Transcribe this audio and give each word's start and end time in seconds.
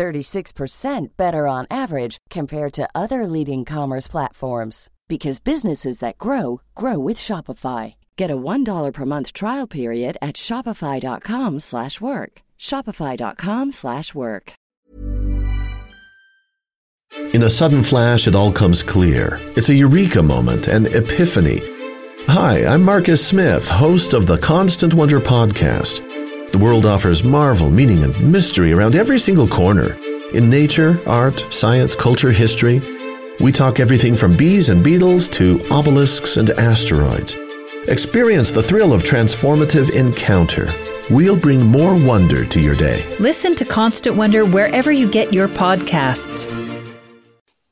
36% 0.00 1.08
better 1.18 1.46
on 1.46 1.66
average 1.70 2.16
compared 2.30 2.72
to 2.72 2.88
other 2.94 3.26
leading 3.26 3.66
commerce 3.66 4.08
platforms 4.08 4.88
because 5.08 5.40
businesses 5.40 5.98
that 5.98 6.16
grow 6.16 6.62
grow 6.74 6.98
with 6.98 7.18
Shopify. 7.18 7.96
Get 8.16 8.30
a 8.30 8.36
$1 8.36 8.92
per 8.94 9.04
month 9.04 9.34
trial 9.34 9.66
period 9.66 10.16
at 10.22 10.36
shopify.com/work. 10.36 12.32
shopify.com/work. 12.58 14.52
In 17.34 17.42
a 17.42 17.50
sudden 17.50 17.82
flash 17.82 18.28
it 18.28 18.34
all 18.34 18.52
comes 18.52 18.82
clear. 18.82 19.38
It's 19.56 19.70
a 19.70 19.78
eureka 19.84 20.22
moment, 20.22 20.68
an 20.68 20.86
epiphany. 20.86 21.58
Hi, 22.36 22.54
I'm 22.72 22.82
Marcus 22.92 23.20
Smith, 23.30 23.68
host 23.68 24.14
of 24.14 24.24
the 24.24 24.38
Constant 24.38 24.94
Wonder 24.94 25.20
podcast. 25.20 25.94
The 26.52 26.58
world 26.58 26.84
offers 26.84 27.22
marvel, 27.22 27.70
meaning, 27.70 28.02
and 28.02 28.32
mystery 28.32 28.72
around 28.72 28.96
every 28.96 29.20
single 29.20 29.46
corner. 29.46 29.96
In 30.34 30.50
nature, 30.50 31.00
art, 31.06 31.46
science, 31.50 31.94
culture, 31.94 32.32
history, 32.32 32.80
we 33.38 33.52
talk 33.52 33.78
everything 33.78 34.16
from 34.16 34.36
bees 34.36 34.68
and 34.68 34.82
beetles 34.82 35.28
to 35.30 35.64
obelisks 35.70 36.38
and 36.38 36.50
asteroids. 36.50 37.36
Experience 37.86 38.50
the 38.50 38.62
thrill 38.62 38.92
of 38.92 39.04
transformative 39.04 39.94
encounter. 39.94 40.72
We'll 41.08 41.36
bring 41.36 41.64
more 41.64 41.94
wonder 41.94 42.44
to 42.44 42.60
your 42.60 42.74
day. 42.74 43.04
Listen 43.20 43.54
to 43.54 43.64
Constant 43.64 44.16
Wonder 44.16 44.44
wherever 44.44 44.90
you 44.90 45.08
get 45.08 45.32
your 45.32 45.46
podcasts. 45.46 46.46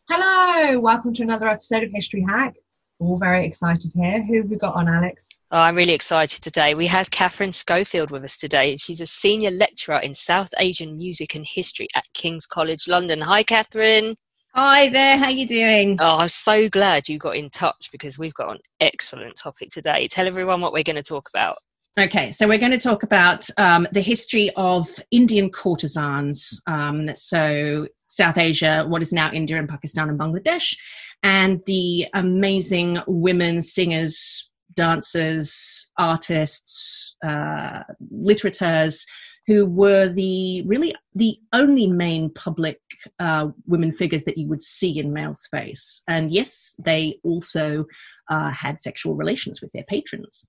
Hello, 0.08 0.78
welcome 0.78 1.12
to 1.14 1.24
another 1.24 1.48
episode 1.48 1.82
of 1.82 1.90
History 1.92 2.24
Hack. 2.28 2.54
All 3.00 3.16
very 3.16 3.46
excited 3.46 3.92
here. 3.94 4.22
Who 4.24 4.38
have 4.38 4.50
we 4.50 4.56
got 4.56 4.74
on, 4.74 4.88
Alex? 4.88 5.28
Oh, 5.52 5.58
I'm 5.58 5.76
really 5.76 5.92
excited 5.92 6.42
today. 6.42 6.74
We 6.74 6.88
have 6.88 7.12
Katherine 7.12 7.52
Schofield 7.52 8.10
with 8.10 8.24
us 8.24 8.36
today. 8.36 8.76
She's 8.76 9.00
a 9.00 9.06
senior 9.06 9.52
lecturer 9.52 9.98
in 9.98 10.14
South 10.14 10.50
Asian 10.58 10.96
music 10.96 11.36
and 11.36 11.46
history 11.46 11.86
at 11.94 12.12
King's 12.12 12.44
College 12.44 12.88
London. 12.88 13.20
Hi, 13.20 13.44
Katherine. 13.44 14.16
Hi 14.54 14.88
there, 14.88 15.16
how 15.16 15.26
are 15.26 15.30
you 15.30 15.46
doing? 15.46 15.98
Oh, 16.00 16.18
I'm 16.18 16.28
so 16.28 16.68
glad 16.68 17.08
you 17.08 17.18
got 17.18 17.36
in 17.36 17.48
touch 17.50 17.90
because 17.92 18.18
we've 18.18 18.34
got 18.34 18.50
an 18.56 18.58
excellent 18.80 19.36
topic 19.36 19.68
today. 19.68 20.08
Tell 20.08 20.26
everyone 20.26 20.60
what 20.60 20.72
we're 20.72 20.82
going 20.82 20.96
to 20.96 21.02
talk 21.02 21.28
about. 21.32 21.56
Okay, 21.96 22.32
so 22.32 22.48
we're 22.48 22.58
going 22.58 22.72
to 22.72 22.78
talk 22.78 23.04
about 23.04 23.46
um, 23.58 23.86
the 23.92 24.00
history 24.00 24.50
of 24.56 24.88
Indian 25.12 25.50
courtesans. 25.50 26.60
Um, 26.66 27.14
so, 27.14 27.86
South 28.08 28.38
Asia, 28.38 28.84
what 28.88 29.02
is 29.02 29.12
now 29.12 29.30
India 29.32 29.58
and 29.58 29.68
Pakistan 29.68 30.08
and 30.08 30.18
Bangladesh, 30.18 30.76
and 31.22 31.60
the 31.66 32.06
amazing 32.14 32.98
women 33.06 33.62
singers, 33.62 34.50
dancers, 34.74 35.88
artists, 35.98 37.16
uh, 37.26 37.82
literateurs 38.10 39.04
who 39.46 39.64
were 39.64 40.08
the 40.08 40.62
really 40.66 40.94
the 41.14 41.38
only 41.54 41.86
main 41.86 42.30
public 42.34 42.78
uh, 43.18 43.48
women 43.66 43.90
figures 43.90 44.24
that 44.24 44.36
you 44.36 44.46
would 44.46 44.60
see 44.60 44.98
in 44.98 45.12
male 45.12 45.32
space. 45.32 46.02
And 46.06 46.30
yes, 46.30 46.74
they 46.84 47.18
also 47.24 47.86
uh, 48.28 48.50
had 48.50 48.78
sexual 48.78 49.16
relations 49.16 49.62
with 49.62 49.72
their 49.72 49.84
patrons. 49.84 50.44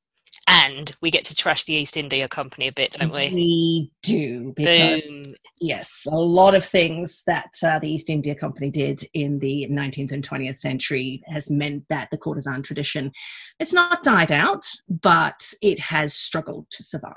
And 0.49 0.91
we 0.99 1.11
get 1.11 1.25
to 1.25 1.35
trash 1.35 1.65
the 1.65 1.75
East 1.75 1.95
India 1.95 2.27
Company 2.27 2.67
a 2.67 2.71
bit, 2.71 2.93
don't 2.93 3.13
we? 3.13 3.29
We 3.31 3.91
do 4.01 4.51
because 4.55 5.03
Boom. 5.03 5.33
yes, 5.61 6.07
a 6.11 6.17
lot 6.17 6.55
of 6.55 6.65
things 6.65 7.21
that 7.27 7.53
uh, 7.63 7.77
the 7.77 7.87
East 7.87 8.09
India 8.09 8.33
Company 8.33 8.71
did 8.71 9.03
in 9.13 9.37
the 9.37 9.67
19th 9.69 10.11
and 10.11 10.27
20th 10.27 10.57
century 10.57 11.21
has 11.27 11.51
meant 11.51 11.83
that 11.89 12.09
the 12.09 12.17
courtesan 12.17 12.63
tradition 12.63 13.11
it's 13.59 13.73
not 13.73 14.01
died 14.01 14.31
out, 14.31 14.65
but 14.89 15.53
it 15.61 15.77
has 15.77 16.15
struggled 16.15 16.65
to 16.71 16.83
survive. 16.83 17.13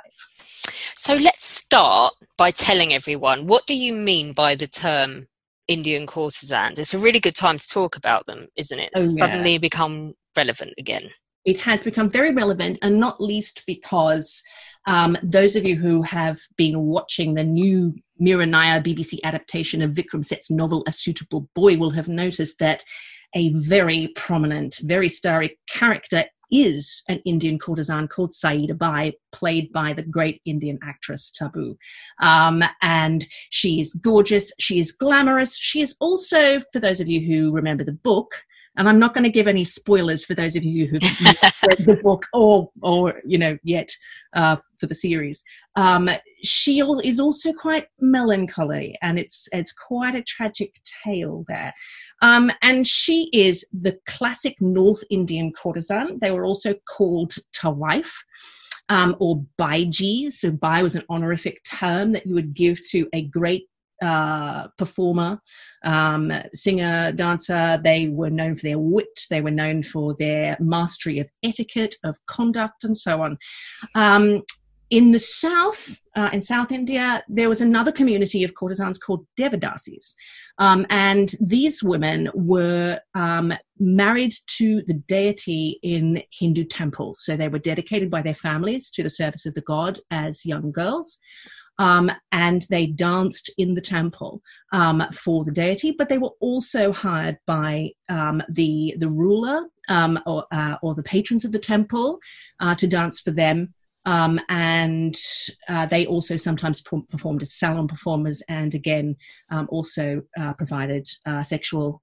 So 0.96 1.14
let's 1.14 1.46
start 1.46 2.12
by 2.36 2.50
telling 2.50 2.92
everyone 2.92 3.46
what 3.46 3.66
do 3.66 3.74
you 3.74 3.94
mean 3.94 4.34
by 4.34 4.54
the 4.56 4.66
term 4.66 5.28
Indian 5.68 6.06
courtesans? 6.06 6.78
It's 6.78 6.92
a 6.92 6.98
really 6.98 7.20
good 7.20 7.36
time 7.36 7.56
to 7.56 7.66
talk 7.68 7.96
about 7.96 8.26
them, 8.26 8.48
isn't 8.56 8.78
it? 8.78 8.90
Oh, 8.94 9.00
yeah. 9.00 9.06
Suddenly 9.06 9.56
become 9.56 10.12
relevant 10.36 10.74
again. 10.76 11.08
It 11.44 11.58
has 11.58 11.82
become 11.82 12.08
very 12.08 12.32
relevant, 12.32 12.78
and 12.82 13.00
not 13.00 13.20
least 13.20 13.64
because 13.66 14.42
um, 14.86 15.16
those 15.22 15.56
of 15.56 15.64
you 15.64 15.76
who 15.76 16.02
have 16.02 16.38
been 16.56 16.80
watching 16.80 17.34
the 17.34 17.44
new 17.44 17.94
Mira 18.18 18.46
BBC 18.46 19.18
adaptation 19.24 19.82
of 19.82 19.92
Vikram 19.92 20.24
Seth's 20.24 20.50
novel 20.50 20.84
A 20.86 20.92
Suitable 20.92 21.48
Boy 21.54 21.76
will 21.76 21.90
have 21.90 22.08
noticed 22.08 22.58
that 22.60 22.84
a 23.34 23.52
very 23.54 24.08
prominent, 24.14 24.78
very 24.82 25.08
starry 25.08 25.58
character 25.68 26.24
is 26.52 27.02
an 27.08 27.18
Indian 27.24 27.58
courtesan 27.58 28.06
called 28.06 28.32
Saida 28.32 28.74
Bai, 28.74 29.14
played 29.32 29.72
by 29.72 29.94
the 29.94 30.02
great 30.02 30.40
Indian 30.44 30.78
actress 30.84 31.30
Tabu. 31.30 31.76
Um, 32.20 32.62
and 32.82 33.26
she 33.48 33.80
is 33.80 33.94
gorgeous, 33.94 34.52
she 34.60 34.78
is 34.78 34.92
glamorous, 34.92 35.56
she 35.56 35.80
is 35.80 35.96
also, 35.98 36.60
for 36.72 36.78
those 36.78 37.00
of 37.00 37.08
you 37.08 37.26
who 37.26 37.52
remember 37.52 37.84
the 37.84 37.92
book, 37.92 38.44
and 38.76 38.88
I'm 38.88 38.98
not 38.98 39.12
going 39.14 39.24
to 39.24 39.30
give 39.30 39.46
any 39.46 39.64
spoilers 39.64 40.24
for 40.24 40.34
those 40.34 40.56
of 40.56 40.64
you 40.64 40.86
who've 40.86 41.02
read 41.62 41.78
the 41.78 42.00
book 42.02 42.26
or, 42.32 42.70
or 42.82 43.20
you 43.24 43.38
know, 43.38 43.58
yet 43.62 43.88
uh, 44.34 44.56
for 44.78 44.86
the 44.86 44.94
series. 44.94 45.44
Um, 45.76 46.08
she 46.42 46.80
is 47.04 47.20
also 47.20 47.52
quite 47.52 47.86
melancholy, 48.00 48.96
and 49.02 49.18
it's 49.18 49.48
it's 49.52 49.72
quite 49.72 50.14
a 50.14 50.22
tragic 50.22 50.74
tale 51.04 51.44
there. 51.48 51.72
Um, 52.22 52.50
and 52.62 52.86
she 52.86 53.30
is 53.32 53.64
the 53.72 53.98
classic 54.06 54.60
North 54.60 55.02
Indian 55.10 55.52
courtesan. 55.52 56.18
They 56.20 56.30
were 56.30 56.44
also 56.44 56.74
called 56.88 57.34
tawaif. 57.54 58.10
Um, 58.88 59.16
or 59.20 59.42
baiji. 59.58 60.30
So, 60.30 60.50
bai 60.50 60.82
was 60.82 60.96
an 60.96 61.04
honorific 61.08 61.62
term 61.64 62.12
that 62.12 62.26
you 62.26 62.34
would 62.34 62.52
give 62.52 62.78
to 62.90 63.08
a 63.14 63.22
great 63.22 63.68
uh, 64.02 64.68
performer, 64.76 65.40
um, 65.84 66.32
singer, 66.52 67.12
dancer. 67.12 67.80
They 67.82 68.08
were 68.08 68.30
known 68.30 68.54
for 68.54 68.62
their 68.62 68.78
wit. 68.78 69.20
They 69.30 69.40
were 69.40 69.50
known 69.50 69.82
for 69.82 70.14
their 70.18 70.56
mastery 70.60 71.18
of 71.18 71.28
etiquette, 71.42 71.94
of 72.04 72.18
conduct, 72.26 72.84
and 72.84 72.96
so 72.96 73.22
on. 73.22 73.38
Um, 73.94 74.42
in 74.92 75.10
the 75.10 75.18
south, 75.18 75.96
uh, 76.16 76.28
in 76.34 76.42
South 76.42 76.70
India, 76.70 77.24
there 77.26 77.48
was 77.48 77.62
another 77.62 77.90
community 77.90 78.44
of 78.44 78.54
courtesans 78.54 78.98
called 78.98 79.26
Devadasis. 79.40 80.14
Um, 80.58 80.84
and 80.90 81.34
these 81.40 81.82
women 81.82 82.28
were 82.34 83.00
um, 83.14 83.54
married 83.78 84.34
to 84.58 84.82
the 84.86 84.92
deity 84.92 85.80
in 85.82 86.22
Hindu 86.38 86.64
temples. 86.64 87.24
So 87.24 87.38
they 87.38 87.48
were 87.48 87.58
dedicated 87.58 88.10
by 88.10 88.20
their 88.20 88.34
families 88.34 88.90
to 88.90 89.02
the 89.02 89.08
service 89.08 89.46
of 89.46 89.54
the 89.54 89.62
god 89.62 89.98
as 90.10 90.44
young 90.44 90.70
girls. 90.70 91.18
Um, 91.82 92.12
and 92.30 92.64
they 92.70 92.86
danced 92.86 93.50
in 93.58 93.74
the 93.74 93.80
temple 93.80 94.40
um, 94.72 95.02
for 95.12 95.42
the 95.42 95.50
deity, 95.50 95.90
but 95.90 96.08
they 96.08 96.18
were 96.18 96.30
also 96.40 96.92
hired 96.92 97.38
by 97.44 97.90
um, 98.08 98.40
the 98.48 98.94
the 98.98 99.10
ruler 99.10 99.64
um, 99.88 100.20
or, 100.24 100.44
uh, 100.52 100.76
or 100.80 100.94
the 100.94 101.02
patrons 101.02 101.44
of 101.44 101.50
the 101.50 101.58
temple 101.58 102.20
uh, 102.60 102.76
to 102.76 102.86
dance 102.86 103.20
for 103.20 103.32
them. 103.32 103.74
Um, 104.06 104.38
and 104.48 105.16
uh, 105.68 105.86
they 105.86 106.06
also 106.06 106.36
sometimes 106.36 106.80
performed 106.80 107.42
as 107.42 107.52
salon 107.52 107.88
performers, 107.88 108.44
and 108.48 108.72
again 108.76 109.16
um, 109.50 109.66
also 109.68 110.22
uh, 110.40 110.52
provided 110.52 111.04
uh, 111.26 111.42
sexual 111.42 112.00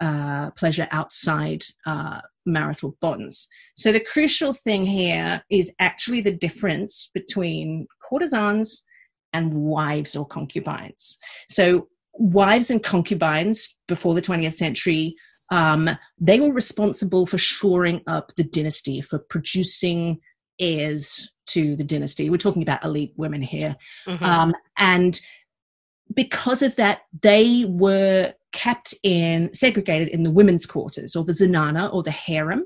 uh, 0.00 0.50
pleasure 0.50 0.88
outside 0.90 1.62
marital 2.46 2.96
bonds. 3.00 3.48
So 3.74 3.92
the 3.92 4.00
crucial 4.00 4.52
thing 4.52 4.86
here 4.86 5.42
is 5.50 5.72
actually 5.80 6.20
the 6.20 6.32
difference 6.32 7.10
between 7.12 7.86
courtesans 8.08 8.82
and 9.32 9.52
wives 9.52 10.16
or 10.16 10.26
concubines. 10.26 11.18
So 11.50 11.88
wives 12.18 12.70
and 12.70 12.82
concubines 12.82 13.76
before 13.88 14.14
the 14.14 14.22
20th 14.22 14.54
century 14.54 15.16
um, 15.50 15.88
they 16.18 16.40
were 16.40 16.52
responsible 16.52 17.26
for 17.26 17.38
shoring 17.38 18.00
up 18.06 18.34
the 18.36 18.44
dynasty 18.44 19.00
for 19.00 19.18
producing 19.18 20.18
heirs 20.58 21.30
to 21.46 21.76
the 21.76 21.84
dynasty 21.84 22.30
we're 22.30 22.36
talking 22.36 22.62
about 22.62 22.84
elite 22.84 23.12
women 23.16 23.42
here 23.42 23.76
mm-hmm. 24.06 24.24
um, 24.24 24.54
and 24.78 25.20
because 26.14 26.62
of 26.62 26.74
that 26.76 27.02
they 27.22 27.66
were 27.68 28.32
kept 28.56 28.94
in 29.02 29.52
segregated 29.52 30.08
in 30.08 30.22
the 30.22 30.30
women's 30.30 30.66
quarters 30.66 31.14
or 31.14 31.24
the 31.24 31.32
zenana 31.32 31.92
or 31.92 32.02
the 32.02 32.10
harem 32.10 32.64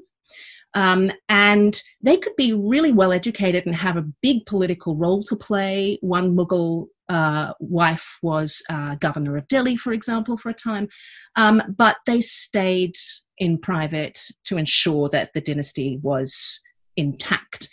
um, 0.75 1.10
and 1.28 1.82
they 2.02 2.16
could 2.16 2.37
be 2.37 2.52
really 2.52 2.92
well 2.92 3.12
educated 3.12 3.66
and 3.66 3.75
have 3.75 3.96
a 3.96 4.06
big 4.22 4.46
political 4.46 4.96
role 4.96 5.22
to 5.25 5.37
play. 5.37 5.98
One 6.00 6.37
Mughal 6.37 6.87
uh, 7.08 7.54
wife 7.58 8.19
was 8.22 8.62
uh, 8.70 8.94
governor 8.96 9.37
of 9.37 9.48
Delhi, 9.48 9.76
for 9.76 9.92
example, 9.92 10.37
for 10.37 10.50
a 10.50 10.54
time, 10.54 10.88
um, 11.34 11.60
but 11.76 11.96
they 12.06 12.20
stayed 12.20 12.94
in 13.38 13.58
private 13.58 14.19
to 14.44 14.58
ensure 14.58 15.08
that 15.08 15.32
the 15.34 15.40
dynasty 15.40 15.98
was 16.02 16.60
intact. 16.96 17.69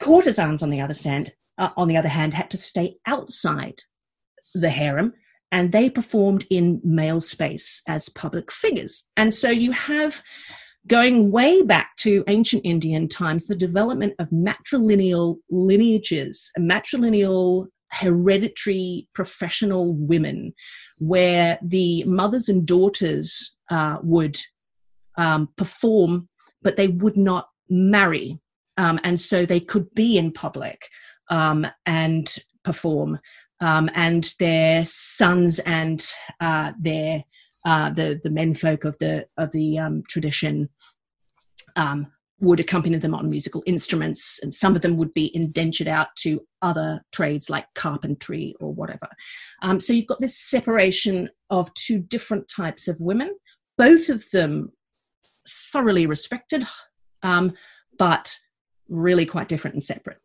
Courtesans, 0.00 0.62
on 0.62 0.68
the 0.68 0.80
other 0.80 0.94
hand, 1.02 1.32
uh, 1.56 1.70
on 1.76 1.88
the 1.88 1.96
other 1.96 2.08
hand, 2.08 2.34
had 2.34 2.50
to 2.50 2.58
stay 2.58 2.96
outside 3.06 3.80
the 4.54 4.70
harem 4.70 5.14
and 5.52 5.70
they 5.70 5.90
performed 5.90 6.46
in 6.50 6.80
male 6.82 7.20
space 7.20 7.82
as 7.86 8.08
public 8.08 8.50
figures. 8.50 9.04
And 9.16 9.32
so 9.32 9.50
you 9.50 9.70
have, 9.72 10.22
going 10.88 11.30
way 11.30 11.62
back 11.62 11.94
to 11.98 12.24
ancient 12.26 12.64
Indian 12.64 13.06
times, 13.06 13.46
the 13.46 13.54
development 13.54 14.14
of 14.18 14.30
matrilineal 14.30 15.36
lineages, 15.50 16.50
matrilineal 16.58 17.66
hereditary 17.90 19.06
professional 19.14 19.94
women, 19.94 20.54
where 20.98 21.58
the 21.62 22.02
mothers 22.04 22.48
and 22.48 22.66
daughters 22.66 23.54
uh, 23.70 23.98
would 24.02 24.40
um, 25.18 25.48
perform, 25.56 26.28
but 26.62 26.76
they 26.76 26.88
would 26.88 27.18
not 27.18 27.48
marry. 27.68 28.38
Um, 28.78 28.98
and 29.04 29.20
so 29.20 29.44
they 29.44 29.60
could 29.60 29.94
be 29.94 30.16
in 30.16 30.32
public 30.32 30.88
um, 31.28 31.66
and 31.84 32.34
perform 32.64 33.18
um, 33.62 33.88
and 33.94 34.34
their 34.38 34.84
sons 34.84 35.60
and 35.60 36.04
uh, 36.40 36.72
their 36.78 37.24
uh, 37.64 37.90
the 37.90 38.20
the 38.22 38.30
menfolk 38.30 38.84
of 38.84 38.98
the 38.98 39.24
of 39.38 39.50
the 39.52 39.78
um, 39.78 40.02
tradition 40.08 40.68
um, 41.76 42.08
would 42.40 42.58
accompany 42.58 42.98
them 42.98 43.14
on 43.14 43.30
musical 43.30 43.62
instruments, 43.64 44.40
and 44.42 44.52
some 44.52 44.74
of 44.74 44.82
them 44.82 44.96
would 44.96 45.12
be 45.12 45.30
indentured 45.34 45.86
out 45.86 46.08
to 46.16 46.40
other 46.60 47.00
trades 47.12 47.48
like 47.48 47.66
carpentry 47.76 48.54
or 48.60 48.74
whatever. 48.74 49.06
Um, 49.62 49.78
so 49.78 49.92
you've 49.92 50.08
got 50.08 50.20
this 50.20 50.36
separation 50.36 51.28
of 51.50 51.72
two 51.74 52.00
different 52.00 52.50
types 52.54 52.88
of 52.88 53.00
women, 53.00 53.32
both 53.78 54.08
of 54.08 54.28
them 54.32 54.72
thoroughly 55.72 56.06
respected, 56.06 56.66
um, 57.22 57.52
but 57.96 58.36
really 58.88 59.24
quite 59.24 59.46
different 59.46 59.74
and 59.74 59.82
separate. 59.82 60.18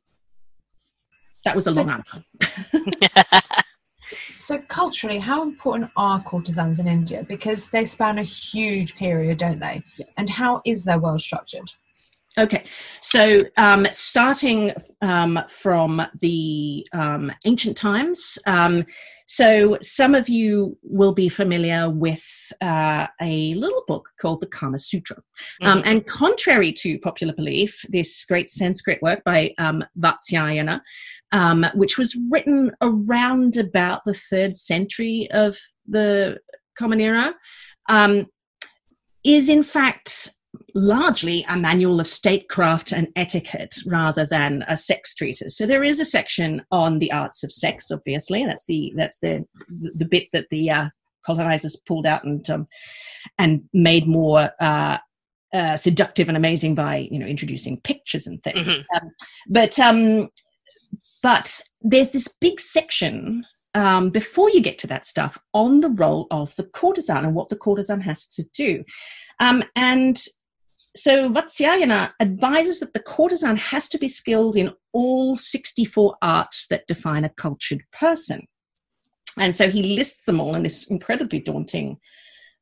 That 1.48 1.56
was 1.56 1.68
a 1.68 1.74
so, 1.74 1.82
long 1.82 1.90
answer. 1.92 3.42
so 4.12 4.58
culturally, 4.68 5.18
how 5.18 5.44
important 5.44 5.90
are 5.96 6.22
courtesans 6.22 6.82
in 6.82 6.88
India? 6.88 7.26
Because 7.26 7.68
they 7.70 7.86
span 7.86 8.18
a 8.18 8.24
huge 8.24 8.98
period, 8.98 9.38
don't 9.38 9.60
they? 9.60 9.82
Yeah. 9.98 10.08
And 10.18 10.30
how 10.30 10.62
is 10.66 10.84
their 10.84 11.00
world 11.00 11.22
structured? 11.22 11.72
Okay, 12.38 12.66
so 13.02 13.42
um, 13.58 13.88
starting 13.90 14.72
um, 15.02 15.40
from 15.50 16.04
the 16.22 16.88
um, 16.94 17.32
ancient 17.46 17.76
times, 17.76 18.38
um, 18.46 18.86
so 19.26 19.80
some 19.82 20.14
of 20.14 20.30
you 20.30 20.78
will 20.84 21.16
be 21.16 21.30
familiar 21.30 21.90
with 21.90 22.24
uh, 22.62 23.08
a 23.20 23.56
little 23.56 23.84
book 23.88 24.10
called 24.22 24.40
the 24.42 24.48
Kama 24.48 24.78
Sutra. 24.78 25.18
Um, 25.64 25.80
mm-hmm. 25.80 25.88
and 25.88 26.08
contrary 26.08 26.72
to 26.74 27.00
popular 27.00 27.34
belief, 27.34 27.84
this 27.90 28.24
great 28.26 28.50
Sanskrit 28.52 29.02
work 29.02 29.24
by 29.24 29.52
um, 29.58 29.84
Vatsyayana, 30.00 30.82
which 31.74 31.98
was 31.98 32.16
written 32.30 32.72
around 32.82 33.58
about 33.58 34.02
the 34.06 34.14
third 34.14 34.56
century 34.56 35.28
of 35.32 35.58
the 35.88 36.38
Common 36.78 37.02
Era, 37.02 37.34
is 39.24 39.50
in 39.50 39.64
fact 39.64 40.30
largely 40.78 41.44
a 41.50 41.58
manual 41.58 42.00
of 42.00 42.08
statecraft 42.08 42.92
and 42.92 43.08
etiquette 43.16 43.76
rather 43.88 44.26
than 44.26 44.64
a 44.68 44.78
sex 44.78 45.16
treatise. 45.16 45.58
So 45.58 45.66
there 45.66 45.84
is 45.84 46.00
a 46.00 46.06
section 46.06 46.62
on 46.72 47.00
the 47.00 47.12
arts 47.12 47.44
of 47.44 47.52
sex, 47.52 47.90
obviously. 47.92 48.46
That's 48.46 48.66
the 48.68 48.94
that's 48.96 49.18
the 49.20 49.44
the 49.70 50.06
bit 50.06 50.28
that 50.34 50.46
the 50.52 50.70
uh, 50.70 50.90
colonizers 51.26 51.76
pulled 51.88 52.06
out 52.06 52.24
and 52.24 52.48
um, 52.50 52.68
and 53.40 53.64
made 53.74 54.08
more 54.08 54.52
uh, 54.62 55.00
uh, 55.54 55.78
seductive 55.78 56.28
and 56.28 56.38
amazing 56.38 56.76
by 56.76 57.08
you 57.12 57.18
know 57.18 57.26
introducing 57.26 57.82
pictures 57.82 58.28
and 58.28 58.42
things. 58.44 58.68
Mm-hmm. 58.68 58.96
Um, 58.96 59.12
but 59.50 59.80
um, 59.80 60.30
but 61.24 61.60
there's 61.82 62.12
this 62.12 62.28
big 62.40 62.60
section 62.60 63.46
um, 63.74 64.10
before 64.10 64.50
you 64.52 64.62
get 64.62 64.78
to 64.80 64.88
that 64.88 65.08
stuff 65.08 65.40
on 65.54 65.80
the 65.80 65.90
role 65.90 66.28
of 66.30 66.56
the 66.56 66.64
courtesan 66.64 67.26
and 67.26 67.34
what 67.34 67.50
the 67.50 67.56
courtesan 67.56 68.02
has 68.02 68.28
to 68.28 68.44
do. 68.54 68.84
Um, 69.40 69.64
and 69.76 70.24
so 70.98 71.30
Vatsyayana 71.30 72.12
advises 72.20 72.80
that 72.80 72.94
the 72.94 73.00
courtesan 73.00 73.58
has 73.58 73.88
to 73.90 73.98
be 73.98 74.08
skilled 74.08 74.56
in 74.56 74.74
all 74.94 75.36
64 75.36 76.16
arts 76.22 76.68
that 76.70 76.88
define 76.88 77.24
a 77.24 77.30
cultured 77.30 77.84
person. 77.92 78.48
And 79.38 79.56
so 79.56 79.70
he 79.70 79.96
lists 79.96 80.26
them 80.26 80.40
all 80.40 80.56
in 80.56 80.64
this 80.64 80.86
incredibly 80.88 81.40
daunting 81.40 81.98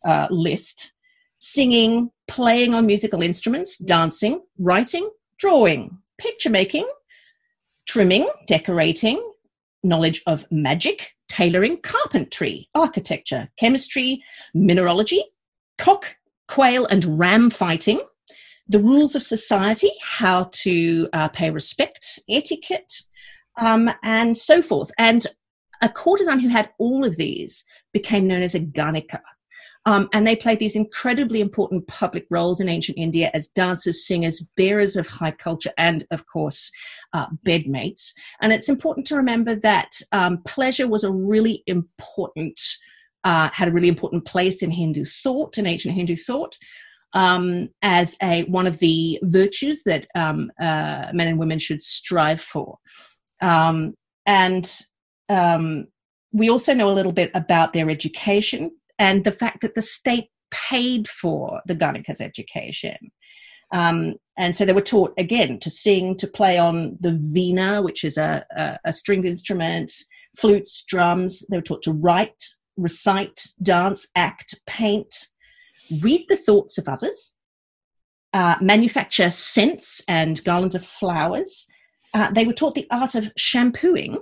uh, 0.05 0.27
list 0.29 0.93
singing, 1.39 2.09
playing 2.27 2.73
on 2.73 2.85
musical 2.85 3.21
instruments, 3.21 3.77
dancing, 3.77 4.41
writing, 4.57 5.09
drawing, 5.37 5.97
picture 6.17 6.49
making, 6.49 6.87
trimming, 7.87 8.27
decorating, 8.47 9.21
knowledge 9.83 10.21
of 10.25 10.45
magic, 10.51 11.11
tailoring, 11.29 11.77
carpentry, 11.81 12.67
architecture, 12.73 13.47
chemistry, 13.59 14.23
mineralogy, 14.53 15.23
cock, 15.77 16.15
quail, 16.47 16.85
and 16.87 17.19
ram 17.19 17.49
fighting, 17.49 18.01
the 18.67 18.79
rules 18.79 19.15
of 19.15 19.23
society, 19.23 19.91
how 20.01 20.49
to 20.51 21.07
uh, 21.13 21.27
pay 21.29 21.49
respect, 21.49 22.19
etiquette, 22.29 22.91
um, 23.57 23.91
and 24.03 24.37
so 24.37 24.61
forth. 24.61 24.91
And 24.97 25.25
a 25.81 25.89
courtesan 25.89 26.39
who 26.39 26.49
had 26.49 26.69
all 26.79 27.05
of 27.05 27.17
these 27.17 27.63
became 27.93 28.27
known 28.27 28.41
as 28.41 28.55
a 28.55 28.59
ganika. 28.59 29.21
Um, 29.87 30.09
and 30.13 30.25
they 30.25 30.35
played 30.35 30.57
these 30.57 30.75
incredibly 30.75 31.41
important 31.41 31.85
public 31.87 32.25
roles 32.31 32.59
in 32.59 32.67
ancient 32.67 32.97
India 32.97 33.29
as 33.35 33.47
dancers, 33.47 34.07
singers, 34.07 34.43
bearers 34.57 34.95
of 34.95 35.05
high 35.07 35.31
culture, 35.31 35.71
and 35.77 36.03
of 36.09 36.25
course, 36.25 36.71
uh, 37.13 37.27
bedmates. 37.45 38.11
And 38.41 38.51
it's 38.51 38.67
important 38.67 39.05
to 39.07 39.15
remember 39.15 39.53
that 39.57 39.91
um, 40.11 40.41
pleasure 40.43 40.87
was 40.87 41.03
a 41.03 41.11
really 41.11 41.61
important, 41.67 42.59
uh, 43.23 43.49
had 43.53 43.67
a 43.67 43.71
really 43.71 43.87
important 43.87 44.25
place 44.25 44.63
in 44.63 44.71
Hindu 44.71 45.05
thought, 45.05 45.59
in 45.59 45.67
ancient 45.67 45.93
Hindu 45.93 46.15
thought 46.15 46.57
um, 47.13 47.69
as 47.81 48.15
a 48.21 48.43
one 48.43 48.67
of 48.67 48.79
the 48.79 49.19
virtues 49.23 49.83
that 49.85 50.07
um, 50.15 50.51
uh, 50.59 51.07
men 51.13 51.27
and 51.27 51.39
women 51.39 51.59
should 51.59 51.81
strive 51.81 52.41
for. 52.41 52.77
Um, 53.41 53.93
and 54.25 54.69
um, 55.29 55.87
we 56.31 56.49
also 56.49 56.73
know 56.73 56.89
a 56.89 56.93
little 56.93 57.11
bit 57.11 57.31
about 57.33 57.73
their 57.73 57.89
education 57.89 58.71
and 58.99 59.23
the 59.23 59.31
fact 59.31 59.61
that 59.61 59.75
the 59.75 59.81
state 59.81 60.29
paid 60.51 61.07
for 61.07 61.61
the 61.65 61.75
Ganika's 61.75 62.21
education. 62.21 62.97
Um, 63.71 64.15
and 64.37 64.55
so 64.55 64.65
they 64.65 64.73
were 64.73 64.81
taught 64.81 65.13
again 65.17 65.59
to 65.59 65.69
sing, 65.69 66.17
to 66.17 66.27
play 66.27 66.57
on 66.57 66.97
the 66.99 67.11
veena, 67.33 67.83
which 67.83 68.03
is 68.03 68.17
a, 68.17 68.45
a, 68.55 68.77
a 68.85 68.93
stringed 68.93 69.25
instrument, 69.25 69.91
flutes, 70.37 70.83
drums. 70.87 71.43
They 71.49 71.57
were 71.57 71.63
taught 71.63 71.83
to 71.83 71.93
write, 71.93 72.43
recite, 72.77 73.41
dance, 73.61 74.07
act, 74.15 74.55
paint, 74.67 75.13
read 76.01 76.25
the 76.29 76.37
thoughts 76.37 76.77
of 76.77 76.87
others, 76.87 77.33
uh, 78.33 78.57
manufacture 78.61 79.29
scents 79.29 80.01
and 80.07 80.43
garlands 80.43 80.75
of 80.75 80.85
flowers. 80.85 81.67
Uh, 82.13 82.29
they 82.31 82.45
were 82.45 82.53
taught 82.53 82.75
the 82.75 82.87
art 82.91 83.15
of 83.15 83.31
shampooing, 83.37 84.17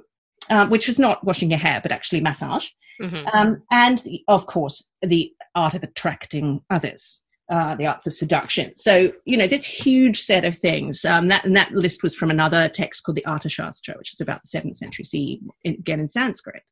uh, 0.50 0.68
which 0.68 0.88
was 0.88 1.00
not 1.00 1.24
washing 1.24 1.50
your 1.50 1.60
hair, 1.60 1.80
but 1.82 1.92
actually 1.92 2.22
massage. 2.22 2.68
Mm-hmm. 3.02 3.26
Um, 3.34 3.64
and 3.72 3.98
the, 4.00 4.24
of 4.28 4.46
course, 4.46 4.88
the 5.02 5.34
art 5.56 5.74
of 5.76 5.84
attracting 5.84 6.62
others. 6.70 7.22
Uh, 7.52 7.76
the 7.76 7.86
arts 7.86 8.08
of 8.08 8.14
seduction. 8.14 8.74
So, 8.74 9.12
you 9.26 9.36
know, 9.36 9.48
this 9.48 9.66
huge 9.66 10.22
set 10.22 10.46
of 10.46 10.58
things. 10.58 11.04
Um, 11.04 11.28
that, 11.28 11.44
and 11.44 11.56
that 11.58 11.74
list 11.74 12.02
was 12.02 12.16
from 12.16 12.32
another 12.32 12.70
text 12.70 13.04
called 13.04 13.18
the 13.18 13.26
Arthashastra, 13.28 13.98
which 13.98 14.14
is 14.14 14.22
about 14.22 14.42
the 14.44 14.58
7th 14.58 14.76
century 14.76 15.04
CE, 15.04 15.44
in, 15.64 15.74
again 15.74 16.00
in 16.00 16.08
Sanskrit. 16.08 16.64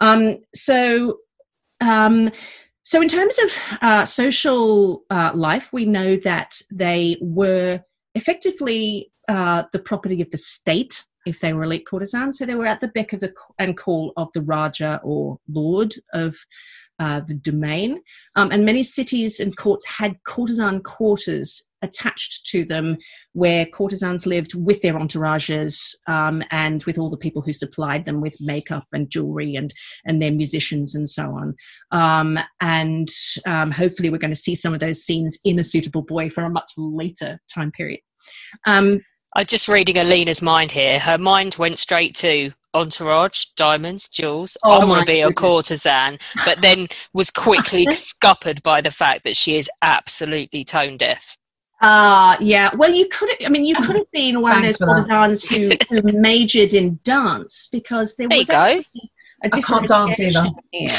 Um, 0.00 0.38
so, 0.52 1.18
um, 1.80 2.32
so, 2.90 3.00
in 3.00 3.06
terms 3.06 3.38
of 3.38 3.78
uh, 3.82 4.04
social 4.04 5.04
uh, 5.10 5.30
life, 5.32 5.72
we 5.72 5.84
know 5.84 6.16
that 6.16 6.60
they 6.72 7.18
were 7.20 7.80
effectively 8.16 9.12
uh, 9.28 9.62
the 9.70 9.78
property 9.78 10.20
of 10.20 10.28
the 10.32 10.38
state 10.38 11.04
if 11.24 11.38
they 11.38 11.52
were 11.52 11.62
elite 11.62 11.86
courtesans. 11.86 12.36
So, 12.36 12.46
they 12.46 12.56
were 12.56 12.66
at 12.66 12.80
the 12.80 12.88
beck 12.88 13.12
of 13.12 13.20
the 13.20 13.32
and 13.60 13.76
call 13.76 14.12
of 14.16 14.28
the 14.32 14.42
Raja 14.42 15.00
or 15.04 15.38
Lord 15.48 15.94
of 16.12 16.36
uh, 16.98 17.20
the 17.20 17.34
domain. 17.34 18.02
Um, 18.34 18.50
and 18.50 18.64
many 18.64 18.82
cities 18.82 19.38
and 19.38 19.56
courts 19.56 19.86
had 19.86 20.20
courtesan 20.24 20.82
quarters 20.82 21.62
attached 21.82 22.46
to 22.46 22.64
them 22.64 22.96
where 23.32 23.66
courtesans 23.66 24.26
lived 24.26 24.54
with 24.54 24.82
their 24.82 24.94
entourages 24.94 25.94
um, 26.06 26.42
and 26.50 26.82
with 26.84 26.98
all 26.98 27.10
the 27.10 27.16
people 27.16 27.42
who 27.42 27.52
supplied 27.52 28.04
them 28.04 28.20
with 28.20 28.36
makeup 28.40 28.86
and 28.92 29.10
jewelry 29.10 29.54
and, 29.54 29.72
and 30.04 30.20
their 30.20 30.32
musicians 30.32 30.94
and 30.94 31.08
so 31.08 31.24
on. 31.24 31.54
Um, 31.90 32.38
and 32.60 33.08
um, 33.46 33.70
hopefully, 33.70 34.10
we're 34.10 34.18
going 34.18 34.30
to 34.30 34.36
see 34.36 34.54
some 34.54 34.74
of 34.74 34.80
those 34.80 35.02
scenes 35.02 35.38
in 35.44 35.58
A 35.58 35.64
Suitable 35.64 36.02
Boy 36.02 36.30
for 36.30 36.44
a 36.44 36.50
much 36.50 36.70
later 36.76 37.40
time 37.52 37.70
period. 37.70 38.00
Um, 38.66 39.00
I'm 39.36 39.46
just 39.46 39.68
reading 39.68 39.96
Alina's 39.96 40.42
mind 40.42 40.72
here. 40.72 40.98
Her 40.98 41.16
mind 41.16 41.54
went 41.56 41.78
straight 41.78 42.16
to 42.16 42.50
entourage, 42.74 43.46
diamonds, 43.56 44.08
jewels. 44.08 44.56
Oh 44.64 44.80
I 44.80 44.84
want 44.84 45.06
to 45.06 45.12
be 45.12 45.20
a 45.20 45.32
courtesan, 45.32 46.18
but 46.44 46.60
then 46.62 46.88
was 47.12 47.30
quickly 47.30 47.86
scuppered 47.90 48.62
by 48.62 48.80
the 48.80 48.90
fact 48.90 49.24
that 49.24 49.36
she 49.36 49.56
is 49.56 49.70
absolutely 49.82 50.64
tone 50.64 50.96
deaf. 50.96 51.36
Uh 51.80 52.36
yeah. 52.40 52.70
Well, 52.76 52.92
you 52.92 53.08
could. 53.08 53.30
I 53.44 53.48
mean, 53.48 53.64
you 53.64 53.74
could 53.74 53.96
have 53.96 54.10
been 54.12 54.40
one 54.42 54.56
of 54.56 54.62
those 54.62 54.76
for 54.76 54.86
courtesans 55.04 55.44
who, 55.44 55.72
who 55.88 56.02
majored 56.20 56.74
in 56.74 57.00
dance 57.04 57.68
because 57.72 58.16
there 58.16 58.28
There 58.28 58.38
you 58.38 58.42
was 58.42 58.48
go. 58.48 58.56
actually 58.56 59.10
a 59.42 59.46
I 59.46 59.48
different 59.48 59.88
can't 59.88 59.88
dance 59.88 60.20
education 60.20 60.46
either. 60.46 60.62
here. 60.70 60.90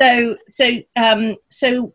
So 0.00 0.36
so 0.48 0.78
um 0.96 1.36
so. 1.50 1.94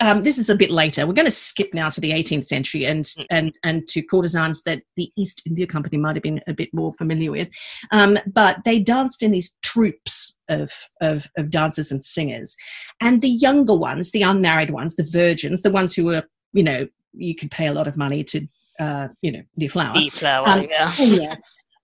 Um, 0.00 0.22
this 0.22 0.38
is 0.38 0.48
a 0.48 0.54
bit 0.54 0.70
later. 0.70 1.08
We're 1.08 1.12
going 1.12 1.24
to 1.24 1.30
skip 1.32 1.74
now 1.74 1.88
to 1.90 2.00
the 2.00 2.12
18th 2.12 2.44
century 2.46 2.84
and 2.84 3.04
and 3.30 3.52
and 3.64 3.84
to 3.88 4.00
courtesans 4.00 4.62
that 4.62 4.82
the 4.94 5.10
East 5.18 5.42
India 5.44 5.66
Company 5.66 5.98
might 5.98 6.14
have 6.14 6.22
been 6.22 6.40
a 6.46 6.54
bit 6.54 6.72
more 6.72 6.92
familiar 6.92 7.32
with. 7.32 7.48
Um, 7.90 8.16
but 8.32 8.58
they 8.64 8.78
danced 8.78 9.24
in 9.24 9.32
these 9.32 9.56
troops 9.62 10.36
of, 10.48 10.70
of 11.00 11.26
of 11.36 11.50
dancers 11.50 11.90
and 11.90 12.00
singers, 12.00 12.54
and 13.00 13.22
the 13.22 13.28
younger 13.28 13.74
ones, 13.76 14.12
the 14.12 14.22
unmarried 14.22 14.70
ones, 14.70 14.94
the 14.94 15.02
virgins, 15.02 15.62
the 15.62 15.72
ones 15.72 15.96
who 15.96 16.04
were 16.04 16.22
you 16.52 16.62
know 16.62 16.86
you 17.18 17.34
could 17.34 17.50
pay 17.50 17.66
a 17.66 17.72
lot 17.72 17.86
of 17.88 17.96
money 17.96 18.24
to 18.24 18.46
uh, 18.80 19.08
you 19.22 19.32
know 19.32 19.42
deflower. 19.58 19.92
Deflower, 19.92 20.48
Um, 20.48 20.66
yeah. 20.68 20.92
yeah. 20.98 21.36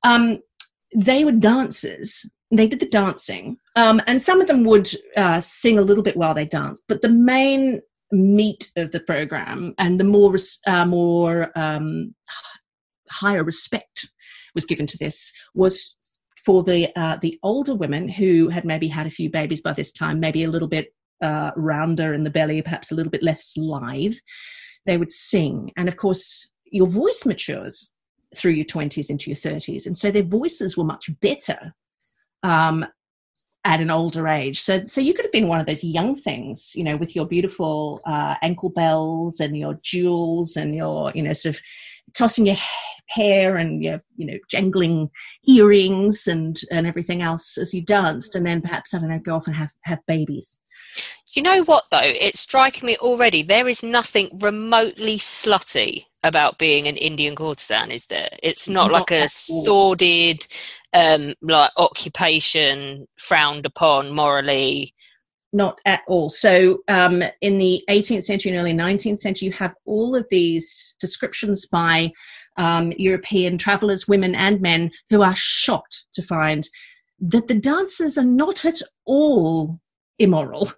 Um, 0.05 0.39
they 0.95 1.25
were 1.25 1.33
dancers. 1.33 2.25
They 2.51 2.69
did 2.69 2.81
the 2.81 2.87
dancing, 2.87 3.57
um, 3.77 4.01
and 4.07 4.23
some 4.23 4.41
of 4.41 4.47
them 4.47 4.65
would 4.65 4.89
uh, 5.17 5.41
sing 5.41 5.79
a 5.79 5.83
little 5.83 6.05
bit 6.05 6.17
while 6.17 6.35
they 6.35 6.45
danced. 6.45 6.85
But 6.89 7.03
the 7.03 7.09
main 7.09 7.81
meat 8.13 8.71
of 8.77 8.93
the 8.93 9.01
program 9.01 9.75
and 9.79 9.99
the 9.99 10.05
more 10.05 10.33
res- 10.33 10.59
uh, 10.67 10.87
more 10.87 11.51
um, 11.59 12.15
higher 13.11 13.43
respect 13.43 14.09
was 14.55 14.65
given 14.65 14.87
to 14.87 14.99
this 14.99 15.33
was 15.55 15.97
for 16.45 16.63
the 16.63 16.89
uh, 16.97 17.17
the 17.21 17.39
older 17.43 17.75
women 17.75 18.09
who 18.09 18.49
had 18.49 18.65
maybe 18.65 18.87
had 18.89 19.07
a 19.07 19.11
few 19.11 19.31
babies 19.31 19.61
by 19.61 19.73
this 19.73 19.93
time, 19.93 20.21
maybe 20.21 20.45
a 20.45 20.51
little 20.51 20.69
bit 20.69 20.95
uh, 21.23 21.51
rounder 21.57 22.13
in 22.15 22.25
the 22.25 22.31
belly, 22.31 22.61
perhaps 22.63 22.93
a 22.93 22.95
little 22.95 23.11
bit 23.11 23.23
less 23.23 23.55
lithe. 23.57 24.15
They 24.87 24.97
would 24.99 25.13
sing, 25.13 25.73
and 25.77 25.89
of 25.89 25.97
course, 25.97 26.51
your 26.67 26.87
voice 26.87 27.25
matures 27.25 27.91
through 28.37 28.53
your 28.53 28.65
20s 28.65 29.11
into 29.11 29.31
your 29.31 29.37
30s 29.37 29.87
and 29.87 29.97
so 29.97 30.11
their 30.11 30.25
voices 30.25 30.77
were 30.77 30.85
much 30.85 31.09
better 31.21 31.73
um, 32.43 32.85
at 33.65 33.81
an 33.81 33.91
older 33.91 34.29
age. 34.29 34.61
So 34.61 34.83
so 34.87 35.01
you 35.01 35.15
could 35.15 35.25
have 35.25 35.33
been 35.33 35.49
one 35.49 35.61
of 35.61 35.67
those 35.67 35.83
young 35.83 36.15
things 36.15 36.73
you 36.75 36.85
know 36.85 36.97
with 36.97 37.17
your 37.17 37.27
beautiful 37.27 38.01
uh, 38.07 38.35
ankle 38.43 38.71
bells 38.71 39.41
and 39.41 39.57
your 39.57 39.79
jewels 39.83 40.57
and 40.57 40.75
your 40.75 41.11
you 41.15 41.23
know 41.23 41.33
sort 41.33 41.55
of 41.55 41.63
tossing 42.15 42.47
your 42.47 42.57
hair 43.09 43.57
and 43.57 43.83
your 43.83 44.03
you 44.17 44.27
know 44.27 44.39
jangling 44.51 45.09
earrings 45.47 46.27
and 46.27 46.61
and 46.71 46.87
everything 46.87 47.23
else 47.23 47.57
as 47.57 47.73
you 47.73 47.83
danced. 47.83 48.35
And 48.35 48.45
then 48.45 48.61
perhaps 48.61 48.93
i 48.93 48.99
don't 48.99 49.09
know 49.09 49.19
go 49.19 49.37
off 49.37 49.47
and 49.47 49.57
have 49.57 49.71
have 49.85 50.01
babies 50.07 50.61
you 51.37 51.43
know 51.43 51.63
what 51.65 51.85
though? 51.91 52.01
It's 52.03 52.41
striking 52.41 52.87
me 52.87 52.97
already. 52.99 53.43
There 53.43 53.69
is 53.69 53.83
nothing 53.83 54.31
remotely 54.41 55.19
slutty 55.19 56.07
about 56.23 56.59
being 56.59 56.89
an 56.89 56.97
Indian 56.97 57.37
courtesan, 57.37 57.91
is 57.91 58.07
there? 58.07 58.29
It's 58.43 58.69
not, 58.69 58.91
Not 58.91 59.01
like 59.01 59.11
a 59.11 59.29
sordid, 59.29 60.47
um, 60.95 61.35
like 61.43 61.71
occupation 61.77 63.07
frowned 63.19 63.67
upon 63.67 64.11
morally. 64.15 64.95
not 65.53 65.79
at 65.85 66.01
all. 66.09 66.29
So, 66.29 66.79
um, 66.89 67.23
in 67.41 67.59
the 67.59 67.85
18th 67.89 68.25
century 68.25 68.51
and 68.51 68.61
early 68.61 68.75
19th 68.75 69.19
century, 69.19 69.47
you 69.47 69.53
have 69.53 69.75
all 69.85 70.17
of 70.17 70.27
these 70.29 70.97
descriptions 70.99 71.67
by 71.67 72.11
um, 72.57 72.93
European 72.97 73.57
travelers, 73.57 74.09
women 74.09 74.35
and 74.35 74.61
men, 74.61 74.91
who 75.11 75.23
are 75.23 75.35
shocked 75.37 76.07
to 76.15 76.23
find 76.23 76.69
that 77.21 77.47
the 77.47 77.55
dancers 77.55 78.19
are 78.19 78.25
not 78.25 78.65
at 78.65 78.81
all 79.07 79.79
immoral. 80.19 80.71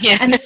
Yeah. 0.00 0.18
and 0.20 0.38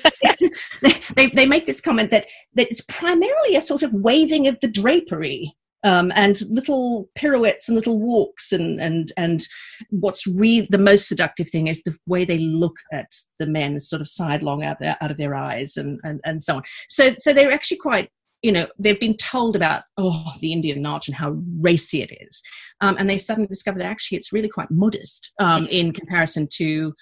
they, 1.17 1.31
they, 1.35 1.47
make 1.47 1.67
this 1.67 1.81
comment 1.81 2.11
that, 2.11 2.27
that 2.55 2.69
it's 2.71 2.81
primarily 2.83 3.57
a 3.57 3.61
sort 3.61 3.83
of 3.83 3.93
waving 3.95 4.47
of 4.49 4.59
the 4.61 4.69
drapery. 4.69 5.55
Um, 5.85 6.12
and 6.15 6.41
little 6.49 7.11
pirouettes 7.17 7.69
and 7.69 7.75
little 7.75 7.99
walks 7.99 8.53
and 8.53 8.81
and 8.81 9.11
and 9.17 9.45
what's 9.91 10.29
really 10.29 10.69
the 10.71 10.79
most 10.79 11.09
seductive 11.09 11.49
thing 11.49 11.67
is 11.67 11.83
the 11.83 11.97
way 12.07 12.25
they 12.25 12.39
look 12.39 12.77
at 12.93 13.11
the 13.41 13.47
men 13.47 13.81
sort 13.81 14.01
of 14.01 14.07
sidelong 14.07 14.62
out 14.62 14.77
there, 14.79 14.97
out 15.01 15.11
of 15.11 15.17
their 15.17 15.35
eyes 15.35 15.77
and, 15.77 15.99
and 16.05 16.21
and 16.25 16.41
so 16.41 16.59
on 16.59 16.62
so 16.89 17.12
so 17.17 17.33
they're 17.33 17.51
actually 17.51 17.79
quite 17.79 18.11
you 18.43 18.53
know 18.53 18.67
they've 18.79 19.01
been 19.01 19.17
told 19.17 19.57
about 19.57 19.85
oh 19.97 20.33
the 20.41 20.53
indian 20.53 20.83
naach 20.83 21.09
and 21.09 21.17
how 21.17 21.37
racy 21.61 22.03
it 22.03 22.12
is 22.21 22.43
um, 22.81 22.97
and 22.99 23.09
they 23.09 23.19
suddenly 23.19 23.47
discover 23.47 23.79
that 23.79 23.87
actually 23.87 24.19
it's 24.19 24.33
really 24.33 24.49
quite 24.49 24.71
modest 24.71 25.33
um, 25.41 25.67
in 25.69 25.93
comparison 25.93 26.47
to 26.53 26.93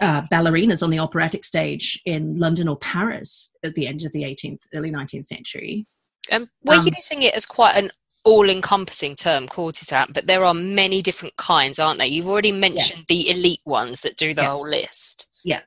uh, 0.00 0.22
ballerinas 0.32 0.82
on 0.82 0.90
the 0.90 0.98
operatic 0.98 1.44
stage 1.44 2.00
in 2.06 2.38
london 2.38 2.68
or 2.68 2.76
paris 2.78 3.50
at 3.64 3.74
the 3.74 3.86
end 3.86 4.04
of 4.04 4.12
the 4.12 4.22
18th 4.22 4.62
early 4.74 4.90
19th 4.90 5.26
century 5.26 5.84
Um, 6.32 6.46
we're 6.64 6.76
Um, 6.76 6.88
using 6.96 7.22
it 7.22 7.34
as 7.34 7.46
quite 7.46 7.76
an 7.76 7.90
all-encompassing 8.24 9.16
term, 9.16 9.48
courtesan, 9.48 10.08
but 10.12 10.26
there 10.26 10.44
are 10.44 10.52
many 10.54 11.00
different 11.00 11.34
kinds, 11.38 11.78
aren't 11.78 11.98
there? 11.98 12.06
You've 12.06 12.28
already 12.28 12.52
mentioned 12.52 13.04
the 13.08 13.30
elite 13.30 13.62
ones 13.64 14.02
that 14.02 14.16
do 14.16 14.34
the 14.34 14.42
Yeah. 14.42 14.48
whole 14.50 14.68
list. 14.68 15.28
Yeah, 15.42 15.62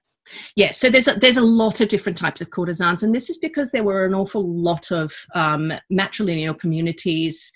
Yeah, 0.55 0.71
so 0.71 0.89
there's 0.89 1.07
a, 1.07 1.15
there's 1.15 1.37
a 1.37 1.41
lot 1.41 1.81
of 1.81 1.89
different 1.89 2.17
types 2.17 2.41
of 2.41 2.49
courtesans, 2.51 3.01
and 3.03 3.13
this 3.13 3.29
is 3.29 3.37
because 3.37 3.71
there 3.71 3.83
were 3.83 4.05
an 4.05 4.13
awful 4.13 4.43
lot 4.69 4.91
of 4.91 5.13
um, 5.35 5.73
matrilineal 5.91 6.57
communities 6.57 7.51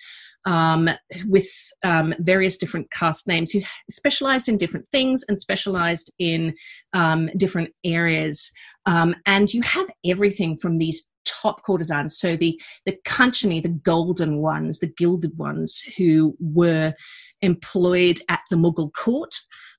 um, 0.47 0.89
with 1.25 1.47
um, 1.83 2.13
various 2.19 2.57
different 2.57 2.89
caste 2.89 3.27
names 3.27 3.51
who 3.51 3.61
specialized 3.91 4.47
in 4.47 4.57
different 4.57 4.87
things 4.91 5.23
and 5.27 5.37
specialized 5.37 6.11
in 6.19 6.55
um, 6.93 7.29
different 7.35 7.69
areas. 7.83 8.51
Um, 8.85 9.13
and 9.25 9.53
you 9.53 9.61
have 9.63 9.89
everything 10.05 10.55
from 10.55 10.77
these 10.77 11.07
top 11.25 11.61
courtesans, 11.63 12.17
so 12.17 12.37
the 12.37 12.59
the 12.85 12.97
Kanchani, 13.05 13.61
the 13.61 13.67
golden 13.67 14.37
ones, 14.37 14.79
the 14.79 14.87
gilded 14.87 15.37
ones, 15.37 15.83
who 15.97 16.35
were 16.39 16.93
employed 17.41 18.21
at 18.29 18.39
the 18.49 18.55
Mughal 18.55 18.91
court. 18.93 19.35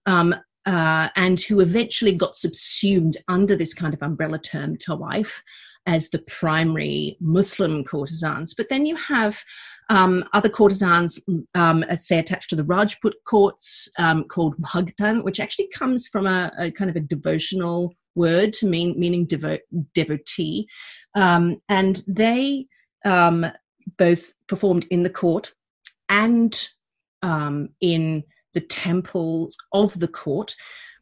Um, 0.07 0.35
uh, 0.67 1.09
and 1.17 1.41
who 1.41 1.61
eventually 1.61 2.13
got 2.13 2.37
subsumed 2.37 3.17
under 3.29 3.57
this 3.57 3.73
kind 3.73 3.95
of 3.95 4.03
umbrella 4.03 4.39
term 4.39 4.77
tawaif 4.77 5.41
as 5.89 6.11
the 6.11 6.23
primary 6.29 7.17
Muslim 7.19 7.83
courtesans. 7.83 8.53
But 8.55 8.69
then 8.69 8.85
you 8.85 8.95
have 8.97 9.43
um, 9.89 10.23
other 10.35 10.51
courtesans, 10.51 11.19
um, 11.55 11.83
let's 11.89 12.07
say, 12.07 12.19
attached 12.19 12.51
to 12.51 12.57
the 12.57 12.65
Rajput 12.65 13.15
courts 13.25 13.89
um, 13.99 14.25
called 14.25 14.55
Bhagtan, 14.59 15.25
which 15.25 15.41
actually 15.41 15.69
comes 15.75 16.07
from 16.07 16.27
a, 16.27 16.53
a 16.59 16.71
kind 16.71 16.91
of 16.91 16.97
a 16.97 17.01
devotional 17.01 17.95
word 18.15 18.53
to 18.53 18.67
mean 18.67 19.01
meaning 19.01 19.27
devo- 19.27 19.61
devotee. 19.95 20.69
Um, 21.15 21.57
and 21.71 22.03
they 22.07 22.67
um, 23.07 23.47
both 23.97 24.35
performed 24.47 24.87
in 24.91 25.05
the 25.05 25.11
court 25.11 25.55
and 26.11 26.69
um, 27.23 27.71
in 27.81 28.25
the 28.53 28.61
temples 28.61 29.57
of 29.73 29.99
the 29.99 30.09
court. 30.09 30.55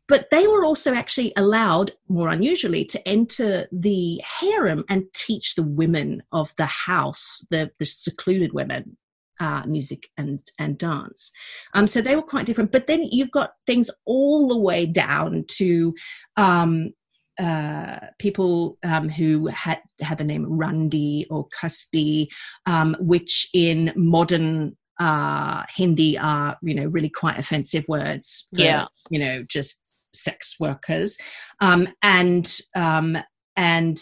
But 0.09 0.31
they 0.31 0.47
were 0.47 0.65
also 0.65 0.95
actually 0.95 1.33
allowed, 1.37 1.93
more 2.09 2.29
unusually, 2.29 2.85
to 2.87 3.09
enter 3.09 3.67
the 3.73 4.23
harem 4.41 4.85
and 4.89 5.05
teach 5.15 5.55
the 5.55 5.65
women 5.65 6.23
of 6.33 6.53
the 6.57 6.67
house, 6.67 7.45
the, 7.51 7.71
the 7.79 7.87
secluded 7.87 8.53
women, 8.53 8.97
uh, 9.41 9.63
music 9.67 10.09
and, 10.17 10.41
and 10.59 10.79
dance. 10.79 11.33
Um, 11.75 11.87
so 11.87 12.01
they 12.01 12.17
were 12.17 12.23
quite 12.23 12.47
different. 12.47 12.73
But 12.73 12.87
then 12.87 13.03
you've 13.11 13.31
got 13.33 13.53
things 13.67 13.91
all 14.07 14.49
the 14.49 14.59
way 14.59 14.87
down 14.87 15.45
to 15.49 15.95
um, 16.37 16.91
uh, 17.39 17.99
people 18.19 18.79
um, 18.83 19.09
who 19.09 19.47
had 19.49 19.81
had 20.01 20.19
the 20.19 20.25
name 20.25 20.47
Randi 20.49 21.27
or 21.31 21.47
Kasbi, 21.49 22.29
um, 22.65 22.97
which 22.99 23.49
in 23.53 23.93
modern 23.95 24.77
uh, 24.99 25.65
Hindi 25.75 26.17
are 26.17 26.57
you 26.63 26.75
know 26.75 26.87
really 26.87 27.11
quite 27.11 27.39
offensive 27.39 27.87
words. 27.89 28.47
For, 28.55 28.63
Yeah. 28.63 28.87
you 29.11 29.19
know 29.19 29.43
just 29.43 29.86
sex 30.17 30.57
workers, 30.59 31.17
um, 31.61 31.89
and 32.03 32.59
um, 32.75 33.19
and 33.57 33.99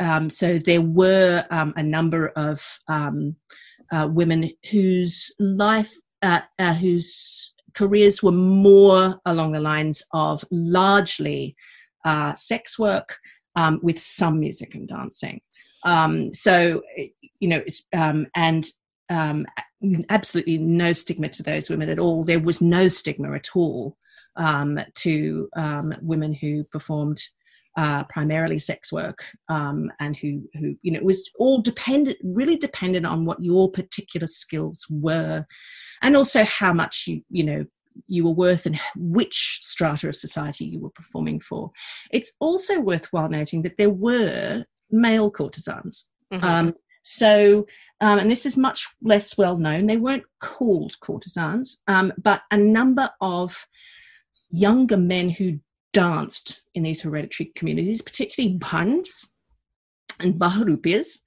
um, 0.00 0.28
so 0.30 0.58
there 0.58 0.82
were 0.82 1.44
um, 1.50 1.72
a 1.76 1.82
number 1.82 2.28
of 2.28 2.62
um, 2.88 3.36
uh, 3.92 4.08
women 4.10 4.50
whose 4.70 5.32
life 5.38 5.92
uh, 6.22 6.40
uh, 6.58 6.74
whose 6.74 7.52
careers 7.74 8.22
were 8.22 8.32
more 8.32 9.20
along 9.26 9.52
the 9.52 9.60
lines 9.60 10.02
of 10.12 10.44
largely 10.50 11.54
uh, 12.04 12.32
sex 12.34 12.78
work 12.78 13.18
with 13.82 13.98
some 13.98 14.40
music 14.40 14.74
and 14.74 14.88
dancing. 14.88 15.40
So, 16.32 16.82
you 17.40 17.48
know, 17.48 17.62
um, 17.92 18.26
and 18.34 18.64
um, 19.10 19.46
absolutely 20.08 20.58
no 20.58 20.92
stigma 20.92 21.28
to 21.28 21.42
those 21.42 21.68
women 21.68 21.88
at 21.88 21.98
all. 21.98 22.24
There 22.24 22.40
was 22.40 22.60
no 22.60 22.88
stigma 22.88 23.32
at 23.32 23.50
all 23.54 23.96
um, 24.36 24.78
to 24.96 25.48
um, 25.56 25.94
women 26.00 26.32
who 26.32 26.64
performed 26.64 27.20
uh, 27.76 28.04
primarily 28.04 28.58
sex 28.58 28.92
work 28.92 29.24
um, 29.48 29.90
and 29.98 30.16
who, 30.16 30.42
who, 30.54 30.76
you 30.82 30.92
know, 30.92 30.98
it 30.98 31.04
was 31.04 31.28
all 31.38 31.60
dependent, 31.60 32.16
really 32.22 32.56
dependent 32.56 33.04
on 33.04 33.24
what 33.24 33.42
your 33.42 33.70
particular 33.70 34.26
skills 34.26 34.86
were 34.88 35.44
and 36.02 36.16
also 36.16 36.44
how 36.44 36.72
much 36.72 37.04
you, 37.08 37.22
you 37.30 37.42
know, 37.42 37.64
you 38.06 38.24
were 38.24 38.30
worth 38.30 38.66
and 38.66 38.78
which 38.96 39.58
strata 39.62 40.08
of 40.08 40.16
society 40.16 40.64
you 40.64 40.80
were 40.80 40.90
performing 40.90 41.40
for. 41.40 41.70
It's 42.10 42.32
also 42.40 42.80
worthwhile 42.80 43.28
noting 43.28 43.62
that 43.62 43.76
there 43.76 43.90
were 43.90 44.64
male 44.90 45.30
courtesans. 45.30 46.08
Mhm. 46.32 46.42
Um, 46.42 46.74
so, 47.02 47.66
um, 48.00 48.18
and 48.18 48.30
this 48.30 48.46
is 48.46 48.56
much 48.56 48.88
less 49.02 49.38
well 49.38 49.56
known, 49.56 49.86
they 49.86 49.96
weren't 49.96 50.24
called 50.40 50.98
courtesans, 51.00 51.82
um, 51.86 52.12
but 52.18 52.42
a 52.50 52.56
number 52.56 53.10
of 53.20 53.66
younger 54.50 54.96
men 54.96 55.30
who 55.30 55.58
danced 55.92 56.62
in 56.74 56.82
these 56.82 57.00
hereditary 57.00 57.52
communities, 57.54 58.02
particularly 58.02 58.58
Bhans 58.58 59.28
and 60.20 60.34
Baharupias, 60.34 61.20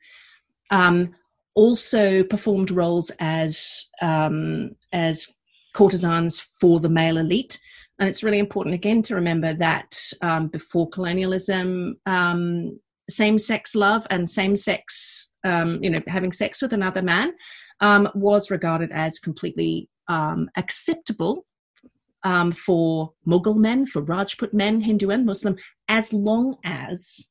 um, 0.72 1.16
also 1.56 2.24
performed 2.24 2.70
roles 2.70 3.12
as 3.20 3.86
um, 4.02 4.72
as 4.94 5.28
courtesans 5.74 6.40
for 6.40 6.80
the 6.80 6.90
male 6.90 7.18
elite. 7.18 7.60
And 8.00 8.08
it's 8.08 8.24
really 8.24 8.40
important 8.40 8.76
again 8.76 9.02
to 9.04 9.16
remember 9.16 9.54
that 9.56 9.98
um, 10.22 10.48
before 10.50 10.88
colonialism, 10.90 11.98
um, 12.06 12.80
same-sex 13.10 13.74
love 13.74 14.06
and 14.10 14.30
same-sex, 14.30 15.27
um, 15.44 15.80
you 15.82 15.90
know, 15.90 16.00
having 16.08 16.34
sex 16.34 16.62
with 16.62 16.74
another 16.74 17.02
man 17.02 17.34
um, 17.80 18.10
was 18.16 18.52
regarded 18.52 18.92
as 18.92 19.20
completely 19.20 19.90
um, 20.08 20.50
acceptable 20.58 21.46
um, 22.24 22.52
for 22.52 23.14
Mughal 23.28 23.58
men, 23.58 23.86
for 23.86 24.02
Rajput 24.02 24.54
men, 24.54 24.82
Hindu 24.82 25.10
and 25.10 25.26
Muslim, 25.26 25.56
as 25.88 26.12
long 26.14 26.58
as 26.66 27.30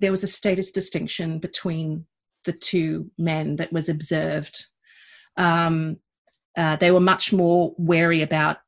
there 0.00 0.10
was 0.10 0.22
a 0.22 0.28
status 0.28 0.70
distinction 0.70 1.38
between 1.38 2.04
the 2.44 2.52
two 2.52 3.10
men 3.18 3.56
that 3.56 3.72
was 3.72 3.88
observed. 3.88 4.66
Um, 5.36 5.96
uh, 6.56 6.76
they 6.76 6.90
were 6.90 7.00
much 7.00 7.32
more 7.32 7.74
wary 7.76 8.22
about 8.22 8.58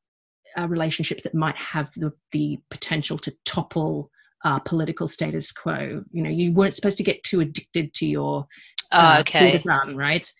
uh, 0.58 0.66
relationships 0.68 1.22
that 1.22 1.34
might 1.34 1.56
have 1.56 1.90
the, 1.96 2.12
the 2.32 2.58
potential 2.70 3.18
to 3.18 3.34
topple 3.44 4.10
uh, 4.44 4.58
political 4.60 5.06
status 5.06 5.52
quo. 5.52 6.02
You 6.12 6.22
know, 6.22 6.30
you 6.30 6.52
weren't 6.52 6.74
supposed 6.74 6.98
to 6.98 7.04
get 7.04 7.22
too 7.24 7.40
addicted 7.40 7.94
to 7.94 8.06
your 8.06 8.46
uh, 8.92 9.18
okay. 9.20 9.52
courtesan, 9.52 9.96
right? 9.96 10.32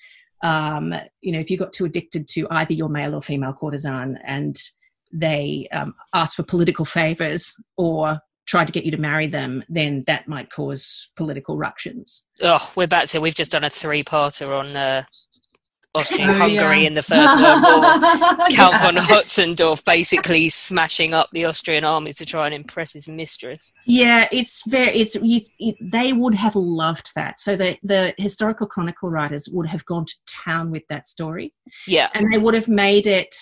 Um, 0.43 0.95
you 1.21 1.33
know, 1.33 1.41
if 1.41 1.51
you 1.51 1.57
got 1.57 1.73
too 1.73 1.85
addicted 1.85 2.29
to 2.29 2.47
either 2.51 2.73
your 2.73 2.89
male 2.89 3.15
or 3.15 3.23
female 3.23 3.53
courtesan 3.53 4.19
and 4.25 4.57
they 5.13 5.67
um, 5.73 5.95
asked 6.15 6.37
for 6.37 6.43
political 6.43 6.85
favors 6.85 7.55
or 7.77 8.21
tried 8.47 8.67
to 8.67 8.73
get 8.73 8.85
you 8.85 8.91
to 8.91 8.97
marry 8.99 9.27
them, 9.27 9.63
then 9.69 10.05
that 10.07 10.27
might 10.27 10.51
cause 10.51 11.11
political 11.17 11.57
ructions. 11.57 12.25
Oh, 12.43 12.73
we're 12.77 12.87
back 12.87 13.07
to 13.09 13.21
we've 13.21 13.35
just 13.35 13.53
done 13.53 13.65
a 13.65 13.71
three-parter 13.71 14.49
on 14.49 14.75
uh, 14.75 15.05
Oh, 15.95 16.01
Austria-Hungary 16.01 16.85
in 16.85 16.95
the 16.95 17.03
First 17.03 17.35
World 17.39 17.63
War. 17.63 17.81
Count 18.51 18.77
von 18.83 18.97
Hotzendorf 18.97 19.83
basically 19.85 20.51
smashing 20.51 21.15
up 21.15 21.31
the 21.33 21.47
Austrian 21.47 21.83
armies 21.83 22.17
to 22.17 22.27
try 22.27 22.45
and 22.45 22.55
impress 22.55 22.93
his 22.93 23.09
mistress. 23.09 23.73
Yeah, 23.87 24.29
it's 24.31 24.69
very. 24.69 24.95
It's 25.01 25.15
you, 25.15 25.41
it, 25.59 25.77
they 25.81 26.13
would 26.13 26.35
have 26.35 26.55
loved 26.55 27.11
that. 27.15 27.41
So 27.41 27.57
the 27.57 27.79
the 27.83 28.15
historical 28.19 28.67
chronicle 28.67 29.09
writers 29.09 29.49
would 29.51 29.67
have 29.67 29.85
gone 29.87 30.05
to 30.05 30.15
town 30.27 30.71
with 30.71 30.83
that 30.89 31.07
story. 31.07 31.55
Yeah, 31.87 32.11
and 32.13 32.33
they 32.33 32.39
would 32.39 32.55
have 32.55 32.69
made 32.69 33.07
it 33.07 33.35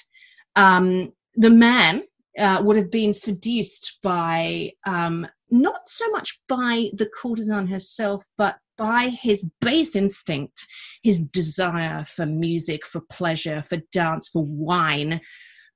um, 0.57 1.13
the 1.35 1.51
man 1.51 2.03
uh, 2.39 2.63
would 2.65 2.77
have 2.77 2.91
been 2.91 3.13
seduced 3.13 3.99
by 4.03 4.73
um, 4.87 5.27
not 5.51 5.89
so 5.89 6.09
much 6.11 6.41
by 6.49 6.91
the 6.95 7.07
courtesan 7.07 7.69
herself 7.69 8.25
but 8.37 8.57
by 8.77 9.09
his 9.09 9.49
base 9.61 9.97
instinct 9.97 10.67
his 11.03 11.19
desire 11.19 12.05
for 12.05 12.27
music 12.27 12.87
for 12.87 13.01
pleasure 13.11 13.63
for 13.63 13.79
dance 13.93 14.29
for 14.29 14.45
wine 14.45 15.21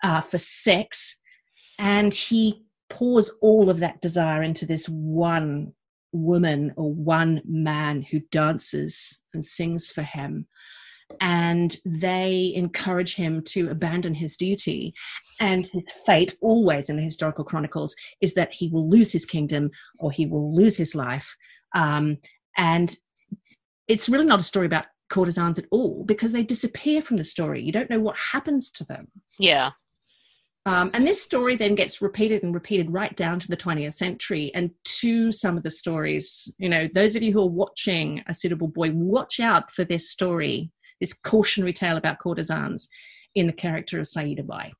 uh, 0.03 0.21
for 0.21 0.39
sex 0.39 1.21
and 1.79 2.13
he 2.13 2.65
pours 2.89 3.31
all 3.41 3.71
of 3.71 3.79
that 3.79 4.01
desire 4.01 4.43
into 4.43 4.67
this 4.67 4.87
one 4.89 5.73
woman 6.13 6.73
or 6.77 6.93
one 6.93 7.41
man 7.47 8.03
who 8.03 8.21
dances 8.31 9.21
and 9.33 9.45
sings 9.45 9.91
for 9.91 10.03
him 10.03 10.47
and 11.21 11.77
they 11.85 12.53
encourage 12.55 13.15
him 13.15 13.43
to 13.43 13.71
abandon 13.71 14.15
his 14.15 14.37
duty. 14.37 14.93
And 15.41 15.67
his 15.73 15.87
fate, 16.07 16.37
always 16.41 16.91
in 16.91 16.97
the 16.97 17.03
historical 17.03 17.45
chronicles, 17.45 17.95
is 18.21 18.35
that 18.35 18.53
he 18.53 18.69
will 18.69 18.89
lose 18.89 19.11
his 19.11 19.25
kingdom 19.25 19.71
or 20.01 20.13
he 20.13 20.27
will 20.27 20.55
lose 20.55 20.77
his 20.77 20.95
life. 20.95 21.35
Um, 21.75 22.19
and 22.57 22.97
it's 23.89 24.09
really 24.09 24.25
not 24.25 24.41
a 24.41 24.45
story 24.45 24.67
about 24.67 24.87
courtesans 25.09 25.59
at 25.59 25.67
all 25.71 26.05
because 26.05 26.33
they 26.33 26.43
disappear 26.43 27.03
from 27.03 27.17
the 27.17 27.25
story. 27.25 27.63
You 27.63 27.73
don't 27.73 27.91
know 27.91 28.01
what 28.01 28.17
happens 28.19 28.71
to 28.73 28.85
them. 28.85 29.09
yeah. 29.39 29.71
Um, 30.67 30.91
and 30.93 31.07
this 31.07 31.23
story 31.23 31.57
then 31.57 31.75
gets 31.75 32.03
repeated 32.03 32.43
and 32.43 32.53
repeated 32.53 32.93
right 32.93 33.17
down 33.17 33.41
to 33.41 33.49
the 33.49 33.57
20th 33.57 33.95
century 33.95 34.53
and 34.55 34.71
to 34.85 35.33
some 35.33 35.57
of 35.57 35.63
the 35.63 35.71
stories. 35.71 36.53
You 36.59 36.69
know, 36.69 36.87
those 36.93 37.17
of 37.17 37.23
you 37.23 37.33
who 37.33 37.41
are 37.41 37.49
watching 37.49 38.23
A 38.29 38.35
Suitable 38.35 38.69
Boy, 38.69 38.91
watch 38.93 39.41
out 39.41 39.71
for 39.73 39.85
this 39.85 40.11
story, 40.11 40.71
this 41.01 41.15
cautionary 41.15 41.73
tale 41.73 41.97
about 41.97 42.19
courtesans 42.19 42.89
in 43.35 43.47
the 43.47 43.55
character 43.55 43.99
of 43.99 44.07
Saida 44.07 44.43
Bai. 44.43 44.73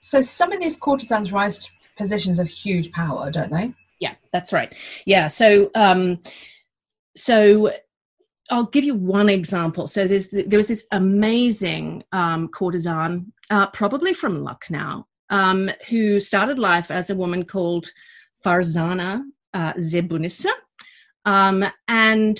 So 0.00 0.20
some 0.20 0.50
of 0.50 0.60
these 0.60 0.76
courtesans 0.76 1.32
rise 1.32 1.58
to 1.60 1.70
positions 1.96 2.40
of 2.40 2.48
huge 2.48 2.90
power, 2.90 3.30
don't 3.30 3.52
they? 3.52 3.72
Yeah, 4.00 4.14
that's 4.32 4.52
right. 4.52 4.74
Yeah, 5.06 5.28
so 5.28 5.70
um, 5.74 6.20
so 7.16 7.70
I'll 8.50 8.66
give 8.66 8.84
you 8.84 8.94
one 8.94 9.28
example. 9.28 9.86
So 9.86 10.06
there's 10.06 10.28
there 10.28 10.58
was 10.58 10.68
this 10.68 10.84
amazing 10.92 12.04
um, 12.12 12.48
courtesan, 12.48 13.32
uh, 13.50 13.68
probably 13.68 14.12
from 14.12 14.42
Lucknow, 14.42 15.06
um, 15.30 15.70
who 15.88 16.20
started 16.20 16.58
life 16.58 16.90
as 16.90 17.10
a 17.10 17.14
woman 17.14 17.44
called 17.44 17.86
Farzana 18.44 19.22
uh, 19.54 19.72
Zebunissa, 19.74 20.52
um, 21.24 21.64
and 21.88 22.38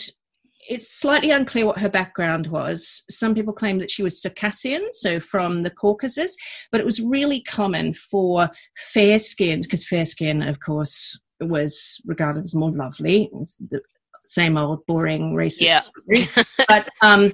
it's 0.69 0.99
slightly 0.99 1.31
unclear 1.31 1.67
what 1.67 1.79
her 1.79 1.91
background 1.91 2.47
was. 2.47 3.03
Some 3.11 3.35
people 3.35 3.53
claim 3.53 3.79
that 3.79 3.91
she 3.91 4.03
was 4.03 4.21
Circassian, 4.21 4.93
so 4.93 5.21
from 5.21 5.63
the 5.63 5.71
Caucasus, 5.71 6.37
but 6.73 6.81
it 6.81 6.87
was 6.87 7.01
really 7.01 7.43
common 7.43 7.93
for 7.93 8.49
fair 8.93 9.19
skinned, 9.19 9.65
because 9.65 9.87
fair 9.87 10.05
skin, 10.07 10.43
of 10.43 10.61
course, 10.61 11.21
was 11.41 12.01
regarded 12.05 12.41
as 12.41 12.55
more 12.55 12.71
lovely. 12.71 13.31
The 13.71 13.81
same 14.25 14.57
old 14.57 14.87
boring 14.87 15.35
racist 15.35 15.63
Yeah. 15.63 15.79
story. 15.79 16.47
but 16.69 16.89
um, 17.03 17.33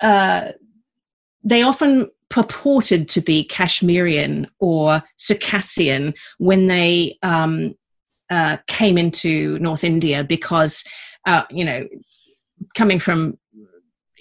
uh, 0.00 0.52
they 1.42 1.62
often 1.62 2.10
purported 2.30 3.08
to 3.10 3.20
be 3.20 3.46
Kashmirian 3.46 4.46
or 4.58 5.02
Circassian 5.18 6.14
when 6.38 6.66
they 6.66 7.18
um, 7.22 7.74
uh, 8.30 8.56
came 8.66 8.98
into 8.98 9.58
North 9.60 9.84
India 9.84 10.24
because, 10.24 10.82
uh, 11.26 11.44
you 11.50 11.64
know, 11.64 11.86
coming 12.74 12.98
from, 12.98 13.38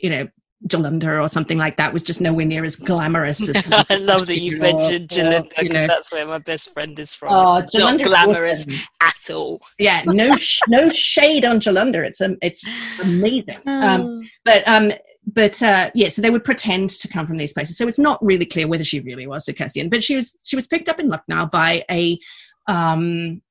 you 0.01 0.09
know, 0.09 0.27
Jalandhar 0.67 1.21
or 1.21 1.27
something 1.27 1.57
like 1.57 1.77
that 1.77 1.91
was 1.91 2.03
just 2.03 2.21
nowhere 2.21 2.45
near 2.45 2.63
as 2.63 2.75
glamorous 2.75 3.49
as 3.49 3.61
I 3.89 3.95
love 3.95 4.27
that 4.27 4.39
you 4.39 4.57
mentioned 4.57 5.09
Jalandhar 5.09 5.57
you 5.57 5.63
because 5.63 5.73
know. 5.73 5.87
that's 5.87 6.11
where 6.11 6.25
my 6.25 6.37
best 6.37 6.73
friend 6.73 6.97
is 6.99 7.13
from. 7.13 7.33
Oh, 7.33 7.65
Not 7.73 8.01
glamorous 8.01 8.65
awesome. 8.65 8.87
at 9.01 9.35
all. 9.35 9.61
Yeah, 9.77 10.03
no, 10.05 10.35
sh- 10.37 10.61
no 10.69 10.89
shade 10.89 11.43
on 11.45 11.59
Jalandhar. 11.59 12.05
It's 12.05 12.21
um, 12.21 12.37
it's 12.41 12.67
amazing. 13.01 13.59
Um, 13.65 14.29
but 14.45 14.67
um, 14.67 14.91
but 15.25 15.61
uh, 15.61 15.91
yeah, 15.93 16.09
so 16.09 16.21
they 16.21 16.29
would 16.29 16.43
pretend 16.43 16.89
to 16.91 17.07
come 17.07 17.27
from 17.27 17.37
these 17.37 17.53
places. 17.53 17.77
So 17.77 17.87
it's 17.87 17.99
not 17.99 18.23
really 18.23 18.45
clear 18.45 18.67
whether 18.67 18.83
she 18.83 18.99
really 18.99 19.27
was 19.27 19.45
Circassian, 19.45 19.89
but 19.89 20.03
she 20.03 20.15
was 20.15 20.37
she 20.43 20.55
was 20.55 20.67
picked 20.67 20.89
up 20.89 20.99
in 20.99 21.09
Lucknow 21.09 21.47
by 21.47 21.83
a 21.89 22.19
um, 22.67 23.41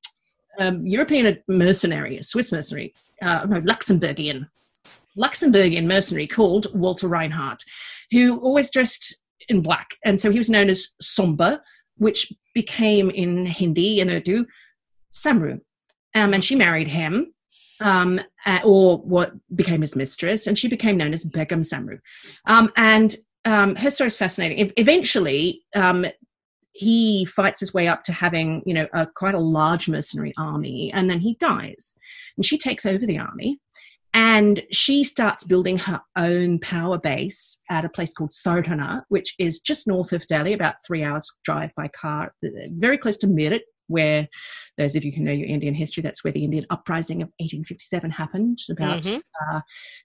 um, 0.59 0.87
European 0.87 1.38
mercenary, 1.48 2.18
a 2.18 2.22
Swiss 2.22 2.53
mercenary, 2.53 2.94
uh, 3.20 3.44
no, 3.46 3.61
Luxembourgian, 3.61 4.48
Luxembourgian 5.16 5.87
mercenary 5.87 6.27
called 6.27 6.66
Walter 6.75 7.09
Reinhardt, 7.09 7.62
who 8.11 8.40
always 8.40 8.70
dressed 8.70 9.16
in 9.48 9.62
black, 9.62 9.96
and 10.05 10.18
so 10.20 10.31
he 10.31 10.38
was 10.38 10.51
known 10.51 10.68
as 10.68 10.88
Sombre, 11.01 11.61
which 11.96 12.33
became 12.55 13.11
in 13.11 13.46
Hindi 13.46 14.01
and 14.01 14.11
Urdu 14.11 14.46
Samru, 15.12 15.61
um, 16.14 16.35
and 16.35 16.44
she 16.44 16.57
married 16.57 16.88
him 16.88 17.33
um, 17.81 18.20
uh, 18.46 18.61
or 18.64 18.98
what 18.98 19.33
became 19.55 19.81
his 19.81 19.96
mistress, 19.96 20.46
and 20.46 20.59
she 20.59 20.68
became 20.68 20.96
known 20.96 21.12
as 21.12 21.25
Begum 21.25 21.62
Samru. 21.62 21.98
Um, 22.46 22.70
and 22.77 23.14
um, 23.44 23.75
her 23.77 23.90
story 23.90 24.09
is 24.09 24.16
fascinating. 24.16 24.66
E- 24.66 24.72
eventually, 24.77 25.62
um, 25.75 26.07
he 26.72 27.25
fights 27.27 27.61
his 27.61 27.75
way 27.75 27.87
up 27.88 28.03
to 28.05 28.12
having, 28.12 28.62
you 28.64 28.72
know, 28.72 28.87
a, 28.94 29.07
quite 29.07 29.35
a 29.35 29.40
large 29.40 29.88
mercenary 29.88 30.33
army, 30.38 30.90
and 30.94 31.11
then 31.11 31.20
he 31.20 31.35
dies, 31.35 31.92
and 32.37 32.46
she 32.46 32.57
takes 32.57 32.87
over 32.87 33.05
the 33.05 33.18
army. 33.18 33.59
And 34.14 34.62
she 34.70 35.05
starts 35.05 35.42
building 35.42 35.79
her 35.79 36.01
own 36.16 36.59
power 36.59 36.98
base 36.98 37.59
at 37.70 37.85
a 37.85 37.88
place 37.88 38.12
called 38.12 38.31
Sardhana, 38.31 39.03
which 39.09 39.35
is 39.38 39.61
just 39.61 39.88
north 39.88 40.12
of 40.12 40.27
Delhi, 40.27 40.53
about 40.53 40.75
three 40.87 41.03
hours 41.03 41.31
drive 41.44 41.75
by 41.77 41.88
car, 41.88 42.35
very 42.42 42.98
close 42.98 43.16
to 43.18 43.27
Meerut, 43.27 43.62
where 43.88 44.29
those 44.77 44.96
of 44.96 45.05
you 45.05 45.12
who 45.12 45.22
know 45.22 45.33
your 45.33 45.48
Indian 45.48 45.75
history, 45.75 46.03
that's 46.03 46.22
where 46.25 46.33
the 46.33 46.44
Indian 46.44 46.66
uprising 46.70 47.22
of 47.22 47.29
1857 47.38 48.11
happened, 48.11 48.59
about 48.70 49.03
Mhm. 49.03 49.22
uh, 49.51 49.61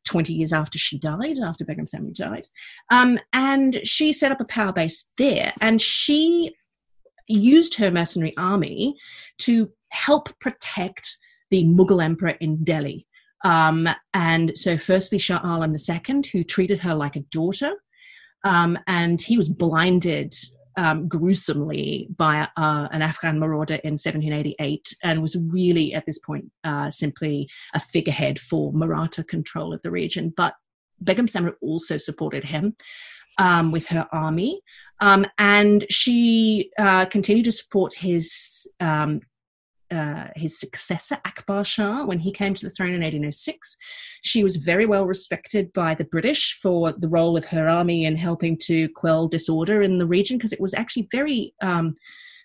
20 0.05 0.33
years 0.33 0.53
after 0.53 0.77
she 0.77 0.97
died, 0.97 1.39
after 1.39 1.65
Begum 1.65 1.85
Samru 1.85 2.13
died. 2.13 2.47
Um, 2.89 3.19
and 3.33 3.81
she 3.83 4.13
set 4.13 4.31
up 4.31 4.41
a 4.41 4.45
power 4.45 4.73
base 4.73 5.03
there, 5.17 5.53
and 5.61 5.81
she 5.81 6.55
used 7.27 7.75
her 7.75 7.91
mercenary 7.91 8.35
army 8.37 8.95
to 9.39 9.71
help 9.89 10.37
protect 10.39 11.17
the 11.49 11.63
Mughal 11.63 12.03
emperor 12.03 12.35
in 12.39 12.63
Delhi. 12.63 13.05
Um, 13.47 13.87
and 14.13 14.57
so, 14.57 14.77
firstly, 14.77 15.17
Shah 15.17 15.39
Alam 15.41 15.71
II, 15.71 16.21
who 16.33 16.43
treated 16.43 16.79
her 16.79 16.93
like 16.93 17.15
a 17.15 17.21
daughter, 17.31 17.71
um, 18.43 18.77
and 18.87 19.21
he 19.21 19.37
was 19.37 19.47
blinded 19.47 20.33
um, 20.75 21.07
gruesomely 21.07 22.09
by 22.17 22.49
uh, 22.57 22.89
an 22.91 23.01
Afghan 23.01 23.39
marauder 23.39 23.75
in 23.75 23.93
1788 23.93 24.93
and 25.01 25.21
was 25.21 25.37
really, 25.37 25.93
at 25.93 26.05
this 26.05 26.19
point, 26.19 26.51
uh, 26.65 26.89
simply 26.89 27.47
a 27.73 27.79
figurehead 27.79 28.37
for 28.37 28.73
Maratha 28.73 29.23
control 29.23 29.73
of 29.73 29.81
the 29.81 29.91
region. 29.91 30.33
But 30.35 30.53
Begum 31.01 31.27
Samru 31.27 31.53
also 31.61 31.95
supported 31.95 32.43
him 32.43 32.75
um, 33.37 33.71
with 33.71 33.87
her 33.87 34.09
army, 34.11 34.59
um, 34.99 35.25
and 35.37 35.85
she 35.89 36.69
uh, 36.77 37.05
continued 37.05 37.45
to 37.45 37.51
support 37.53 37.93
his 37.93 38.67
um, 38.81 39.21
uh, 39.91 40.27
his 40.35 40.59
successor 40.59 41.17
Akbar 41.25 41.63
Shah 41.63 42.05
when 42.05 42.19
he 42.19 42.31
came 42.31 42.53
to 42.53 42.65
the 42.65 42.69
throne 42.69 42.89
in 42.89 43.01
1806. 43.01 43.77
She 44.21 44.43
was 44.43 44.57
very 44.57 44.85
well 44.85 45.05
respected 45.05 45.71
by 45.73 45.95
the 45.95 46.05
British 46.05 46.57
for 46.61 46.91
the 46.91 47.07
role 47.07 47.37
of 47.37 47.45
her 47.45 47.67
army 47.67 48.05
in 48.05 48.15
helping 48.15 48.57
to 48.63 48.89
quell 48.89 49.27
disorder 49.27 49.81
in 49.81 49.97
the 49.97 50.07
region 50.07 50.37
because 50.37 50.53
it 50.53 50.61
was 50.61 50.73
actually 50.73 51.07
very 51.11 51.53
um, 51.61 51.95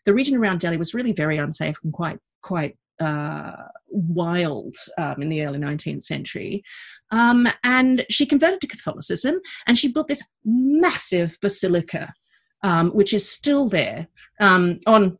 the 0.04 0.14
region 0.14 0.36
around 0.36 0.60
Delhi 0.60 0.76
was 0.76 0.94
really 0.94 1.12
very 1.12 1.38
unsafe 1.38 1.76
and 1.84 1.92
quite 1.92 2.18
quite 2.42 2.76
uh, 3.00 3.52
wild 3.88 4.74
um, 4.98 5.20
in 5.22 5.28
the 5.28 5.42
early 5.42 5.58
19th 5.58 6.02
century. 6.02 6.62
Um, 7.10 7.48
and 7.64 8.04
she 8.08 8.26
converted 8.26 8.60
to 8.60 8.66
Catholicism 8.66 9.40
and 9.66 9.76
she 9.76 9.88
built 9.88 10.08
this 10.08 10.22
massive 10.44 11.36
basilica, 11.40 12.12
um, 12.62 12.90
which 12.90 13.12
is 13.12 13.28
still 13.28 13.68
there 13.68 14.06
um, 14.40 14.78
on 14.86 15.18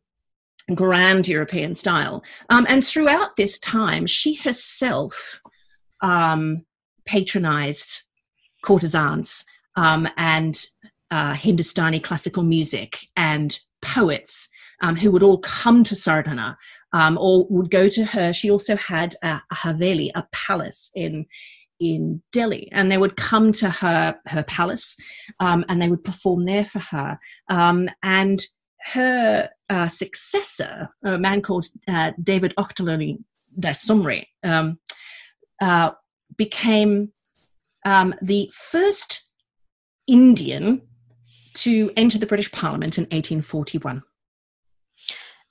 grand 0.75 1.29
European 1.29 1.75
style. 1.75 2.25
Um, 2.51 2.67
and 2.69 2.87
throughout 2.87 3.37
this 3.37 3.59
time, 3.59 4.07
she 4.07 4.35
herself 4.35 5.41
um, 6.01 6.65
patronized 7.05 8.03
courtesans 8.63 9.45
um, 9.77 10.09
and 10.17 10.65
uh, 11.11 11.35
Hindustani 11.35 12.01
classical 12.01 12.43
music 12.43 12.99
and 13.17 13.59
poets 13.83 14.49
um, 14.83 14.97
who 14.97 15.11
would 15.11 15.23
all 15.23 15.39
come 15.39 15.85
to 15.85 15.95
Sardhana 15.95 16.57
um, 16.93 17.19
or 17.19 17.47
would 17.49 17.71
go 17.71 17.89
to 17.89 18.05
her. 18.05 18.33
She 18.33 18.51
also 18.51 18.77
had 18.77 19.15
a, 19.23 19.41
a 19.51 19.55
haveli, 19.55 20.11
a 20.15 20.27
palace 20.33 20.91
in 20.95 21.27
in 21.81 22.23
Delhi, 22.31 22.69
and 22.71 22.93
they 22.93 22.99
would 22.99 23.17
come 23.17 23.51
to 23.53 23.69
her 23.69 24.17
her 24.27 24.45
palace, 24.45 24.97
um, 25.41 25.65
and 25.69 25.83
they 25.83 25.89
would 25.89 26.05
perform 26.05 26.45
there 26.45 26.65
for 26.65 26.79
her. 26.79 27.19
Um, 27.49 27.89
and 28.03 28.41
her 28.87 29.51
uh, 29.69 29.89
successor, 29.89 30.89
a 31.05 31.19
man 31.19 31.43
called 31.43 31.67
uh, 31.89 32.13
David 32.23 32.55
Ochterlony 32.59 33.19
Dyce 33.59 33.83
Sombre, 33.83 34.25
um, 34.43 34.79
uh, 35.61 35.91
became 36.37 37.13
um, 37.85 38.15
the 38.23 38.51
first 38.55 39.25
Indian 40.07 40.83
to 41.55 41.91
enter 41.97 42.19
the 42.19 42.27
British 42.27 42.51
Parliament 42.51 42.99
in 42.99 43.05
1841. 43.05 44.03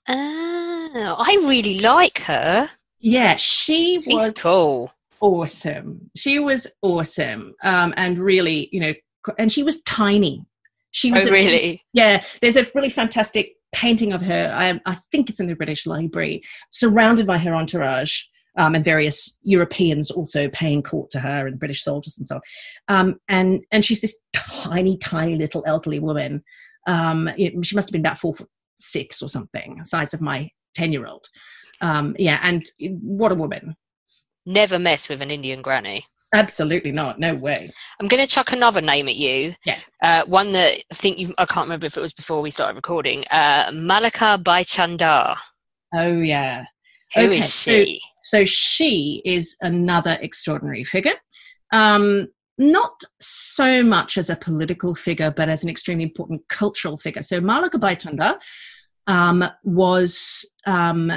Oh, 0.08 1.16
I 1.18 1.38
really 1.48 1.80
like 1.80 2.20
her. 2.20 2.70
Yeah, 3.00 3.36
she 3.38 4.00
She's 4.00 4.08
was 4.08 4.32
cool. 4.36 4.92
awesome. 5.22 6.10
She 6.16 6.40
was 6.40 6.68
awesome, 6.82 7.54
um, 7.64 7.94
and 7.98 8.20
really, 8.20 8.70
you 8.72 8.80
know, 8.80 8.94
and 9.38 9.52
she 9.52 9.64
was 9.64 9.82
tiny. 9.84 10.46
She 10.92 11.12
was 11.12 11.26
Oh, 11.26 11.30
a- 11.30 11.32
really? 11.34 11.82
Yeah, 11.94 12.24
there's 12.42 12.56
a 12.58 12.68
really 12.76 12.90
fantastic 12.90 13.54
painting 13.74 14.12
of 14.14 14.22
her. 14.22 14.54
I, 14.56 14.80
I 14.86 14.96
think 15.12 15.30
it's 15.30 15.40
in 15.40 15.48
the 15.48 15.56
British 15.56 15.86
Library, 15.86 16.44
surrounded 16.72 17.26
by 17.26 17.38
her 17.38 17.56
entourage 17.56 18.24
um, 18.58 18.76
and 18.76 18.84
various 18.84 19.34
Europeans 19.44 20.12
also 20.12 20.50
paying 20.50 20.84
court 20.84 21.10
to 21.12 21.20
her 21.22 21.48
and 21.48 21.58
British 21.60 21.84
soldiers 21.84 22.18
and 22.18 22.28
so 22.28 22.36
on. 22.36 22.42
Um, 22.90 23.16
and 23.30 23.62
and 23.72 23.84
she's 23.86 24.02
this 24.02 24.16
tiny, 24.34 24.98
tiny 24.98 25.36
little 25.38 25.64
elderly 25.66 26.00
woman. 26.00 26.44
Um, 26.88 27.30
it- 27.38 27.66
she 27.66 27.76
must 27.76 27.88
have 27.88 27.94
been 27.94 28.02
about 28.02 28.20
four 28.20 28.34
foot 28.34 28.50
six 28.78 29.22
or 29.22 29.30
something, 29.30 29.80
size 29.86 30.14
of 30.14 30.20
my 30.22 30.50
ten 30.76 30.92
year 30.92 31.06
old. 31.08 31.26
Um, 31.80 32.16
yeah, 32.20 32.40
and 32.44 32.68
what 32.80 33.32
a 33.32 33.36
woman! 33.36 33.76
Never 34.46 34.78
mess 34.80 35.08
with 35.08 35.22
an 35.22 35.32
Indian 35.32 35.62
granny. 35.62 36.06
Absolutely 36.34 36.92
not. 36.92 37.20
No 37.20 37.36
way. 37.36 37.72
I'm 38.00 38.08
going 38.08 38.26
to 38.26 38.32
chuck 38.32 38.54
another 38.54 38.80
name 38.82 39.10
at 39.10 39.16
you. 39.16 39.54
Yeah. 39.66 39.80
Uh, 40.02 40.24
one 40.28 40.54
that 40.54 40.78
I 40.92 40.96
think 40.96 41.20
you, 41.20 41.34
I 41.38 41.46
can't 41.46 41.66
remember 41.66 41.88
if 41.88 41.98
it 41.98 42.02
was 42.02 42.14
before 42.14 42.42
we 42.42 42.50
started 42.52 42.76
recording. 42.76 43.26
Uh, 43.32 43.72
Mah 43.74 44.00
Laqa 44.02 44.42
Bai 44.44 44.64
Chanda. 44.64 45.36
Oh 45.94 46.22
yeah. 46.22 46.64
Who 47.16 47.22
is 47.24 47.28
Okay, 47.28 47.42
so- 47.42 47.72
she? 47.72 48.02
So 48.24 48.46
she 48.46 49.22
is 49.26 49.58
another 49.62 50.18
extraordinary 50.22 50.86
figure. 50.86 51.16
Um, 51.74 52.28
not 52.58 53.02
so 53.20 53.84
much 53.84 54.18
as 54.18 54.30
a 54.30 54.36
political 54.38 54.96
figure, 54.96 55.32
but 55.32 55.50
as 55.50 55.64
an 55.64 55.70
extremely 55.70 56.04
important 56.04 56.48
cultural 56.48 56.96
figure. 56.98 57.24
So 57.24 57.42
Mah 57.42 57.64
Laqa 57.68 57.80
Bai 57.80 57.96
Chanda 57.96 58.40
um, 59.08 59.44
was 59.64 60.46
um, 60.66 61.12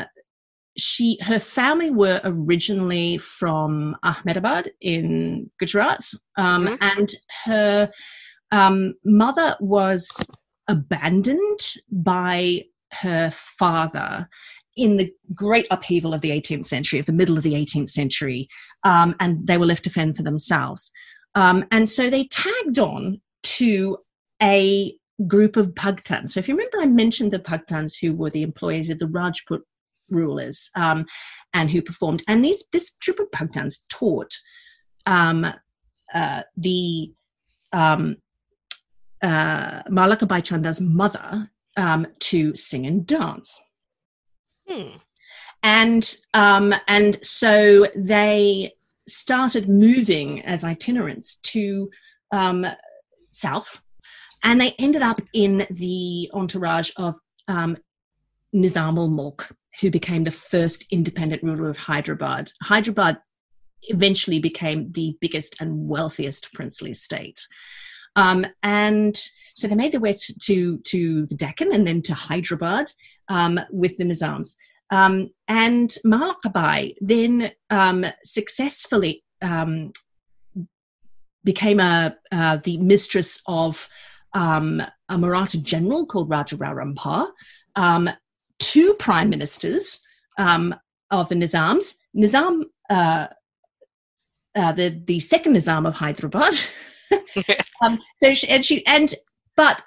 she 0.76 1.18
her 1.22 1.38
family 1.38 1.90
were 1.90 2.20
originally 2.24 3.18
from 3.18 3.96
Ahmedabad 4.02 4.70
in 4.80 5.50
Gujarat, 5.58 6.10
um, 6.36 6.66
Mhm. 6.66 6.78
and 6.80 7.14
her 7.44 7.90
um, 8.50 8.94
mother 9.04 9.56
was 9.60 10.08
abandoned 10.68 11.60
by 11.90 12.62
her 12.92 13.30
father 13.32 14.28
in 14.76 14.96
the 14.96 15.12
great 15.34 15.66
upheaval 15.70 16.14
of 16.14 16.20
the 16.20 16.30
18th 16.30 16.66
century, 16.66 16.98
of 16.98 17.06
the 17.06 17.12
middle 17.12 17.36
of 17.36 17.42
the 17.42 17.54
18th 17.54 17.90
century, 17.90 18.48
um, 18.84 19.14
and 19.20 19.46
they 19.46 19.58
were 19.58 19.66
left 19.66 19.84
to 19.84 19.90
fend 19.90 20.16
for 20.16 20.22
themselves. 20.22 20.90
Um, 21.34 21.64
and 21.70 21.88
so 21.88 22.10
they 22.10 22.24
tagged 22.28 22.78
on 22.78 23.20
to 23.42 23.98
a 24.42 24.94
group 25.26 25.56
of 25.56 25.74
Pagtans. 25.74 26.30
So 26.30 26.40
if 26.40 26.48
you 26.48 26.54
remember, 26.54 26.80
I 26.80 26.86
mentioned 26.86 27.32
the 27.32 27.38
Pagtans 27.38 27.94
who 28.00 28.14
were 28.14 28.30
the 28.30 28.42
employees 28.42 28.90
of 28.90 28.98
the 28.98 29.06
Rajput 29.08 29.62
rulers 30.14 30.70
um, 30.76 31.04
and 31.52 31.70
who 31.70 31.82
performed. 31.82 32.22
And 32.28 32.44
these 32.44 32.64
this 32.72 32.90
group 33.04 33.20
of 33.20 33.30
Pagtans 33.30 33.80
taught 33.88 34.32
um, 35.06 35.46
uh, 36.14 36.42
the 36.56 37.12
um, 37.72 38.16
uh, 39.22 39.82
Mah 39.90 40.08
Laqa 40.08 40.28
Bai 40.28 40.40
Chanda's 40.40 40.80
mother 40.80 41.50
um, 41.76 42.06
to 42.20 42.54
sing 42.54 42.86
and 42.86 43.06
dance 43.06 43.60
Hmm. 44.68 44.94
and 45.62 46.16
um, 46.32 46.74
and 46.88 47.18
so 47.22 47.86
they 47.94 48.72
started 49.06 49.68
moving 49.68 50.40
as 50.42 50.64
itinerants 50.64 51.36
to 51.42 51.90
um, 52.32 52.64
south, 53.30 53.82
and 54.42 54.60
they 54.60 54.74
ended 54.78 55.02
up 55.02 55.20
in 55.34 55.66
the 55.70 56.30
entourage 56.32 56.90
of 56.96 57.16
um, 57.48 57.76
Nizam 58.54 58.96
ul 58.96 59.08
Mulk, 59.08 59.54
who 59.80 59.90
became 59.90 60.24
the 60.24 60.30
first 60.30 60.84
independent 60.90 61.42
ruler 61.42 61.68
of 61.68 61.76
Hyderabad. 61.76 62.50
Hyderabad 62.62 63.18
eventually 63.82 64.38
became 64.38 64.90
the 64.92 65.16
biggest 65.20 65.56
and 65.60 65.88
wealthiest 65.88 66.52
princely 66.52 66.94
state. 66.94 67.46
Um, 68.16 68.46
and 68.62 69.16
so 69.54 69.66
they 69.66 69.74
made 69.74 69.92
their 69.92 70.00
way 70.00 70.12
to, 70.12 70.38
to, 70.38 70.78
to 70.78 71.26
the 71.26 71.34
Deccan 71.34 71.72
and 71.72 71.86
then 71.86 72.02
to 72.02 72.14
Hyderabad 72.14 72.86
um, 73.28 73.58
with 73.70 73.96
the 73.96 74.04
Nizams. 74.04 74.54
Um, 74.90 75.30
and 75.48 75.96
Mah 76.04 76.34
Laqa 76.34 76.52
Bai 76.52 76.94
then 77.00 77.50
um, 77.70 78.04
successfully 78.22 79.24
um, 79.42 79.92
became 81.42 81.80
a, 81.80 82.16
uh, 82.32 82.58
the 82.62 82.78
mistress 82.78 83.40
of 83.46 83.88
um, 84.34 84.82
a 85.08 85.18
Maratha 85.18 85.58
general 85.58 86.06
called 86.06 86.28
Raja 86.28 86.56
Rampa, 86.56 87.28
um, 87.76 88.10
two 88.64 88.94
prime 88.94 89.28
ministers 89.28 90.00
um, 90.38 90.74
of 91.10 91.28
the 91.28 91.34
Nizams, 91.34 91.94
Nizam, 92.16 92.62
uh, 92.88 93.26
uh, 94.56 94.72
the, 94.72 95.02
the 95.04 95.20
second 95.20 95.54
Nizam 95.54 95.86
of 95.86 95.94
Hyderabad. 95.94 96.54
um, 97.82 98.00
so 98.16 98.32
she, 98.32 98.48
and 98.48 98.64
she 98.64 98.84
and 98.86 99.14
but 99.56 99.82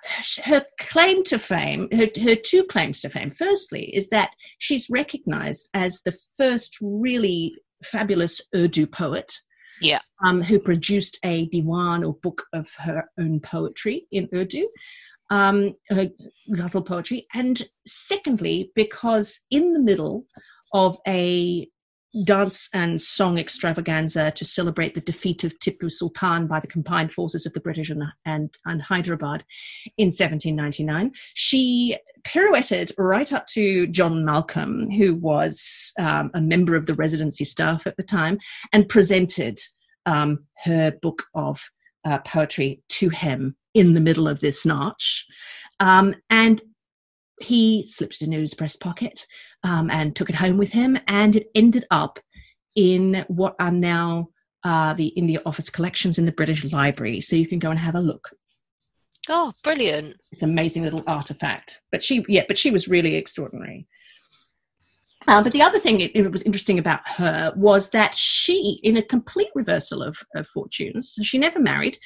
her 0.45 0.63
claim 0.79 1.23
to 1.25 1.39
fame, 1.39 1.89
her, 1.91 2.07
her 2.21 2.35
two 2.35 2.63
claims 2.65 3.01
to 3.01 3.09
fame, 3.09 3.31
firstly, 3.31 3.93
is 3.95 4.09
that 4.09 4.29
she's 4.59 4.89
recognized 4.89 5.69
as 5.73 6.01
the 6.03 6.15
first 6.37 6.77
really 6.79 7.53
fabulous 7.83 8.41
Urdu 8.55 8.85
poet. 8.87 9.33
Yeah. 9.81 9.99
Um, 10.23 10.41
who 10.41 10.57
produced 10.57 11.19
a 11.23 11.47
diwan 11.49 12.03
or 12.03 12.15
book 12.23 12.43
of 12.51 12.67
her 12.79 13.03
own 13.19 13.39
poetry 13.39 14.07
in 14.11 14.27
Urdu. 14.33 14.67
Um, 15.29 15.73
ghazal 15.89 16.83
poetry, 16.83 17.27
and 17.33 17.63
secondly, 17.85 18.71
because 18.75 19.39
in 19.51 19.73
the 19.73 19.79
middle 19.79 20.25
of 20.73 20.97
a 21.07 21.67
dance 22.25 22.69
and 22.73 23.01
song 23.01 23.37
extravaganza 23.37 24.31
to 24.31 24.45
celebrate 24.45 24.95
the 24.95 25.01
defeat 25.01 25.43
of 25.43 25.57
Tipu 25.59 25.91
Sultan 25.91 26.47
by 26.47 26.59
the 26.59 26.67
combined 26.67 27.13
forces 27.13 27.45
of 27.45 27.53
the 27.53 27.59
British 27.59 27.89
and, 27.89 28.03
and, 28.25 28.53
and 28.65 28.81
Hyderabad 28.81 29.43
in 29.97 30.07
1799. 30.07 31.11
She 31.33 31.97
pirouetted 32.23 32.91
right 32.97 33.31
up 33.31 33.45
to 33.47 33.87
John 33.87 34.25
Malcolm, 34.25 34.89
who 34.89 35.15
was 35.15 35.93
um, 35.99 36.31
a 36.33 36.41
member 36.41 36.75
of 36.75 36.85
the 36.85 36.93
residency 36.93 37.43
staff 37.43 37.85
at 37.85 37.97
the 37.97 38.03
time, 38.03 38.39
and 38.73 38.89
presented 38.89 39.59
um, 40.05 40.45
her 40.63 40.91
book 41.01 41.23
of 41.35 41.61
uh, 42.05 42.19
poetry 42.19 42.81
to 42.89 43.09
him 43.09 43.55
in 43.77 43.93
the 43.93 43.99
middle 43.99 44.27
of 44.27 44.39
this 44.39 44.65
naach. 44.65 45.23
Um, 45.79 46.15
and 46.29 46.61
he 47.39 47.85
slipped 47.87 48.15
it 48.15 48.23
into 48.23 48.39
his 48.39 48.53
breast 48.53 48.79
pocket 48.79 49.25
um, 49.63 49.89
and 49.91 50.15
took 50.15 50.29
it 50.29 50.35
home 50.35 50.57
with 50.57 50.71
him, 50.71 50.97
and 51.07 51.35
it 51.35 51.49
ended 51.53 51.85
up 51.91 52.19
in 52.75 53.25
what 53.27 53.55
are 53.59 53.71
now 53.71 54.29
uh, 54.63 54.93
the 54.93 55.07
India 55.07 55.39
Office 55.45 55.69
collections 55.69 56.17
in 56.17 56.25
the 56.25 56.31
British 56.31 56.71
Library. 56.71 57.21
So 57.21 57.35
you 57.35 57.47
can 57.47 57.59
go 57.59 57.69
and 57.69 57.79
have 57.79 57.95
a 57.95 57.99
look. 57.99 58.29
Oh, 59.29 59.51
brilliant! 59.63 60.15
It's 60.31 60.41
an 60.41 60.49
amazing 60.49 60.83
little 60.83 61.03
artifact. 61.05 61.81
But 61.91 62.01
she, 62.01 62.25
yeah, 62.27 62.43
but 62.47 62.57
she 62.57 62.71
was 62.71 62.87
really 62.87 63.15
extraordinary. 63.15 63.87
Uh, 65.27 65.43
but 65.43 65.51
the 65.51 65.61
other 65.61 65.79
thing 65.79 65.99
it, 65.99 66.11
it, 66.15 66.31
was 66.31 66.43
interesting 66.43 66.79
about 66.79 67.01
her 67.05 67.51
was 67.57 67.89
that 67.89 68.15
she, 68.15 68.79
in 68.83 68.95
a 68.95 69.03
complete 69.03 69.49
reversal 69.53 70.01
of, 70.01 70.17
of 70.35 70.47
fortunes, 70.47 71.17
she 71.21 71.37
never 71.37 71.59
married. 71.59 71.97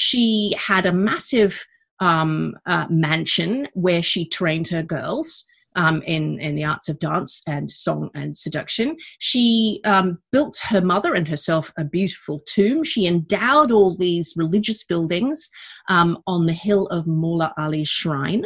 She 0.00 0.54
had 0.56 0.86
a 0.86 0.92
massive 0.92 1.66
um, 1.98 2.54
uh, 2.66 2.86
mansion 2.88 3.66
where 3.74 4.00
she 4.00 4.28
trained 4.28 4.68
her 4.68 4.84
girls. 4.84 5.44
Um, 5.76 6.02
in 6.02 6.40
in 6.40 6.54
the 6.54 6.64
arts 6.64 6.88
of 6.88 6.98
dance 6.98 7.40
and 7.46 7.70
song 7.70 8.10
and 8.14 8.36
seduction. 8.36 8.96
She 9.20 9.80
um, 9.84 10.18
built 10.32 10.58
her 10.70 10.80
mother 10.80 11.14
and 11.14 11.28
herself 11.28 11.72
a 11.76 11.84
beautiful 11.84 12.40
tomb. 12.46 12.82
She 12.82 13.06
endowed 13.06 13.70
all 13.70 13.96
these 13.96 14.32
religious 14.34 14.82
buildings 14.82 15.50
um, 15.88 16.18
on 16.26 16.46
the 16.46 16.52
hill 16.52 16.86
of 16.86 17.06
Mola 17.06 17.52
Ali 17.56 17.84
Shrine 17.84 18.44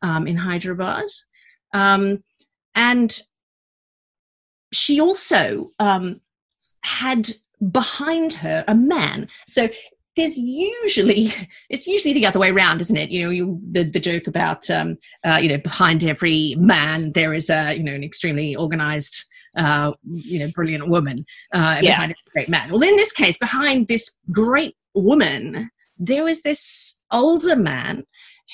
um, 0.00 0.26
in 0.26 0.36
Hyderabad, 0.36 1.04
um, 1.72 2.24
and 2.74 3.20
she 4.72 5.00
also 5.00 5.70
um, 5.78 6.20
had 6.80 7.30
behind 7.70 8.32
her 8.32 8.64
a 8.66 8.74
man. 8.74 9.28
So 9.46 9.68
there's 10.16 10.36
usually 10.36 11.32
it's 11.70 11.86
usually 11.86 12.12
the 12.12 12.26
other 12.26 12.38
way 12.38 12.50
around 12.50 12.80
isn't 12.80 12.96
it 12.96 13.10
you 13.10 13.22
know 13.22 13.30
you 13.30 13.60
the, 13.70 13.84
the 13.84 14.00
joke 14.00 14.26
about 14.26 14.68
um, 14.70 14.96
uh, 15.26 15.36
you 15.36 15.48
know 15.48 15.58
behind 15.58 16.04
every 16.04 16.54
man 16.58 17.12
there 17.12 17.32
is 17.32 17.50
a 17.50 17.74
you 17.74 17.82
know 17.82 17.94
an 17.94 18.04
extremely 18.04 18.54
organized 18.54 19.24
uh, 19.56 19.92
you 20.04 20.38
know 20.38 20.48
brilliant 20.54 20.88
woman 20.88 21.24
uh, 21.54 21.78
yeah. 21.82 21.92
behind 21.92 22.12
a 22.12 22.30
great 22.32 22.48
man 22.48 22.70
well 22.70 22.82
in 22.82 22.96
this 22.96 23.12
case 23.12 23.36
behind 23.38 23.88
this 23.88 24.10
great 24.30 24.76
woman 24.94 25.70
there 25.98 26.24
was 26.24 26.42
this 26.42 26.96
older 27.10 27.56
man 27.56 28.04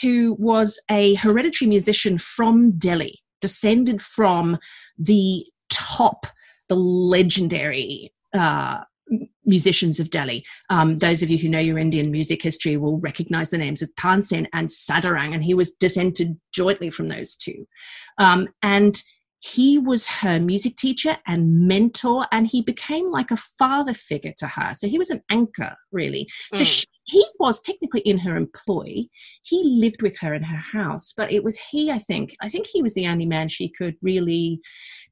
who 0.03 0.37
was 0.39 0.81
a 0.91 1.15
hereditary 1.15 1.69
musician 1.69 2.19
from 2.19 2.73
delhi 2.73 3.21
descended 3.41 4.03
from 4.03 4.59
the 4.99 5.45
top 5.71 6.27
the 6.69 6.75
legendary 6.75 8.13
uh, 8.35 8.79
musicians 9.45 9.99
of 9.99 10.11
Delhi. 10.11 10.45
Um, 10.71 10.99
those 10.99 11.23
of 11.23 11.31
you 11.31 11.39
who 11.39 11.49
know 11.49 11.59
your 11.59 11.79
Indian 11.79 12.11
music 12.11 12.43
history 12.43 12.77
will 12.77 13.01
recognize 13.01 13.51
the 13.51 13.59
names 13.59 13.83
of 13.83 13.95
Tansen 13.97 14.47
and 14.53 14.69
Sadarang, 14.69 15.35
and 15.35 15.43
he 15.43 15.55
was 15.55 15.73
descended 15.73 16.39
jointly 16.53 16.91
from 16.91 17.09
those 17.09 17.35
two. 17.35 17.67
Um, 18.19 18.49
and 18.63 19.03
he 19.41 19.79
was 19.79 20.07
her 20.07 20.41
music 20.41 20.77
teacher 20.77 21.17
and 21.27 21.69
mentor, 21.69 22.27
and 22.33 22.47
he 22.47 22.61
became 22.61 23.11
like 23.11 23.31
a 23.31 23.37
father 23.37 23.95
figure 23.95 24.35
to 24.39 24.49
her. 24.49 24.75
So 24.75 24.89
he 24.89 24.99
was 24.99 25.11
an 25.11 25.23
anchor, 25.31 25.77
really. 25.93 26.29
So 26.55 26.63
mm. 26.63 26.67
she, 26.67 26.87
he 27.05 27.25
was 27.39 27.61
technically 27.61 28.01
in 28.01 28.19
her 28.19 28.37
employ. 28.37 29.05
He 29.45 29.63
lived 29.65 30.03
with 30.03 30.19
her 30.19 30.35
in 30.35 30.43
her 30.43 30.57
house, 30.57 31.13
but 31.17 31.33
it 31.33 31.45
was 31.45 31.59
he, 31.71 31.91
I 31.91 31.99
think, 31.99 32.35
I 32.43 32.49
think 32.49 32.67
he 32.67 32.83
was 32.83 32.95
the 32.95 33.07
only 33.07 33.27
man 33.27 33.49
she 33.49 33.69
could 33.69 33.95
really 34.03 34.61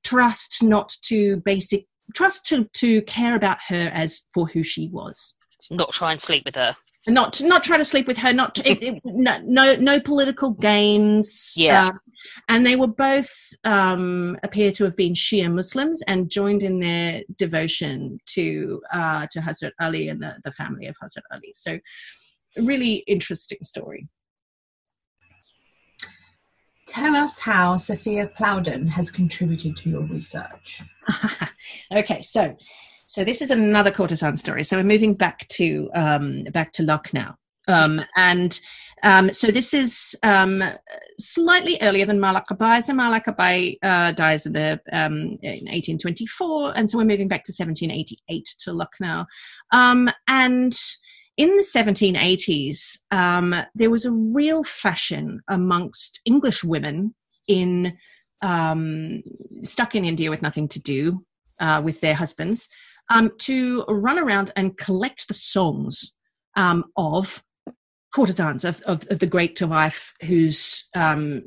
trust 0.02 0.62
not 0.62 0.92
to 1.04 1.36
basic 1.44 1.86
trust 2.14 2.46
to 2.46 2.64
to 2.74 3.02
care 3.02 3.36
about 3.36 3.58
her 3.68 3.90
as 3.92 4.22
for 4.32 4.46
who 4.46 4.62
she 4.62 4.88
was. 4.88 5.34
Not 5.70 5.92
try 5.92 6.12
and 6.12 6.20
sleep 6.20 6.44
with 6.44 6.54
her. 6.54 6.76
Not 7.08 7.40
not 7.42 7.62
try 7.62 7.76
to 7.76 7.84
sleep 7.84 8.06
with 8.06 8.18
her 8.18 8.32
not 8.32 8.58
it, 8.66 8.82
it, 8.82 9.00
no, 9.04 9.40
no, 9.44 9.76
no 9.76 10.00
political 10.00 10.50
games 10.50 11.52
yeah. 11.56 11.86
uh, 11.86 11.92
and 12.48 12.66
they 12.66 12.74
were 12.74 12.88
both 12.88 13.32
um, 13.62 14.36
appear 14.42 14.72
to 14.72 14.84
have 14.84 14.96
been 14.96 15.14
shia 15.14 15.52
muslims 15.52 16.02
and 16.08 16.28
joined 16.28 16.64
in 16.64 16.80
their 16.80 17.22
devotion 17.36 18.18
to 18.26 18.82
uh, 18.92 19.26
to 19.30 19.40
hazrat 19.40 19.70
ali 19.80 20.08
and 20.08 20.20
the, 20.20 20.34
the 20.42 20.50
family 20.50 20.86
of 20.86 20.96
hazrat 21.00 21.22
ali. 21.32 21.52
So 21.54 21.78
really 22.56 23.04
interesting 23.06 23.58
story 23.62 24.08
Tell 26.86 27.16
us 27.16 27.38
how 27.38 27.76
Sophia 27.76 28.28
Plowden 28.28 28.86
has 28.86 29.10
contributed 29.10 29.76
to 29.78 29.90
your 29.90 30.02
research. 30.02 30.82
okay, 31.92 32.22
so 32.22 32.56
so 33.06 33.24
this 33.24 33.42
is 33.42 33.50
another 33.50 33.90
courtesan 33.90 34.36
story. 34.36 34.64
So 34.64 34.76
we're 34.76 34.84
moving 34.84 35.14
back 35.14 35.46
to 35.48 35.90
um, 35.94 36.44
back 36.52 36.72
to 36.72 36.84
Lucknow, 36.84 37.34
um, 37.66 38.00
and 38.16 38.58
um, 39.02 39.32
so 39.32 39.48
this 39.48 39.74
is 39.74 40.16
um, 40.22 40.62
slightly 41.18 41.78
earlier 41.82 42.06
than 42.06 42.20
Mah 42.20 42.40
Laqa 42.40 42.56
Bai. 42.56 42.80
So 42.80 42.94
Mah 42.94 43.18
Laqa 43.18 43.36
Bai 43.36 43.76
uh, 43.82 44.12
dies 44.12 44.46
in, 44.46 44.52
the, 44.52 44.80
um, 44.92 45.38
in 45.42 45.66
1824, 45.66 46.76
and 46.76 46.88
so 46.88 46.98
we're 46.98 47.04
moving 47.04 47.28
back 47.28 47.42
to 47.44 47.52
1788 47.52 48.54
to 48.60 48.72
Lucknow, 48.72 49.26
um, 49.72 50.08
and 50.28 50.76
in 51.36 51.54
the 51.56 51.62
1780s, 51.62 52.98
um, 53.10 53.54
there 53.74 53.90
was 53.90 54.06
a 54.06 54.12
real 54.12 54.64
fashion 54.64 55.40
amongst 55.48 56.20
English 56.24 56.64
women 56.64 57.14
in 57.48 57.92
um, 58.42 59.22
stuck 59.62 59.94
in 59.94 60.04
India 60.04 60.30
with 60.30 60.42
nothing 60.42 60.68
to 60.68 60.80
do 60.80 61.24
uh, 61.60 61.80
with 61.84 62.00
their 62.00 62.14
husbands 62.14 62.68
um, 63.10 63.30
to 63.38 63.84
run 63.88 64.18
around 64.18 64.52
and 64.56 64.76
collect 64.76 65.28
the 65.28 65.34
songs 65.34 66.12
um, 66.56 66.84
of 66.96 67.42
courtesans 68.14 68.64
of, 68.64 68.80
of, 68.82 69.06
of, 69.10 69.18
the 69.18 69.26
great 69.26 69.60
wife 69.60 70.14
whose 70.22 70.86
um, 70.94 71.42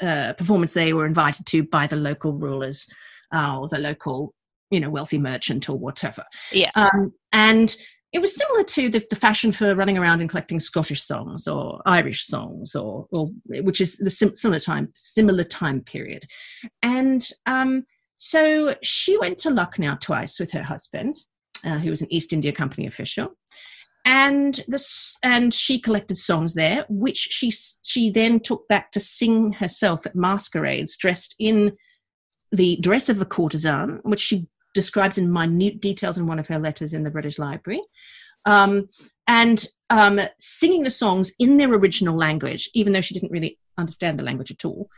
uh, 0.00 0.32
performance 0.34 0.72
they 0.72 0.92
were 0.92 1.06
invited 1.06 1.46
to 1.46 1.64
by 1.64 1.86
the 1.86 1.96
local 1.96 2.32
rulers 2.32 2.86
uh, 3.34 3.58
or 3.58 3.68
the 3.68 3.78
local 3.78 4.32
you 4.70 4.80
know 4.80 4.90
wealthy 4.90 5.18
merchant 5.18 5.68
or 5.68 5.78
whatever. 5.78 6.24
Yeah. 6.52 6.70
Um, 6.74 7.12
and 7.32 7.76
it 8.12 8.20
was 8.20 8.34
similar 8.34 8.62
to 8.62 8.88
the, 8.88 9.04
the, 9.10 9.16
fashion 9.16 9.52
for 9.52 9.74
running 9.74 9.98
around 9.98 10.20
and 10.20 10.30
collecting 10.30 10.60
Scottish 10.60 11.02
songs 11.02 11.46
or 11.46 11.82
Irish 11.86 12.24
songs, 12.24 12.74
or, 12.74 13.06
or 13.10 13.30
which 13.48 13.80
is 13.80 13.96
the 13.98 14.10
sim- 14.10 14.34
similar 14.34 14.60
time 14.60 14.88
similar 14.94 15.44
time 15.44 15.80
period. 15.80 16.24
And 16.82 17.28
um, 17.46 17.84
so 18.16 18.76
she 18.82 19.18
went 19.18 19.38
to 19.38 19.50
Lucknow 19.50 19.96
twice 20.00 20.38
with 20.38 20.52
her 20.52 20.62
husband, 20.62 21.14
uh, 21.64 21.78
who 21.78 21.90
was 21.90 22.00
an 22.00 22.12
East 22.12 22.32
India 22.32 22.52
Company 22.52 22.86
official, 22.86 23.36
and 24.04 24.64
this 24.68 25.18
and 25.22 25.52
she 25.52 25.80
collected 25.80 26.16
songs 26.16 26.54
there, 26.54 26.86
which 26.88 27.18
she 27.18 27.50
she 27.50 28.08
then 28.10 28.40
took 28.40 28.68
back 28.68 28.92
to 28.92 29.00
sing 29.00 29.52
herself 29.52 30.06
at 30.06 30.14
masquerades, 30.14 30.96
dressed 30.96 31.34
in 31.38 31.72
the 32.52 32.78
dress 32.80 33.08
of 33.08 33.20
a 33.20 33.26
courtesan, 33.26 34.00
which 34.04 34.20
she 34.20 34.46
describes 34.76 35.16
in 35.16 35.32
minute 35.32 35.80
details 35.80 36.18
in 36.18 36.26
one 36.26 36.38
of 36.38 36.46
her 36.46 36.58
letters 36.58 36.94
in 36.94 37.02
the 37.02 37.10
British 37.10 37.38
Library. 37.38 37.80
Um, 38.44 38.88
and 39.26 39.66
um, 39.90 40.20
singing 40.38 40.82
the 40.84 40.90
songs 40.90 41.32
in 41.40 41.56
their 41.56 41.72
original 41.72 42.16
language, 42.16 42.70
even 42.74 42.92
though 42.92 43.00
she 43.00 43.14
didn't 43.14 43.32
really 43.32 43.58
understand 43.78 44.18
the 44.18 44.24
language 44.24 44.52
at 44.52 44.64
all. 44.64 44.88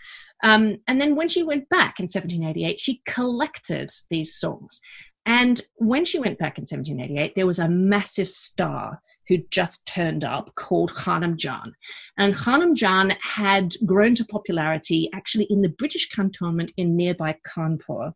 Um, 0.42 0.76
and 0.86 1.00
then 1.00 1.16
when 1.16 1.28
she 1.28 1.42
went 1.42 1.68
back 1.68 2.00
in 2.00 2.04
1788, 2.04 2.78
she 2.80 3.00
collected 3.06 3.90
these 4.10 4.34
songs. 4.36 4.80
And 5.24 5.60
when 5.76 6.04
she 6.04 6.18
went 6.18 6.38
back 6.38 6.58
in 6.58 6.62
1788, 6.62 7.34
there 7.34 7.46
was 7.46 7.58
a 7.58 7.68
massive 7.68 8.28
star 8.28 9.00
who 9.28 9.38
just 9.50 9.86
turned 9.86 10.24
up 10.24 10.54
called 10.56 10.92
Khanum 10.94 11.36
Jan. 11.36 11.72
And 12.16 12.34
Khanum 12.34 12.74
Jan 12.74 13.14
had 13.20 13.74
grown 13.86 14.14
to 14.16 14.24
popularity 14.24 15.08
actually 15.14 15.46
in 15.50 15.62
the 15.62 15.68
British 15.68 16.08
cantonment 16.08 16.72
in 16.76 16.96
nearby 16.96 17.36
Kanpur 17.46 18.12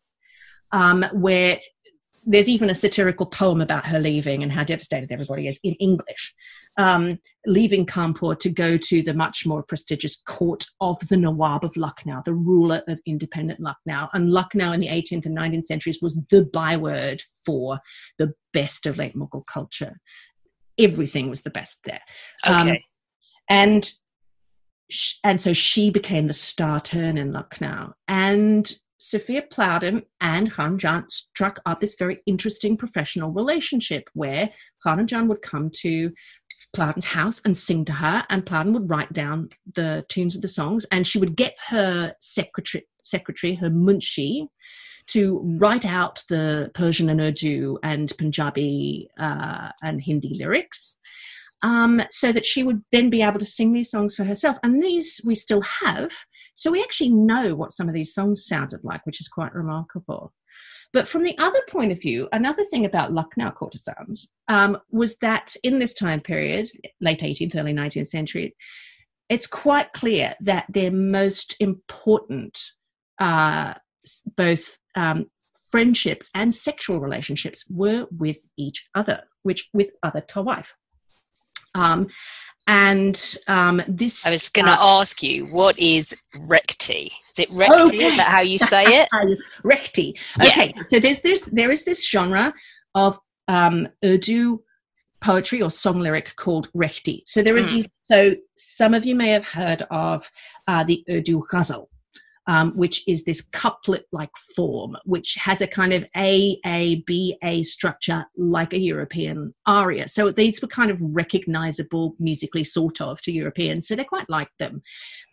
um, 0.72 1.04
where 1.12 1.60
there's 2.26 2.48
even 2.48 2.70
a 2.70 2.74
satirical 2.74 3.26
poem 3.26 3.60
about 3.60 3.86
her 3.86 3.98
leaving 3.98 4.42
and 4.42 4.52
how 4.52 4.64
devastated 4.64 5.10
everybody 5.10 5.48
is 5.48 5.58
in 5.62 5.74
English, 5.74 6.34
um, 6.76 7.18
leaving 7.46 7.84
Kanpur 7.84 8.38
to 8.38 8.50
go 8.50 8.76
to 8.76 9.02
the 9.02 9.14
much 9.14 9.44
more 9.44 9.62
prestigious 9.62 10.22
court 10.26 10.64
of 10.80 10.98
the 11.08 11.16
Nawab 11.16 11.64
of 11.64 11.76
Lucknow, 11.76 12.22
the 12.24 12.34
ruler 12.34 12.82
of 12.88 13.00
independent 13.06 13.60
Lucknow. 13.60 14.08
And 14.14 14.30
Lucknow 14.30 14.72
in 14.72 14.80
the 14.80 14.88
18th 14.88 15.26
and 15.26 15.36
19th 15.36 15.64
centuries 15.64 15.98
was 16.00 16.18
the 16.30 16.44
byword 16.44 17.22
for 17.44 17.80
the 18.18 18.32
best 18.52 18.86
of 18.86 18.98
late 18.98 19.16
Mughal 19.16 19.46
culture. 19.46 19.98
Everything 20.78 21.28
was 21.28 21.42
the 21.42 21.50
best 21.50 21.80
there. 21.84 22.00
Um, 22.46 22.68
okay. 22.68 22.70
Um, 22.70 22.78
and 23.48 23.92
sh- 24.90 25.16
and 25.24 25.40
so 25.40 25.52
she 25.52 25.90
became 25.90 26.28
the 26.28 26.32
star 26.32 26.80
turn 26.80 27.18
in 27.18 27.32
Lucknow. 27.32 27.94
And 28.06 28.72
Sophia 29.02 29.42
Plowden 29.42 30.02
and 30.20 30.50
Khanum 30.50 31.10
struck 31.10 31.58
up 31.66 31.80
this 31.80 31.96
very 31.98 32.22
interesting 32.24 32.76
professional 32.76 33.30
relationship 33.30 34.08
where 34.14 34.48
Khanum 34.86 35.26
would 35.26 35.42
come 35.42 35.70
to 35.80 36.12
Plowden's 36.72 37.04
house 37.04 37.40
and 37.44 37.56
sing 37.56 37.84
to 37.86 37.92
her, 37.92 38.24
and 38.30 38.46
Plowden 38.46 38.72
would 38.74 38.88
write 38.88 39.12
down 39.12 39.48
the 39.74 40.04
tunes 40.08 40.36
of 40.36 40.42
the 40.42 40.48
songs, 40.48 40.86
and 40.92 41.04
she 41.04 41.18
would 41.18 41.34
get 41.34 41.54
her 41.66 42.14
secretary, 42.20 42.86
secretary 43.02 43.54
her 43.56 43.70
munshi, 43.70 44.46
to 45.08 45.40
write 45.58 45.84
out 45.84 46.22
the 46.28 46.70
Persian 46.72 47.10
and 47.10 47.20
Urdu 47.20 47.78
and 47.82 48.12
Punjabi 48.16 49.08
uh, 49.18 49.70
and 49.82 50.00
Hindi 50.00 50.36
lyrics. 50.38 50.98
Um, 51.64 52.02
so 52.10 52.32
that 52.32 52.44
she 52.44 52.64
would 52.64 52.82
then 52.90 53.08
be 53.08 53.22
able 53.22 53.38
to 53.38 53.46
sing 53.46 53.72
these 53.72 53.90
songs 53.90 54.16
for 54.16 54.24
herself. 54.24 54.58
And 54.64 54.82
these 54.82 55.20
we 55.24 55.36
still 55.36 55.62
have. 55.62 56.10
So 56.54 56.72
we 56.72 56.82
actually 56.82 57.10
know 57.10 57.54
what 57.54 57.70
some 57.70 57.88
of 57.88 57.94
these 57.94 58.12
songs 58.12 58.44
sounded 58.44 58.80
like, 58.82 59.06
which 59.06 59.20
is 59.20 59.28
quite 59.28 59.54
remarkable. 59.54 60.32
But 60.92 61.08
from 61.08 61.22
the 61.22 61.38
other 61.38 61.60
point 61.68 61.92
of 61.92 62.02
view, 62.02 62.28
another 62.32 62.64
thing 62.64 62.84
about 62.84 63.12
Lucknow 63.12 63.52
courtesans 63.52 64.30
um, 64.48 64.76
was 64.90 65.16
that 65.18 65.54
in 65.62 65.78
this 65.78 65.94
time 65.94 66.20
period, 66.20 66.68
late 67.00 67.20
18th, 67.20 67.56
early 67.56 67.72
19th 67.72 68.08
century, 68.08 68.54
it's 69.28 69.46
quite 69.46 69.92
clear 69.92 70.34
that 70.40 70.66
their 70.68 70.90
most 70.90 71.56
important 71.60 72.58
uh, 73.18 73.74
both 74.36 74.76
um, 74.96 75.26
friendships 75.70 76.30
and 76.34 76.54
sexual 76.54 77.00
relationships 77.00 77.64
were 77.70 78.06
with 78.18 78.46
each 78.58 78.86
other, 78.94 79.22
which 79.42 79.68
with 79.72 79.90
other 80.02 80.20
tawaif. 80.20 80.68
Um, 81.74 82.08
and 82.66 83.36
um, 83.48 83.82
this. 83.88 84.24
I 84.26 84.30
was 84.30 84.48
going 84.48 84.66
to 84.66 84.72
uh, 84.72 85.00
ask 85.00 85.22
you, 85.22 85.46
what 85.46 85.78
is 85.78 86.16
recti? 86.40 87.10
Is 87.30 87.38
it 87.38 87.50
recti? 87.50 87.82
Okay. 87.82 88.04
Is 88.04 88.16
that 88.16 88.28
how 88.28 88.40
you 88.40 88.58
say 88.72 88.84
it? 88.84 89.08
recti. 89.64 90.16
Okay, 90.40 90.72
yeah. 90.76 90.82
so 90.88 91.00
there's 91.00 91.20
this. 91.20 91.42
There 91.52 91.70
is 91.70 91.84
this 91.84 92.08
genre 92.08 92.54
of 92.94 93.18
um, 93.48 93.88
Urdu 94.04 94.62
poetry 95.20 95.62
or 95.62 95.70
song 95.70 96.00
lyric 96.00 96.34
called 96.36 96.70
rehti. 96.72 97.22
So 97.26 97.42
there 97.42 97.56
are 97.56 97.62
mm. 97.62 97.70
these. 97.70 97.88
So 98.02 98.34
some 98.56 98.94
of 98.94 99.04
you 99.04 99.14
may 99.14 99.30
have 99.30 99.46
heard 99.46 99.82
of 99.90 100.28
uh, 100.68 100.84
the 100.84 101.04
Urdu 101.10 101.42
ghazal 101.50 101.88
um, 102.46 102.72
which 102.74 103.06
is 103.06 103.24
this 103.24 103.40
couplet 103.40 104.06
like 104.10 104.30
form, 104.56 104.96
which 105.04 105.36
has 105.36 105.60
a 105.60 105.66
kind 105.66 105.92
of 105.92 106.04
A, 106.16 106.58
A, 106.66 106.96
B, 107.06 107.36
A 107.42 107.62
structure 107.62 108.24
like 108.36 108.72
a 108.72 108.78
European 108.78 109.54
aria. 109.66 110.08
So 110.08 110.30
these 110.32 110.60
were 110.60 110.68
kind 110.68 110.90
of 110.90 110.98
recognizable 111.00 112.14
musically, 112.18 112.64
sort 112.64 113.00
of, 113.00 113.20
to 113.22 113.32
Europeans. 113.32 113.86
So 113.86 113.94
they 113.94 114.04
quite 114.04 114.28
liked 114.28 114.58
them 114.58 114.80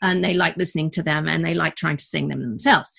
and 0.02 0.24
they 0.24 0.34
like 0.34 0.56
listening 0.58 0.92
to 0.92 1.04
them 1.04 1.28
and 1.28 1.44
they 1.44 1.54
like 1.54 1.76
trying 1.76 1.98
to 1.98 2.04
sing 2.04 2.28
them 2.28 2.42
themselves. 2.42 2.92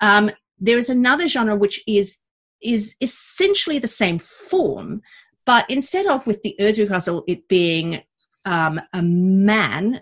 Um, 0.00 0.30
there 0.58 0.78
is 0.78 0.90
another 0.90 1.28
genre 1.28 1.56
which 1.56 1.82
is 1.86 2.16
is 2.60 2.96
essentially 3.00 3.78
the 3.78 3.86
same 3.86 4.18
form, 4.18 5.00
but 5.46 5.68
instead 5.70 6.06
of 6.06 6.26
with 6.26 6.42
the 6.42 6.56
Urdu 6.60 6.88
ghazal 6.88 7.22
it 7.28 7.46
being 7.48 8.02
um, 8.44 8.80
a 8.92 9.02
man 9.02 10.00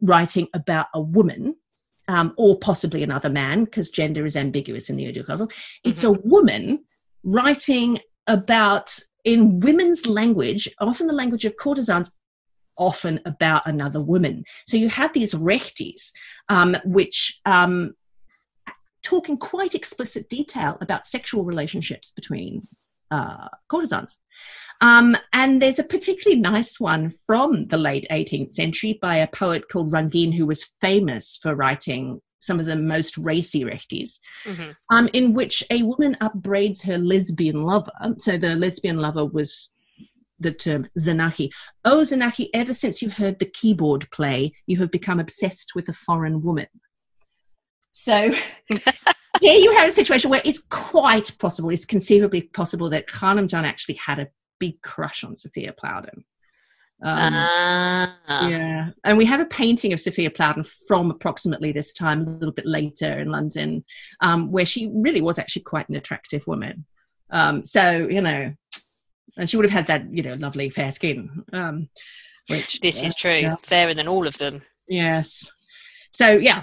writing 0.00 0.46
about 0.54 0.86
a 0.94 1.00
woman, 1.00 1.56
um, 2.08 2.34
or 2.36 2.58
possibly 2.58 3.02
another 3.02 3.30
man, 3.30 3.64
because 3.64 3.90
gender 3.90 4.24
is 4.24 4.36
ambiguous 4.36 4.90
in 4.90 4.96
the 4.96 5.08
Urdu 5.08 5.24
ghazal. 5.24 5.50
It's 5.84 6.04
mm-hmm. 6.04 6.18
a 6.18 6.28
woman 6.28 6.84
writing 7.24 7.98
about, 8.26 8.98
in 9.24 9.60
women's 9.60 10.06
language, 10.06 10.68
often 10.80 11.06
the 11.06 11.14
language 11.14 11.44
of 11.44 11.56
courtesans, 11.56 12.12
often 12.78 13.20
about 13.24 13.66
another 13.66 14.02
woman. 14.02 14.44
So 14.66 14.76
you 14.76 14.88
have 14.90 15.12
these 15.12 15.34
rehtis, 15.34 16.12
um, 16.48 16.76
which 16.84 17.40
um, 17.46 17.94
talk 19.02 19.28
in 19.28 19.38
quite 19.38 19.74
explicit 19.74 20.28
detail 20.28 20.76
about 20.80 21.06
sexual 21.06 21.44
relationships 21.44 22.10
between 22.10 22.62
uh, 23.10 23.48
courtesans. 23.68 24.18
Um, 24.82 25.16
and 25.32 25.60
there's 25.60 25.78
a 25.78 25.84
particularly 25.84 26.40
nice 26.40 26.78
one 26.78 27.14
from 27.26 27.64
the 27.64 27.78
late 27.78 28.06
18th 28.10 28.52
century 28.52 28.98
by 29.00 29.16
a 29.16 29.26
poet 29.28 29.68
called 29.70 29.92
Rangin, 29.92 30.34
who 30.34 30.46
was 30.46 30.64
famous 30.80 31.38
for 31.40 31.54
writing 31.54 32.20
some 32.40 32.60
of 32.60 32.66
the 32.66 32.76
most 32.76 33.16
racy 33.18 33.64
rehtis, 33.64 34.18
mm-hmm. 34.44 34.70
um, 34.90 35.08
in 35.12 35.32
which 35.32 35.64
a 35.70 35.82
woman 35.82 36.16
upbraids 36.20 36.82
her 36.82 36.98
lesbian 36.98 37.62
lover. 37.62 37.90
So 38.18 38.36
the 38.36 38.54
lesbian 38.54 38.98
lover 38.98 39.24
was 39.24 39.70
the 40.38 40.52
term 40.52 40.88
Zanakhi. 40.98 41.50
Oh, 41.84 42.02
Zanakhi, 42.02 42.48
ever 42.52 42.74
since 42.74 43.00
you 43.00 43.08
heard 43.10 43.38
the 43.38 43.46
keyboard 43.46 44.10
play, 44.10 44.52
you 44.66 44.78
have 44.78 44.90
become 44.90 45.18
obsessed 45.18 45.72
with 45.74 45.88
a 45.88 45.94
foreign 45.94 46.42
woman. 46.42 46.66
So 47.92 48.34
here 49.40 49.58
you 49.58 49.72
have 49.72 49.88
a 49.88 49.92
situation 49.92 50.30
where 50.30 50.42
it's 50.44 50.60
quite 50.60 51.36
possible, 51.38 51.70
it's 51.70 51.84
conceivably 51.84 52.42
possible 52.42 52.90
that 52.90 53.08
Khanum 53.08 53.48
Jan 53.48 53.64
actually 53.64 53.94
had 53.94 54.18
a 54.18 54.28
big 54.58 54.80
crush 54.82 55.24
on 55.24 55.36
Sophia 55.36 55.72
Plowden. 55.72 56.24
Um, 57.02 57.34
uh. 57.34 58.08
Yeah, 58.48 58.90
and 59.04 59.18
we 59.18 59.26
have 59.26 59.40
a 59.40 59.46
painting 59.46 59.92
of 59.92 60.00
Sophia 60.00 60.30
Plowden 60.30 60.64
from 60.64 61.10
approximately 61.10 61.72
this 61.72 61.92
time, 61.92 62.26
a 62.26 62.30
little 62.30 62.54
bit 62.54 62.66
later 62.66 63.18
in 63.18 63.30
London, 63.30 63.84
um, 64.20 64.50
where 64.50 64.64
she 64.64 64.90
really 64.94 65.20
was 65.20 65.38
actually 65.38 65.62
quite 65.62 65.88
an 65.88 65.96
attractive 65.96 66.46
woman. 66.46 66.86
Um, 67.30 67.64
so 67.64 68.08
you 68.10 68.22
know, 68.22 68.54
and 69.36 69.50
she 69.50 69.56
would 69.58 69.66
have 69.66 69.72
had 69.72 69.86
that 69.88 70.10
you 70.10 70.22
know 70.22 70.34
lovely 70.34 70.70
fair 70.70 70.90
skin. 70.90 71.44
Um, 71.52 71.90
which 72.48 72.80
this 72.80 73.02
is 73.02 73.14
true, 73.14 73.32
yeah. 73.32 73.56
fairer 73.56 73.92
than 73.92 74.08
all 74.08 74.26
of 74.26 74.38
them. 74.38 74.62
Yes. 74.88 75.50
So 76.12 76.28
yeah, 76.28 76.62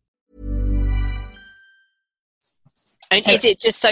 And 3.11 3.23
so, 3.23 3.31
is 3.31 3.45
it 3.45 3.59
just 3.59 3.79
so 3.79 3.91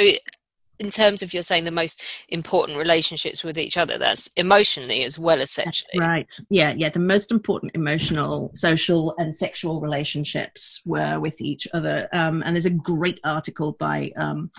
in 0.80 0.90
terms 0.90 1.22
of 1.22 1.34
you're 1.34 1.44
saying 1.44 1.66
the 1.66 1.72
most 1.72 2.02
important 2.30 2.78
relationships 2.78 3.44
with 3.44 3.58
each 3.58 3.76
other 3.76 3.98
that's 3.98 4.28
emotionally 4.38 5.04
as 5.04 5.20
well 5.20 5.42
as 5.42 5.52
sexually? 5.52 6.00
right. 6.00 6.32
Yeah 6.50 6.74
yeah. 6.76 6.90
The 6.90 7.00
most 7.00 7.32
important 7.32 7.74
emotional 7.76 8.52
social 8.56 9.14
and 9.18 9.36
sexual 9.36 9.82
relationships 9.82 10.82
were 10.86 11.20
with 11.20 11.42
each 11.42 11.68
other. 11.74 12.08
Um, 12.14 12.42
and 12.46 12.56
there's 12.56 12.66
a 12.66 12.72
great 12.72 13.20
article 13.24 13.74
by 13.74 14.12
um, 14.18 14.52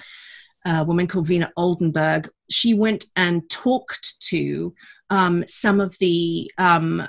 a 0.67 0.85
woman 0.85 1.07
called 1.07 1.27
Veena 1.27 1.51
Oldenburg. 1.57 2.31
She 2.51 2.75
went 2.75 3.07
and 3.17 3.49
talked 3.49 4.21
to 4.29 4.75
um, 5.09 5.45
some 5.47 5.81
of 5.81 5.97
the 5.99 6.51
um, 6.59 7.03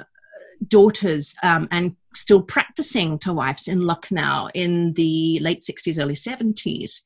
daughters 0.67 1.35
um, 1.43 1.67
and 1.71 1.95
still 2.15 2.41
practicing 2.41 3.19
tawaifs 3.19 3.67
in 3.67 3.81
Lucknow 3.81 4.49
in 4.53 4.93
the 4.93 5.39
late 5.39 5.59
60s 5.59 6.01
early 6.01 6.13
70s 6.13 7.01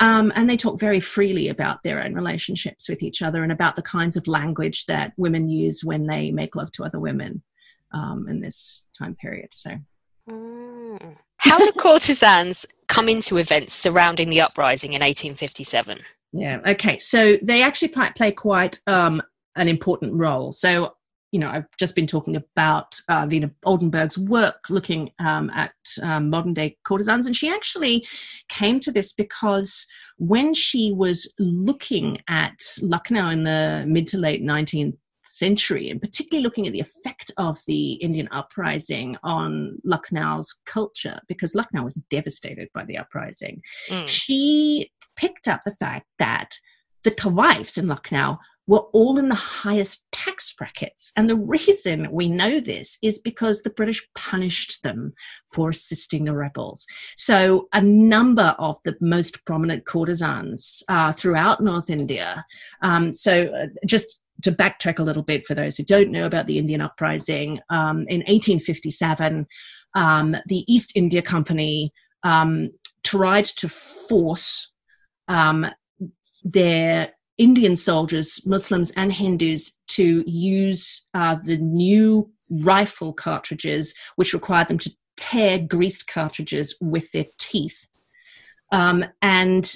um, 0.00 0.32
and 0.34 0.48
they 0.48 0.56
talk 0.56 0.80
very 0.80 0.98
freely 0.98 1.48
about 1.48 1.82
their 1.82 2.02
own 2.02 2.14
relationships 2.14 2.88
with 2.88 3.02
each 3.02 3.20
other 3.20 3.42
and 3.42 3.52
about 3.52 3.76
the 3.76 3.82
kinds 3.82 4.16
of 4.16 4.26
language 4.26 4.86
that 4.86 5.12
women 5.16 5.48
use 5.48 5.84
when 5.84 6.06
they 6.06 6.30
make 6.30 6.56
love 6.56 6.72
to 6.72 6.84
other 6.84 6.98
women 6.98 7.42
um, 7.92 8.26
in 8.28 8.40
this 8.40 8.86
time 8.98 9.14
period. 9.14 9.48
So, 9.52 9.72
mm. 10.28 11.16
how 11.36 11.58
do 11.58 11.70
courtesans 11.72 12.64
come 12.88 13.08
into 13.08 13.36
events 13.36 13.74
surrounding 13.74 14.30
the 14.30 14.40
uprising 14.40 14.94
in 14.94 15.00
1857? 15.00 15.98
Yeah. 16.32 16.60
Okay. 16.66 16.98
So 16.98 17.36
they 17.42 17.62
actually 17.62 17.88
play 17.88 18.32
quite 18.32 18.78
um, 18.86 19.22
an 19.56 19.68
important 19.68 20.14
role. 20.14 20.52
So 20.52 20.94
you 21.32 21.38
know, 21.38 21.48
I've 21.48 21.66
just 21.78 21.94
been 21.94 22.06
talking 22.06 22.36
about 22.36 23.00
uh, 23.08 23.26
Veena 23.26 23.52
Oldenburg's 23.64 24.18
work 24.18 24.64
looking 24.68 25.10
um, 25.18 25.50
at 25.50 25.72
um, 26.02 26.30
modern 26.30 26.54
day 26.54 26.76
courtesans, 26.84 27.26
and 27.26 27.36
she 27.36 27.48
actually 27.48 28.06
came 28.48 28.80
to 28.80 28.90
this 28.90 29.12
because 29.12 29.86
when 30.18 30.54
she 30.54 30.92
was 30.92 31.32
looking 31.38 32.18
at 32.28 32.60
Lucknow 32.82 33.30
in 33.30 33.44
the 33.44 33.84
mid 33.86 34.06
to 34.08 34.18
late 34.18 34.42
19th 34.42 34.96
century, 35.24 35.88
and 35.88 36.00
particularly 36.00 36.42
looking 36.42 36.66
at 36.66 36.72
the 36.72 36.80
effect 36.80 37.30
of 37.36 37.58
the 37.66 37.92
Indian 37.94 38.28
uprising 38.32 39.16
on 39.22 39.78
Lucknow's 39.84 40.58
culture, 40.66 41.20
because 41.28 41.54
Lucknow 41.54 41.84
was 41.84 41.98
devastated 42.10 42.68
by 42.74 42.84
the 42.84 42.98
uprising, 42.98 43.62
mm. 43.88 44.08
she 44.08 44.90
picked 45.16 45.46
up 45.46 45.60
the 45.64 45.74
fact 45.74 46.06
that 46.18 46.56
the 47.04 47.10
Tawaifs 47.12 47.78
in 47.78 47.86
Lucknow 47.86 48.38
were 48.70 48.86
all 48.92 49.18
in 49.18 49.28
the 49.28 49.34
highest 49.34 50.04
tax 50.12 50.52
brackets. 50.52 51.10
And 51.16 51.28
the 51.28 51.34
reason 51.34 52.06
we 52.12 52.28
know 52.28 52.60
this 52.60 52.98
is 53.02 53.18
because 53.18 53.62
the 53.62 53.70
British 53.70 54.00
punished 54.14 54.84
them 54.84 55.12
for 55.52 55.70
assisting 55.70 56.24
the 56.24 56.36
rebels. 56.36 56.86
So, 57.16 57.66
a 57.72 57.82
number 57.82 58.54
of 58.60 58.76
the 58.84 58.94
most 59.00 59.44
prominent 59.44 59.86
courtesans 59.86 60.84
uh, 60.88 61.10
throughout 61.10 61.60
North 61.60 61.90
India. 61.90 62.44
Um, 62.80 63.12
so, 63.12 63.46
uh, 63.46 63.66
just 63.86 64.20
to 64.42 64.52
backtrack 64.52 65.00
a 65.00 65.02
little 65.02 65.24
bit 65.24 65.44
for 65.48 65.56
those 65.56 65.76
who 65.76 65.82
don't 65.82 66.12
know 66.12 66.24
about 66.24 66.46
the 66.46 66.58
Indian 66.58 66.80
uprising, 66.80 67.58
um, 67.70 68.06
in 68.06 68.20
1857, 68.20 69.48
um, 69.96 70.36
the 70.46 70.64
East 70.72 70.92
India 70.94 71.22
Company 71.22 71.92
um, 72.22 72.70
tried 73.02 73.46
to 73.46 73.68
force 73.68 74.72
um, 75.26 75.66
their 76.44 77.10
Indian 77.40 77.74
soldiers, 77.74 78.44
Muslims 78.44 78.90
and 78.92 79.10
Hindus, 79.10 79.72
to 79.88 80.22
use 80.26 81.06
uh, 81.14 81.36
the 81.46 81.56
new 81.56 82.30
rifle 82.50 83.14
cartridges, 83.14 83.94
which 84.16 84.34
required 84.34 84.68
them 84.68 84.76
to 84.78 84.90
tear 85.16 85.58
greased 85.58 86.06
cartridges 86.06 86.76
with 86.82 87.10
their 87.12 87.24
teeth. 87.38 87.86
Um, 88.72 89.04
and 89.22 89.72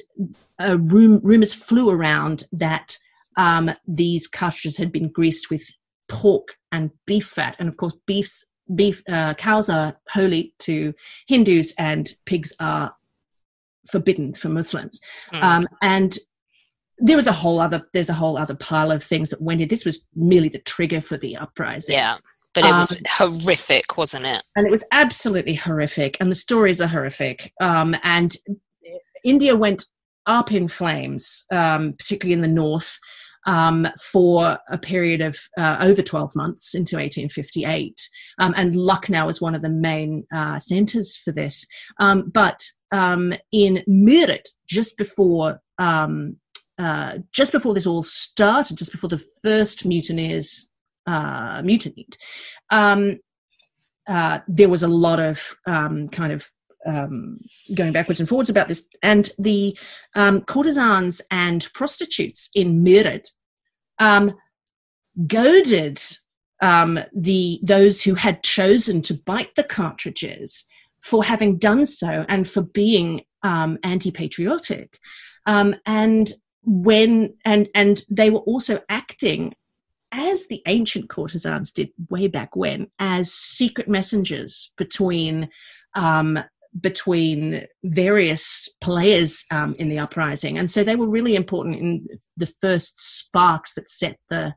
uh, 0.61 0.77
rumors 0.79 1.55
flew 1.55 1.89
around 1.89 2.45
that 2.53 2.99
um, 3.39 3.71
these 3.89 4.29
cartridges 4.29 4.77
had 4.77 4.93
been 4.93 5.09
greased 5.09 5.49
with 5.49 5.67
pork 6.09 6.57
and 6.71 6.91
beef 7.07 7.27
fat. 7.27 7.57
And 7.59 7.69
of 7.69 7.79
course, 7.79 7.97
beefs, 8.07 8.45
beef 8.75 9.03
uh, 9.09 9.33
cows 9.35 9.71
are 9.71 9.97
holy 10.11 10.53
to 10.61 10.93
Hindus, 11.27 11.73
and 11.79 12.13
pigs 12.27 12.53
are 12.61 12.95
forbidden 13.91 14.35
for 14.35 14.51
Muslims. 14.51 15.01
Mm. 15.33 15.43
Um, 15.43 15.69
and 15.81 16.19
there 16.99 17.17
was 17.17 17.27
a 17.27 17.33
whole 17.33 17.61
other 17.61 17.83
there's 17.93 18.09
a 18.09 18.15
whole 18.15 18.37
other 18.37 18.55
pile 18.55 18.91
of 18.91 19.03
things 19.03 19.31
that 19.31 19.43
went 19.43 19.61
in. 19.61 19.69
This 19.69 19.85
was 19.85 20.07
merely 20.15 20.49
the 20.49 20.61
trigger 20.61 21.01
for 21.01 21.17
the 21.17 21.37
uprising. 21.37 21.95
Yeah. 21.95 22.19
But 22.55 22.65
it 22.65 22.73
was 22.73 22.93
um, 22.93 22.99
horrific, 23.09 23.99
wasn't 23.99 24.27
it? 24.27 24.41
And 24.55 24.65
it 24.65 24.71
was 24.71 24.85
absolutely 24.93 25.55
horrific. 25.55 26.17
And 26.21 26.31
the 26.31 26.37
stories 26.37 26.81
are 26.81 26.87
horrific. 26.87 27.53
Um, 27.61 27.97
and 28.05 28.37
India 29.25 29.57
went 29.57 29.85
up 30.27 30.53
in 30.53 30.69
flames, 30.69 31.45
um, 31.51 31.95
particularly 31.99 32.33
in 32.33 32.43
the 32.43 32.49
north, 32.49 32.97
um, 33.47 33.89
for 34.01 34.59
a 34.69 34.79
period 34.79 35.21
of 35.21 35.37
uh, 35.59 35.79
over 35.81 36.01
12 36.01 36.35
months 36.37 36.75
into 36.75 36.97
1858. 36.97 38.09
Um, 38.39 38.55
and 38.57 38.77
Lucknow 38.77 39.27
was 39.27 39.41
one 39.41 39.55
of 39.55 39.63
the 39.63 39.69
main 39.69 40.25
uh, 40.33 40.59
centers 40.59 41.17
for 41.17 41.33
this. 41.33 41.67
Um, 41.99 42.31
but 42.33 42.61
um, 42.93 43.35
in 43.53 43.83
Meerut, 43.89 44.47
just 44.67 44.97
before 44.97 45.61
um, 45.79 46.37
uh, 46.79 47.19
just 47.33 47.53
before 47.53 47.75
this 47.75 47.87
all 47.87 48.03
started, 48.03 48.77
just 48.77 48.93
before 48.93 49.09
the 49.09 49.23
first 49.43 49.85
mutineers 49.85 50.69
uh, 51.07 51.63
mutinied, 51.63 52.17
um, 52.71 53.19
uh, 54.09 54.41
there 54.49 54.69
was 54.69 54.83
a 54.83 54.89
lot 54.89 55.21
of 55.21 55.55
um, 55.67 56.09
kind 56.09 56.33
of 56.33 56.49
um, 56.87 57.39
going 57.75 57.93
backwards 57.93 58.21
and 58.21 58.29
forwards 58.29 58.51
about 58.51 58.69
this. 58.69 58.85
And 59.03 59.31
the 59.39 59.79
um, 60.15 60.43
courtesans 60.43 61.21
and 61.31 61.67
prostitutes 61.75 62.51
in 62.55 62.85
Meerut 62.85 63.29
um, 63.99 64.35
goaded 65.27 66.01
um, 66.61 66.99
the 67.13 67.61
those 67.63 68.03
who 68.03 68.15
had 68.15 68.43
chosen 68.43 69.03
to 69.03 69.15
bite 69.15 69.55
the 69.55 69.65
cartridges 69.65 70.65
for 71.03 71.23
having 71.25 71.59
done 71.59 71.85
so 71.85 72.25
and 72.29 72.49
for 72.49 72.63
being 72.63 73.23
um, 73.43 73.79
anti-patriotic. 73.83 74.99
Um, 75.47 75.77
and 75.85 76.33
when 76.65 77.35
and 77.45 77.69
and 77.75 78.03
they 78.11 78.31
were 78.31 78.41
also 78.41 78.81
acting 78.89 79.55
as 80.13 80.47
the 80.47 80.63
ancient 80.67 81.09
courtesans 81.09 81.73
did 81.73 81.89
way 82.09 82.29
back 82.29 82.55
when 82.55 82.89
as 82.99 83.33
secret 83.33 83.89
messengers 83.89 84.73
between 84.77 85.49
um, 85.95 86.39
between 86.81 87.67
various 87.85 88.69
players 88.81 89.45
um, 89.51 89.77
in 89.79 89.89
the 89.89 89.99
uprising. 89.99 90.59
And 90.59 90.69
so 90.69 90.83
they 90.83 90.97
were 90.97 91.09
really 91.09 91.37
important 91.37 91.77
in 91.77 92.07
the 92.37 92.47
first 92.47 93.01
sparks 93.19 93.75
that 93.75 93.89
set 93.89 94.19
the 94.29 94.55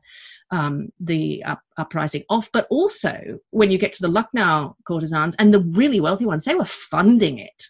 um, 0.50 0.88
the 0.98 1.44
up, 1.44 1.60
uprising 1.76 2.24
off. 2.30 2.48
But 2.52 2.66
also 2.70 3.38
when 3.50 3.70
you 3.70 3.78
get 3.78 3.92
to 3.94 4.02
the 4.02 4.08
lucknow 4.08 4.76
courtesans 4.86 5.36
and 5.38 5.52
the 5.52 5.60
really 5.60 6.00
wealthy 6.00 6.26
ones 6.26 6.44
they 6.44 6.54
were 6.54 6.64
funding 6.64 7.38
it 7.38 7.64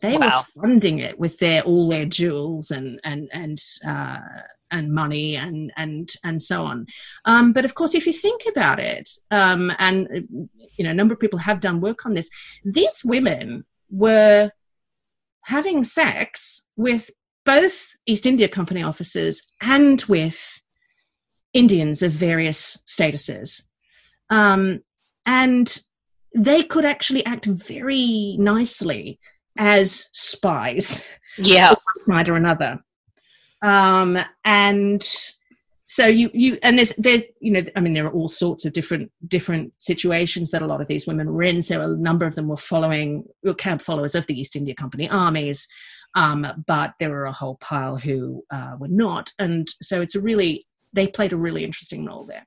they 0.00 0.16
wow. 0.16 0.44
were 0.56 0.62
funding 0.62 0.98
it 0.98 1.18
with 1.18 1.38
their 1.38 1.62
all 1.62 1.88
their 1.88 2.06
jewels 2.06 2.70
and 2.70 3.00
and 3.04 3.28
and 3.32 3.58
uh, 3.86 4.18
and 4.70 4.92
money 4.92 5.36
and 5.36 5.72
and 5.76 6.10
and 6.24 6.40
so 6.40 6.64
on. 6.64 6.86
Um, 7.24 7.52
but 7.52 7.64
of 7.64 7.74
course, 7.74 7.94
if 7.94 8.06
you 8.06 8.12
think 8.12 8.42
about 8.48 8.78
it, 8.78 9.08
um, 9.30 9.72
and 9.78 10.08
you 10.76 10.84
know, 10.84 10.90
a 10.90 10.94
number 10.94 11.14
of 11.14 11.20
people 11.20 11.38
have 11.40 11.60
done 11.60 11.80
work 11.80 12.06
on 12.06 12.14
this. 12.14 12.28
These 12.64 13.02
women 13.04 13.64
were 13.90 14.50
having 15.42 15.82
sex 15.82 16.64
with 16.76 17.10
both 17.44 17.94
East 18.06 18.26
India 18.26 18.48
Company 18.48 18.82
officers 18.82 19.42
and 19.60 20.02
with 20.02 20.62
Indians 21.54 22.02
of 22.02 22.12
various 22.12 22.76
statuses. 22.86 23.62
Um, 24.30 24.80
and 25.26 25.80
they 26.34 26.62
could 26.62 26.84
actually 26.84 27.24
act 27.24 27.46
very 27.46 28.36
nicely 28.38 29.18
as 29.56 30.06
spies. 30.12 31.02
Yeah. 31.36 31.70
One 32.04 32.04
side 32.04 32.28
or 32.28 32.36
another. 32.36 32.80
Um, 33.62 34.18
and 34.44 35.02
so 35.80 36.06
you 36.06 36.30
you 36.34 36.58
and 36.62 36.76
there's 36.76 36.92
there 36.98 37.22
you 37.40 37.50
know 37.50 37.62
I 37.74 37.80
mean 37.80 37.94
there 37.94 38.06
are 38.06 38.12
all 38.12 38.28
sorts 38.28 38.66
of 38.66 38.74
different 38.74 39.10
different 39.26 39.72
situations 39.78 40.50
that 40.50 40.60
a 40.60 40.66
lot 40.66 40.82
of 40.82 40.86
these 40.86 41.06
women 41.06 41.32
were 41.32 41.42
in. 41.42 41.62
So 41.62 41.80
a 41.80 41.96
number 41.96 42.26
of 42.26 42.34
them 42.34 42.48
were 42.48 42.58
following 42.58 43.24
were 43.42 43.54
camp 43.54 43.80
followers 43.80 44.14
of 44.14 44.26
the 44.26 44.38
East 44.38 44.54
India 44.54 44.74
Company 44.74 45.08
armies, 45.08 45.66
um, 46.14 46.46
but 46.66 46.92
there 47.00 47.10
were 47.10 47.24
a 47.24 47.32
whole 47.32 47.56
pile 47.56 47.96
who 47.96 48.44
uh, 48.50 48.76
were 48.78 48.88
not, 48.88 49.32
and 49.38 49.68
so 49.80 50.02
it's 50.02 50.14
a 50.14 50.20
really 50.20 50.66
they 50.92 51.06
played 51.06 51.32
a 51.32 51.38
really 51.38 51.64
interesting 51.64 52.04
role 52.04 52.26
there. 52.26 52.46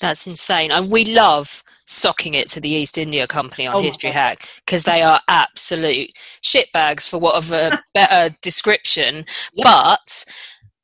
That's 0.00 0.26
insane. 0.26 0.70
And 0.70 0.90
we 0.90 1.04
love 1.04 1.62
socking 1.86 2.34
it 2.34 2.48
to 2.50 2.60
the 2.60 2.68
East 2.68 2.96
India 2.98 3.26
Company 3.26 3.66
on 3.66 3.76
oh, 3.76 3.82
History 3.82 4.10
Hack 4.10 4.48
because 4.64 4.84
they 4.84 5.02
are 5.02 5.20
absolute 5.28 6.10
shitbags 6.42 7.08
for 7.08 7.18
what 7.18 7.34
of 7.34 7.52
a 7.52 7.78
better 7.94 8.34
description. 8.42 9.26
Yep. 9.54 9.64
But 9.64 10.24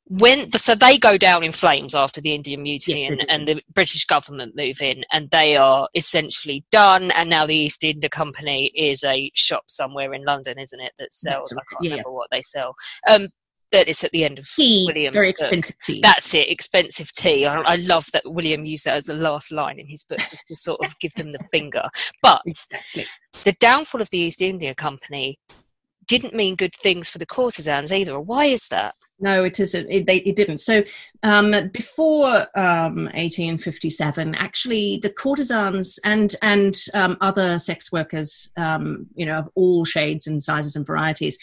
when 0.09 0.51
so 0.53 0.73
they 0.73 0.97
go 0.97 1.17
down 1.17 1.43
in 1.43 1.51
flames 1.51 1.93
after 1.93 2.21
the 2.21 2.33
Indian 2.33 2.63
mutiny 2.63 3.01
yes, 3.01 3.11
and, 3.11 3.29
and, 3.29 3.47
the 3.47 3.61
British 3.73 4.05
government 4.05 4.55
move 4.55 4.81
in 4.81 5.03
and 5.11 5.29
they 5.31 5.57
are 5.57 5.89
essentially 5.95 6.63
done 6.71 7.11
and 7.11 7.29
now 7.29 7.45
the 7.45 7.55
East 7.55 7.83
India 7.83 8.09
Company 8.09 8.71
is 8.73 9.03
a 9.03 9.29
shop 9.33 9.63
somewhere 9.67 10.13
in 10.13 10.23
London, 10.23 10.57
isn't 10.57 10.79
it, 10.79 10.93
that 10.97 11.13
sells 11.13 11.51
I 11.51 11.55
can't 11.55 11.83
yeah. 11.83 11.89
remember 11.91 12.11
what 12.11 12.29
they 12.31 12.41
sell. 12.41 12.75
Um, 13.09 13.29
that 13.71 13.87
it's 13.87 14.03
at 14.03 14.11
the 14.11 14.23
end 14.23 14.39
of 14.39 14.47
tea, 14.47 14.85
William's 14.87 15.15
very 15.17 15.29
book. 15.29 15.39
expensive 15.41 15.75
tea. 15.83 15.99
That's 16.01 16.33
it, 16.33 16.49
expensive 16.49 17.11
tea. 17.13 17.45
I, 17.45 17.59
I, 17.61 17.75
love 17.77 18.07
that 18.13 18.23
William 18.25 18.65
used 18.65 18.85
that 18.85 18.95
as 18.95 19.05
the 19.05 19.13
last 19.13 19.51
line 19.51 19.79
in 19.79 19.87
his 19.87 20.03
book, 20.03 20.19
just 20.29 20.47
to 20.47 20.55
sort 20.55 20.79
of 20.83 20.97
give 20.99 21.13
them 21.15 21.31
the 21.31 21.45
finger. 21.51 21.83
But 22.21 22.41
exactly. 22.45 23.05
the 23.43 23.53
downfall 23.53 24.01
of 24.01 24.09
the 24.09 24.19
East 24.19 24.41
India 24.41 24.73
Company 24.73 25.39
didn't 26.07 26.33
mean 26.33 26.55
good 26.55 26.73
things 26.75 27.09
for 27.09 27.17
the 27.17 27.25
courtesans 27.25 27.91
either. 27.91 28.19
Why 28.19 28.45
is 28.45 28.67
that? 28.69 28.95
No, 29.19 29.43
it 29.43 29.59
isn't. 29.59 29.89
It, 29.89 30.05
they, 30.05 30.17
it 30.17 30.35
didn't. 30.35 30.59
So 30.59 30.83
um, 31.23 31.51
before 31.73 32.47
um, 32.55 33.05
1857, 33.15 34.35
actually, 34.35 34.99
the 35.01 35.09
courtesans 35.09 35.99
and 36.03 36.35
and 36.43 36.77
um, 36.93 37.17
other 37.19 37.57
sex 37.57 37.91
workers, 37.91 38.51
um, 38.57 39.07
you 39.15 39.25
know, 39.25 39.39
of 39.39 39.49
all 39.55 39.85
shades 39.85 40.27
and 40.27 40.41
sizes 40.41 40.75
and 40.75 40.85
varieties, 40.85 41.37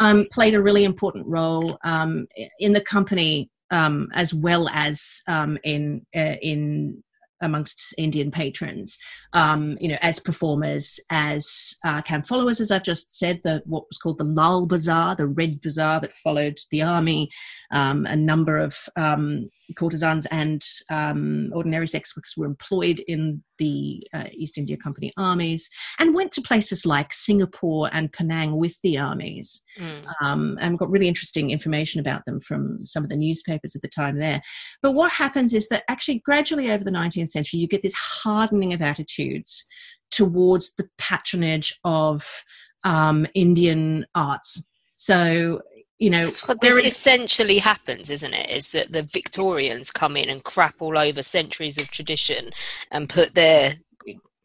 um, 0.00 0.26
played 0.32 0.54
a 0.54 0.62
really 0.62 0.84
important 0.84 1.26
role 1.26 1.78
um, 1.84 2.26
in 2.58 2.72
the 2.72 2.80
company 2.80 3.48
as 3.70 4.34
well 4.34 4.68
as 4.70 5.22
in 5.62 6.04
uh, 6.16 6.36
in 6.42 7.02
amongst 7.40 7.94
Indian 7.98 8.30
patrons, 8.30 8.98
um, 9.32 9.76
you 9.80 9.88
know, 9.88 9.98
as 10.00 10.18
performers, 10.18 11.00
as 11.10 11.74
uh, 11.84 12.02
camp 12.02 12.26
followers, 12.26 12.60
as 12.60 12.70
I've 12.70 12.82
just 12.82 13.16
said, 13.16 13.40
the 13.42 13.62
what 13.66 13.86
was 13.88 13.98
called 13.98 14.18
the 14.18 14.24
Lal 14.24 14.66
Bazaar, 14.66 15.16
the 15.16 15.26
Red 15.26 15.60
Bazaar 15.60 16.00
that 16.00 16.12
followed 16.14 16.58
the 16.70 16.82
army, 16.82 17.30
Um, 17.72 18.04
a 18.06 18.16
number 18.16 18.58
of 18.58 18.76
um, 18.96 19.48
courtesans 19.76 20.26
and 20.26 20.62
um, 20.90 21.50
ordinary 21.54 21.86
sex 21.86 22.16
workers 22.16 22.34
were 22.36 22.46
employed 22.46 22.98
in 23.06 23.42
the 23.58 24.02
uh, 24.12 24.24
East 24.32 24.58
India 24.58 24.76
Company 24.76 25.12
armies 25.16 25.68
and 25.98 26.14
went 26.14 26.32
to 26.32 26.42
places 26.42 26.84
like 26.84 27.12
Singapore 27.12 27.90
and 27.92 28.12
Penang 28.12 28.56
with 28.56 28.80
the 28.82 28.98
armies. 28.98 29.62
Mm. 29.78 30.06
Um, 30.22 30.58
and 30.60 30.78
got 30.78 30.90
really 30.90 31.08
interesting 31.08 31.50
information 31.50 32.00
about 32.00 32.24
them 32.24 32.40
from 32.40 32.84
some 32.84 33.04
of 33.04 33.10
the 33.10 33.16
newspapers 33.16 33.76
at 33.76 33.82
the 33.82 33.88
time 33.88 34.18
there. 34.18 34.42
But 34.82 34.92
what 34.92 35.12
happens 35.12 35.54
is 35.54 35.68
that 35.68 35.84
actually, 35.88 36.20
gradually 36.24 36.70
over 36.70 36.82
the 36.82 36.90
19th 36.90 37.28
century, 37.28 37.60
you 37.60 37.68
get 37.68 37.82
this 37.82 37.94
hardening 37.94 38.72
of 38.72 38.82
attitudes 38.82 39.64
towards 40.10 40.74
the 40.74 40.88
patronage 40.98 41.78
of 41.84 42.44
um, 42.84 43.26
Indian 43.34 44.06
arts. 44.14 44.62
So 44.96 45.60
you 46.00 46.10
know 46.10 46.24
That's 46.24 46.48
what 46.48 46.60
this 46.60 46.76
essentially 46.76 47.58
happens 47.58 48.10
isn't 48.10 48.34
it? 48.34 48.50
Is 48.50 48.72
that 48.72 48.92
the 48.92 49.04
victorians 49.04 49.92
come 49.92 50.16
in 50.16 50.28
and 50.28 50.42
crap 50.42 50.76
all 50.80 50.98
over 50.98 51.22
centuries 51.22 51.78
of 51.78 51.90
tradition 51.90 52.50
and 52.90 53.08
put 53.08 53.34
their 53.34 53.76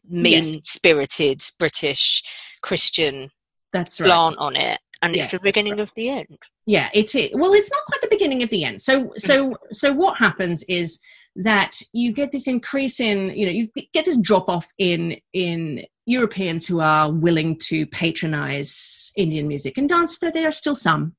mean 0.08 0.62
spirited 0.62 1.42
british 1.58 2.22
christian 2.62 3.28
that's 3.72 4.00
right. 4.00 4.06
slant 4.06 4.36
on 4.38 4.54
it 4.54 4.78
and 5.02 5.14
yeah. 5.14 5.22
it's 5.22 5.32
the 5.32 5.40
beginning 5.40 5.80
of 5.80 5.90
the 5.94 6.08
end. 6.08 6.38
Yeah 6.64 6.88
it 6.94 7.14
is. 7.14 7.30
Well 7.32 7.52
it's 7.52 7.70
not 7.70 7.84
quite 7.86 8.00
the 8.00 8.08
beginning 8.08 8.42
of 8.42 8.50
the 8.50 8.64
end. 8.64 8.80
So 8.80 9.12
so 9.16 9.56
so 9.72 9.92
what 9.92 10.18
happens 10.18 10.62
is 10.68 11.00
that 11.36 11.80
you 11.92 12.12
get 12.12 12.32
this 12.32 12.46
increase 12.46 13.00
in 13.00 13.30
you 13.30 13.46
know 13.46 13.52
you 13.52 13.68
get 13.92 14.04
this 14.04 14.16
drop 14.16 14.48
off 14.48 14.72
in 14.78 15.16
in 15.32 15.84
europeans 16.06 16.66
who 16.66 16.80
are 16.80 17.12
willing 17.12 17.58
to 17.58 17.84
patronize 17.86 19.12
indian 19.16 19.46
music 19.46 19.76
and 19.76 19.88
dance 19.88 20.18
though 20.18 20.30
there 20.30 20.48
are 20.48 20.52
still 20.52 20.74
some 20.74 21.14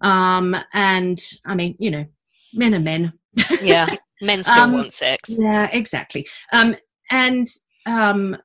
um 0.00 0.56
and 0.72 1.20
i 1.44 1.54
mean 1.54 1.74
you 1.78 1.90
know 1.90 2.04
men 2.54 2.74
are 2.74 2.80
men 2.80 3.12
yeah 3.62 3.86
men 4.20 4.42
still 4.42 4.62
um, 4.64 4.72
want 4.72 4.92
sex 4.92 5.34
yeah 5.38 5.68
exactly 5.72 6.26
um 6.52 6.76
and 7.10 7.48
um 7.86 8.36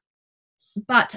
but 0.87 1.15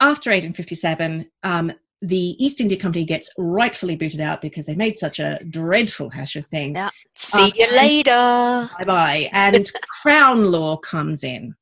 after 0.00 0.30
1857 0.30 1.26
um 1.42 1.72
the 2.00 2.36
East 2.44 2.60
India 2.60 2.78
Company 2.78 3.04
gets 3.04 3.30
rightfully 3.38 3.96
booted 3.96 4.20
out 4.20 4.42
because 4.42 4.66
they 4.66 4.74
made 4.74 4.98
such 4.98 5.18
a 5.20 5.40
dreadful 5.48 6.10
hash 6.10 6.36
of 6.36 6.44
things. 6.44 6.76
Yeah. 6.76 6.90
See 7.14 7.52
you 7.56 7.70
later. 7.72 8.68
Bye 8.78 8.84
bye. 8.84 9.30
And 9.32 9.70
Crown 10.02 10.44
law 10.44 10.76
comes 10.76 11.24
in, 11.24 11.54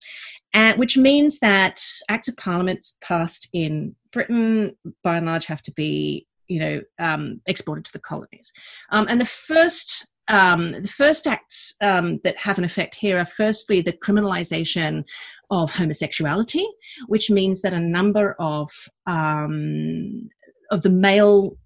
and, 0.52 0.78
which 0.78 0.98
means 0.98 1.38
that 1.38 1.80
acts 2.08 2.28
of 2.28 2.36
parliament 2.36 2.84
passed 3.00 3.48
in 3.52 3.94
Britain, 4.12 4.76
by 5.04 5.16
and 5.16 5.26
large, 5.26 5.46
have 5.46 5.62
to 5.62 5.72
be 5.72 6.26
you 6.52 6.60
know 6.60 6.80
um, 6.98 7.40
exported 7.46 7.84
to 7.86 7.92
the 7.92 7.98
colonies. 7.98 8.52
Um, 8.90 9.06
and 9.08 9.20
the 9.20 9.26
first 9.26 10.06
um, 10.28 10.72
the 10.72 10.88
first 10.88 11.26
acts 11.26 11.74
um, 11.80 12.20
that 12.24 12.36
have 12.36 12.58
an 12.58 12.64
effect 12.64 12.94
here 12.94 13.18
are 13.18 13.26
firstly 13.26 13.80
the 13.80 13.92
criminalization 13.92 15.04
of 15.50 15.74
homosexuality, 15.74 16.64
which 17.06 17.30
means 17.30 17.60
that 17.62 17.74
a 17.74 17.80
number 17.80 18.36
of 18.38 18.70
um, 19.06 20.28
of 20.70 20.82
the 20.82 20.90
male 20.90 21.56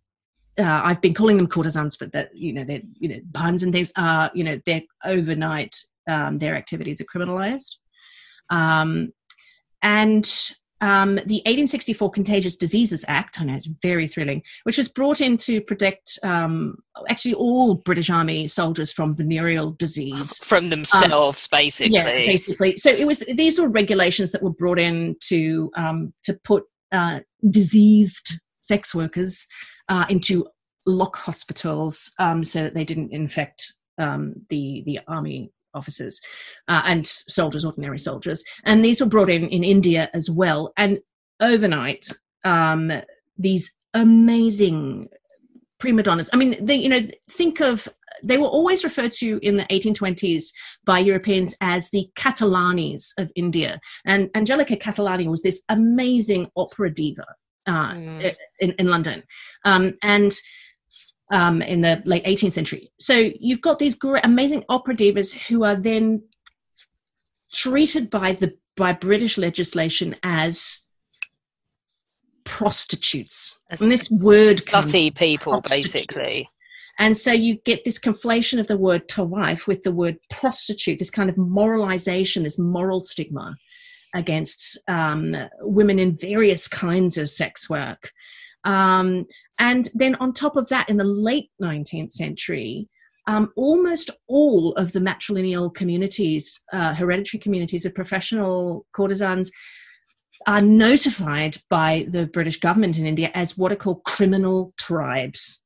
uh, 0.59 0.81
I've 0.85 1.03
been 1.03 1.15
calling 1.15 1.37
them 1.37 1.49
courtesans, 1.49 1.97
but 1.97 2.13
that 2.13 2.35
you 2.35 2.53
know 2.53 2.65
they're 2.65 2.83
you 2.95 3.09
know 3.09 3.21
buns 3.31 3.63
and 3.63 3.73
things 3.73 3.93
are 3.97 4.31
you 4.35 4.45
know 4.45 4.59
they're 4.65 4.83
overnight 5.05 5.77
um, 6.09 6.39
their 6.39 6.57
activities 6.57 7.01
are 7.01 7.05
criminalized, 7.05 7.77
um, 8.51 9.13
and 9.83 10.27
um, 10.81 11.15
the 11.15 11.41
1864 11.47 12.11
Contagious 12.11 12.57
Diseases 12.57 13.05
Act, 13.09 13.41
I 13.41 13.45
know 13.45 13.55
it's 13.55 13.67
very 13.67 14.07
thrilling, 14.07 14.43
which 14.65 14.77
was 14.77 14.89
brought 14.89 15.21
in 15.21 15.37
to 15.39 15.61
protect 15.63 16.19
um, 16.23 16.77
actually 17.09 17.35
all 17.35 17.77
British 17.77 18.11
Army 18.11 18.47
soldiers 18.47 18.93
from 18.93 19.17
venereal 19.17 19.71
disease. 19.71 20.37
From 20.45 20.69
themselves, 20.69 21.49
um, 21.51 21.59
basically. 21.59 21.95
Yeah, 21.95 22.05
basically. 22.05 22.77
So 22.79 22.91
it 22.91 23.07
was 23.07 23.25
these 23.35 23.59
were 23.59 23.69
regulations 23.69 24.33
that 24.33 24.43
were 24.43 24.51
brought 24.51 24.79
in 24.79 25.17
to 25.29 25.71
um, 25.77 26.13
to 26.25 26.39
put 26.45 26.65
uh, 26.93 27.21
diseased 27.51 28.39
sex 28.61 28.95
workers 28.95 29.47
uh, 29.89 30.05
into 30.09 30.47
lock 30.87 31.17
hospitals 31.17 32.11
um, 32.19 32.45
so 32.45 32.65
that 32.65 32.75
they 32.75 32.85
didn't 32.85 33.13
infect 33.13 33.73
um, 33.99 34.35
the 34.51 34.83
the 34.85 35.01
army 35.09 35.51
officers 35.77 36.21
uh, 36.69 36.83
and 36.85 37.07
soldiers, 37.07 37.65
ordinary 37.65 37.99
soldiers. 37.99 38.43
And 38.65 38.85
these 38.85 39.01
were 39.01 39.07
brought 39.07 39.31
in 39.31 39.49
in 39.49 39.65
India 39.65 40.11
as 40.15 40.31
well. 40.31 40.73
And 40.77 40.99
overnight, 41.41 42.09
um, 42.45 42.91
these 43.39 43.71
amazing 43.95 45.09
prima 45.79 46.03
donnas. 46.03 46.31
I 46.33 46.37
mean, 46.37 46.57
they, 46.65 46.77
you 46.77 46.89
know, 46.89 47.01
think 47.31 47.61
of 47.61 47.89
they 48.23 48.39
were 48.39 48.47
always 48.47 48.83
referred 48.83 49.13
to 49.13 49.39
in 49.43 49.57
the 49.57 49.65
1820s 49.65 50.47
by 50.85 50.99
Europeans 50.99 51.55
as 51.61 51.91
the 51.91 52.09
Catalanis 52.17 53.11
of 53.19 53.31
India. 53.37 53.79
And 54.05 54.31
Angelica 54.35 54.77
Catalani 54.77 55.29
was 55.29 55.43
this 55.43 55.63
amazing 55.69 56.51
opera 56.57 56.93
diva 56.93 57.27
uh, 57.67 57.93
mm. 57.93 58.37
in, 58.61 58.73
in 58.79 58.87
London. 58.87 59.23
Um, 59.65 59.95
and 60.03 60.33
um, 61.33 61.63
in 61.63 61.81
the 61.81 62.03
late 62.05 62.25
18th 62.25 62.53
century. 62.53 62.91
So 62.99 63.31
you've 63.41 63.61
got 63.61 63.79
these 63.79 63.95
great, 63.95 64.25
amazing 64.25 64.65
opera 64.69 64.95
divas 64.95 65.33
who 65.33 65.65
are 65.65 65.77
then 65.77 66.23
treated 67.53 68.11
by 68.11 68.33
the 68.33 68.57
by 68.77 68.93
British 68.93 69.39
legislation 69.39 70.15
as 70.23 70.81
prostitutes. 72.45 73.59
As 73.71 73.83
and 73.83 73.91
this 73.91 74.09
word 74.11 74.67
comes 74.67 74.93
people, 74.93 75.61
basically. 75.69 76.49
And 76.99 77.17
so 77.17 77.33
you 77.33 77.57
get 77.65 77.85
this 77.85 77.99
conflation 77.99 78.59
of 78.59 78.69
the 78.69 78.77
word 78.77 79.09
tawaif 79.09 79.67
with 79.67 79.83
the 79.83 79.93
word 79.93 80.17
prostitute, 80.31 80.99
this 80.99 81.11
kind 81.11 81.29
of 81.29 81.37
moralization, 81.37 82.43
this 82.43 82.59
moral 82.59 83.01
stigma 83.01 83.55
against 84.15 84.79
um, 84.89 85.37
women 85.61 85.99
in 85.99 86.17
various 86.17 86.69
kinds 86.69 87.19
of 87.19 87.29
sex 87.29 87.69
work. 87.69 88.13
Um, 88.65 89.27
and 89.59 89.89
then 89.95 90.15
on 90.17 90.33
top 90.33 90.57
of 90.57 90.69
that, 90.69 90.89
in 90.89 90.97
the 90.97 91.05
late 91.05 91.51
19th 91.63 92.11
century, 92.11 92.87
um, 93.27 93.51
almost 93.57 94.11
all 94.29 94.73
of 94.75 94.93
the 94.93 95.01
matrilineal 95.01 95.75
communities, 95.75 96.61
uh, 96.73 96.95
hereditary 96.95 97.41
communities 97.41 97.85
of 97.85 97.95
professional 97.95 98.87
courtesans, 98.93 99.51
are 100.47 100.61
notified 100.61 101.57
by 101.71 102.07
the 102.11 102.27
British 102.27 102.61
government 102.61 102.99
in 102.99 103.07
India 103.07 103.31
as 103.35 103.57
what 103.57 103.73
are 103.73 103.77
called 103.77 104.05
criminal 104.05 104.73
tribes. 104.79 105.63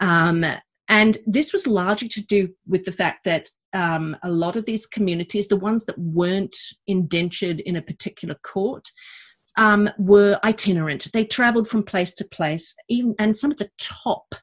Um, 0.00 0.44
and 0.88 1.18
this 1.26 1.52
was 1.52 1.66
largely 1.66 2.08
to 2.08 2.22
do 2.22 2.48
with 2.66 2.84
the 2.84 2.92
fact 2.92 3.24
that 3.24 3.50
um, 3.72 4.16
a 4.22 4.30
lot 4.30 4.56
of 4.56 4.64
these 4.64 4.86
communities, 4.86 5.48
the 5.48 5.56
ones 5.56 5.84
that 5.84 5.98
weren't 5.98 6.56
indentured 6.86 7.60
in 7.60 7.76
a 7.76 7.82
particular 7.82 8.36
court, 8.42 8.88
um, 9.56 9.88
were 9.98 10.38
itinerant. 10.44 11.08
They 11.12 11.24
traveled 11.24 11.68
from 11.68 11.82
place 11.82 12.12
to 12.14 12.24
place, 12.24 12.74
even, 12.88 13.14
and 13.18 13.36
some 13.36 13.50
of 13.50 13.56
the 13.56 13.70
top 13.78 14.34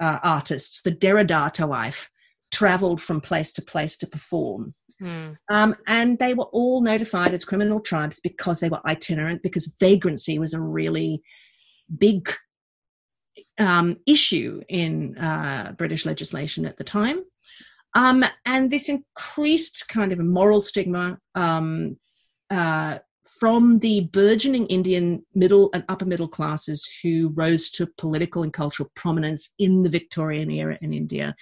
uh, 0.00 0.18
artists, 0.22 0.82
the 0.82 0.92
derodar 0.92 1.52
tawaif, 1.54 2.08
traveled 2.52 3.00
from 3.00 3.20
place 3.20 3.52
to 3.52 3.62
place 3.62 3.96
to 3.98 4.06
perform. 4.06 4.72
Mm. 5.02 5.36
Um, 5.50 5.76
and 5.86 6.18
they 6.18 6.34
were 6.34 6.48
all 6.52 6.80
notified 6.80 7.32
as 7.32 7.44
criminal 7.44 7.80
tribes 7.80 8.20
because 8.20 8.60
they 8.60 8.68
were 8.68 8.86
itinerant, 8.86 9.42
because 9.42 9.72
vagrancy 9.78 10.38
was 10.38 10.54
a 10.54 10.60
really 10.60 11.22
big 11.98 12.32
um, 13.58 13.96
issue 14.06 14.60
in 14.68 15.16
uh, 15.18 15.72
British 15.76 16.04
legislation 16.04 16.66
at 16.66 16.76
the 16.76 16.84
time. 16.84 17.22
Um, 17.94 18.24
and 18.44 18.70
this 18.70 18.88
increased 18.88 19.88
kind 19.88 20.12
of 20.12 20.20
a 20.20 20.24
moral 20.24 20.60
stigma 20.60 21.18
um, 21.34 21.96
uh, 22.50 22.98
from 23.38 23.78
the 23.80 24.02
burgeoning 24.12 24.66
Indian 24.66 25.24
middle 25.34 25.70
and 25.72 25.84
upper 25.88 26.04
middle 26.04 26.28
classes 26.28 26.88
who 27.02 27.32
rose 27.34 27.70
to 27.70 27.86
political 27.98 28.42
and 28.42 28.52
cultural 28.52 28.90
prominence 28.94 29.50
in 29.58 29.82
the 29.82 29.88
Victorian 29.88 30.50
era 30.50 30.76
in 30.82 30.92
India. 30.92 31.34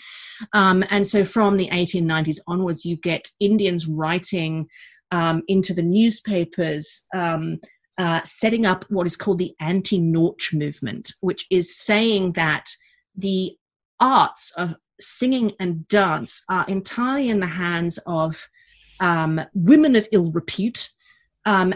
Um, 0.52 0.84
and 0.90 1.06
so 1.06 1.24
from 1.24 1.56
the 1.56 1.68
1890s 1.68 2.38
onwards, 2.46 2.84
you 2.84 2.96
get 2.96 3.28
Indians 3.40 3.86
writing 3.86 4.66
um, 5.10 5.42
into 5.48 5.72
the 5.74 5.82
newspapers. 5.82 7.02
Um, 7.14 7.58
uh, 7.98 8.20
setting 8.24 8.66
up 8.66 8.84
what 8.90 9.06
is 9.06 9.16
called 9.16 9.38
the 9.38 9.54
anti 9.58 9.98
Nautch 9.98 10.52
movement, 10.52 11.14
which 11.22 11.46
is 11.50 11.78
saying 11.78 12.32
that 12.32 12.68
the 13.16 13.56
arts 14.00 14.52
of 14.58 14.74
singing 15.00 15.52
and 15.60 15.88
dance 15.88 16.42
are 16.50 16.66
entirely 16.68 17.30
in 17.30 17.40
the 17.40 17.46
hands 17.46 17.98
of 18.06 18.48
um, 19.00 19.40
women 19.54 19.96
of 19.96 20.08
ill 20.12 20.30
repute 20.30 20.90
um, 21.46 21.72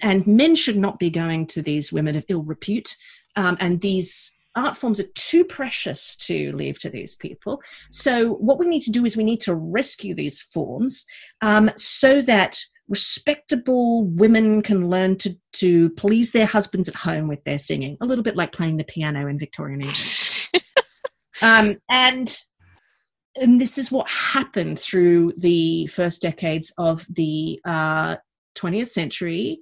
and 0.00 0.26
men 0.26 0.54
should 0.54 0.78
not 0.78 0.98
be 0.98 1.10
going 1.10 1.46
to 1.48 1.62
these 1.62 1.92
women 1.92 2.16
of 2.16 2.24
ill 2.28 2.42
repute. 2.42 2.96
Um, 3.36 3.56
and 3.60 3.80
these 3.80 4.34
art 4.56 4.76
forms 4.76 5.00
are 5.00 5.08
too 5.14 5.44
precious 5.44 6.16
to 6.16 6.52
leave 6.52 6.78
to 6.80 6.90
these 6.90 7.14
people. 7.14 7.62
So, 7.90 8.34
what 8.34 8.58
we 8.58 8.66
need 8.66 8.82
to 8.82 8.90
do 8.90 9.04
is 9.04 9.16
we 9.16 9.24
need 9.24 9.40
to 9.42 9.54
rescue 9.54 10.14
these 10.14 10.42
forms 10.42 11.04
um, 11.40 11.70
so 11.76 12.22
that 12.22 12.58
respectable 12.88 14.04
women 14.04 14.60
can 14.60 14.90
learn 14.90 15.16
to, 15.16 15.36
to 15.52 15.90
please 15.90 16.32
their 16.32 16.46
husbands 16.46 16.88
at 16.88 16.94
home 16.94 17.28
with 17.28 17.42
their 17.44 17.58
singing, 17.58 17.96
a 18.00 18.06
little 18.06 18.24
bit 18.24 18.36
like 18.36 18.52
playing 18.52 18.76
the 18.76 18.84
piano 18.84 19.28
in 19.28 19.38
Victorian 19.38 19.80
England. 19.80 20.50
um, 21.42 21.78
and 21.90 22.36
and 23.40 23.58
this 23.58 23.78
is 23.78 23.90
what 23.90 24.06
happened 24.08 24.78
through 24.78 25.32
the 25.38 25.86
first 25.86 26.20
decades 26.20 26.70
of 26.76 27.06
the 27.08 27.58
uh, 27.64 28.16
20th 28.54 28.88
century. 28.88 29.60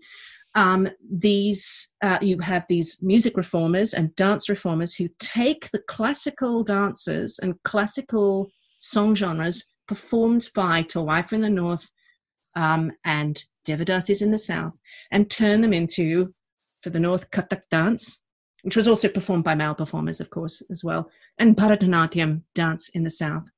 Um, 0.56 0.88
these 1.08 1.88
uh, 2.02 2.18
you 2.20 2.40
have 2.40 2.64
these 2.68 2.98
music 3.00 3.36
reformers 3.36 3.94
and 3.94 4.14
dance 4.16 4.48
reformers 4.48 4.96
who 4.96 5.08
take 5.20 5.70
the 5.70 5.78
classical 5.86 6.64
dances 6.64 7.38
and 7.40 7.54
classical 7.62 8.50
song 8.78 9.14
genres 9.14 9.64
performed 9.86 10.48
by 10.54 10.82
Tawaifa 10.82 11.34
in 11.34 11.40
the 11.42 11.50
north 11.50 11.90
um, 12.56 12.90
and 13.04 13.44
Devadasis 13.66 14.22
in 14.22 14.30
the 14.30 14.38
south 14.38 14.78
and 15.10 15.30
turn 15.30 15.60
them 15.60 15.72
into, 15.72 16.34
for 16.82 16.90
the 16.90 17.00
north, 17.00 17.30
Kathak 17.30 17.62
dance, 17.70 18.20
which 18.62 18.76
was 18.76 18.88
also 18.88 19.08
performed 19.08 19.44
by 19.44 19.54
male 19.54 19.74
performers, 19.74 20.20
of 20.20 20.30
course, 20.30 20.62
as 20.70 20.82
well, 20.84 21.10
and 21.38 21.56
Bharatanatyam 21.56 22.42
dance 22.54 22.88
in 22.90 23.04
the 23.04 23.10
south. 23.10 23.48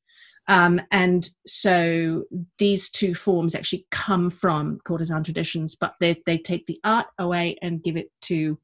Um, 0.49 0.81
and 0.91 1.29
so 1.47 2.25
these 2.59 2.91
two 2.91 3.15
forms 3.15 3.55
actually 3.55 3.87
come 3.91 4.31
from 4.31 4.81
courtesan 4.85 5.23
traditions, 5.23 5.75
but 5.75 5.95
they, 6.01 6.21
they 6.27 6.39
take 6.39 6.67
the 6.67 6.81
art 6.85 7.07
away 7.19 7.57
and 7.63 7.83
give 7.83 7.97
it 7.97 8.11
to 8.23 8.59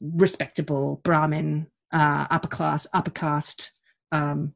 respectable 0.00 1.00
Brahmin, 1.04 1.66
uh, 1.92 2.26
upper 2.30 2.48
class, 2.48 2.86
upper 2.94 3.10
caste 3.10 3.72
um, 4.10 4.54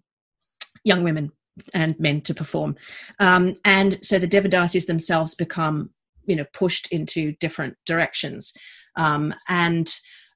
young 0.85 1.03
women 1.03 1.33
and 1.74 1.99
men 1.99 2.20
to 2.22 2.35
perform. 2.35 2.77
Um, 3.18 3.55
and 3.64 3.99
so 4.03 4.18
the 4.18 4.29
Devadasis 4.29 4.87
themselves 4.87 5.35
become, 5.35 5.91
you 6.24 6.37
know, 6.37 6.45
pushed 6.53 6.93
into 6.93 7.33
different 7.41 7.77
directions. 7.87 8.53
Um, 8.97 9.35
and 9.49 9.93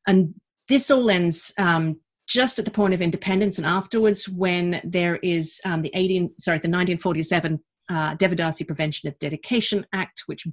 and 0.06 0.34
this 0.68 0.90
all 0.90 1.10
ends 1.10 1.52
um, 1.58 2.00
just 2.30 2.60
at 2.60 2.64
the 2.64 2.70
point 2.70 2.94
of 2.94 3.02
independence 3.02 3.58
and 3.58 3.66
afterwards 3.66 4.28
when 4.28 4.80
there 4.84 5.16
is 5.16 5.60
um, 5.64 5.82
the 5.82 5.90
18 5.94 6.30
sorry 6.38 6.58
the 6.58 6.68
1947 6.68 7.58
uh, 7.90 8.14
devadasi 8.16 8.64
prevention 8.64 9.08
of 9.08 9.18
dedication 9.18 9.84
act 9.92 10.22
which 10.26 10.46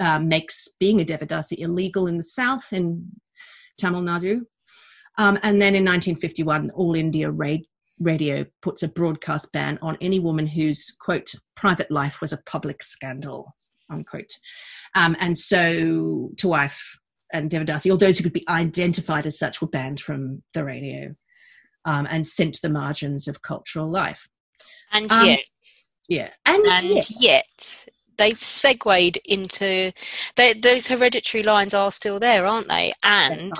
uh, 0.00 0.20
makes 0.20 0.68
being 0.78 1.00
a 1.00 1.04
devadasi 1.04 1.58
illegal 1.58 2.06
in 2.06 2.16
the 2.16 2.22
south 2.22 2.72
in 2.72 3.10
tamil 3.76 4.02
nadu. 4.02 4.40
Um, 5.18 5.36
and 5.42 5.60
then 5.60 5.74
in 5.74 5.84
1951 5.84 6.70
all 6.70 6.94
india 6.94 7.30
radio 8.00 8.44
puts 8.62 8.84
a 8.84 8.88
broadcast 8.88 9.50
ban 9.52 9.76
on 9.82 9.98
any 10.00 10.20
woman 10.20 10.46
whose 10.46 10.94
quote 11.00 11.34
private 11.56 11.90
life 11.90 12.20
was 12.20 12.32
a 12.32 12.38
public 12.46 12.80
scandal 12.80 13.56
unquote. 13.90 14.30
Um, 14.94 15.16
and 15.18 15.38
so 15.38 16.30
Tawaif 16.36 16.78
and 17.32 17.50
Devadasi, 17.50 17.90
all 17.90 17.96
those 17.96 18.18
who 18.18 18.24
could 18.24 18.32
be 18.32 18.48
identified 18.48 19.26
as 19.26 19.38
such, 19.38 19.60
were 19.60 19.68
banned 19.68 20.00
from 20.00 20.42
the 20.54 20.64
radio 20.64 21.14
um, 21.84 22.06
and 22.10 22.26
sent 22.26 22.54
to 22.54 22.62
the 22.62 22.68
margins 22.68 23.28
of 23.28 23.42
cultural 23.42 23.88
life. 23.88 24.28
And 24.92 25.10
um, 25.10 25.26
yet, 25.26 25.44
yeah, 26.08 26.30
and, 26.46 26.64
and 26.66 26.86
yet. 26.86 27.10
yet. 27.20 27.88
they've 28.16 28.42
segued 28.42 29.18
into 29.24 29.92
they, 30.36 30.54
those 30.54 30.88
hereditary 30.88 31.42
lines 31.42 31.74
are 31.74 31.90
still 31.90 32.18
there, 32.18 32.44
aren't 32.44 32.68
they? 32.68 32.92
And 33.02 33.52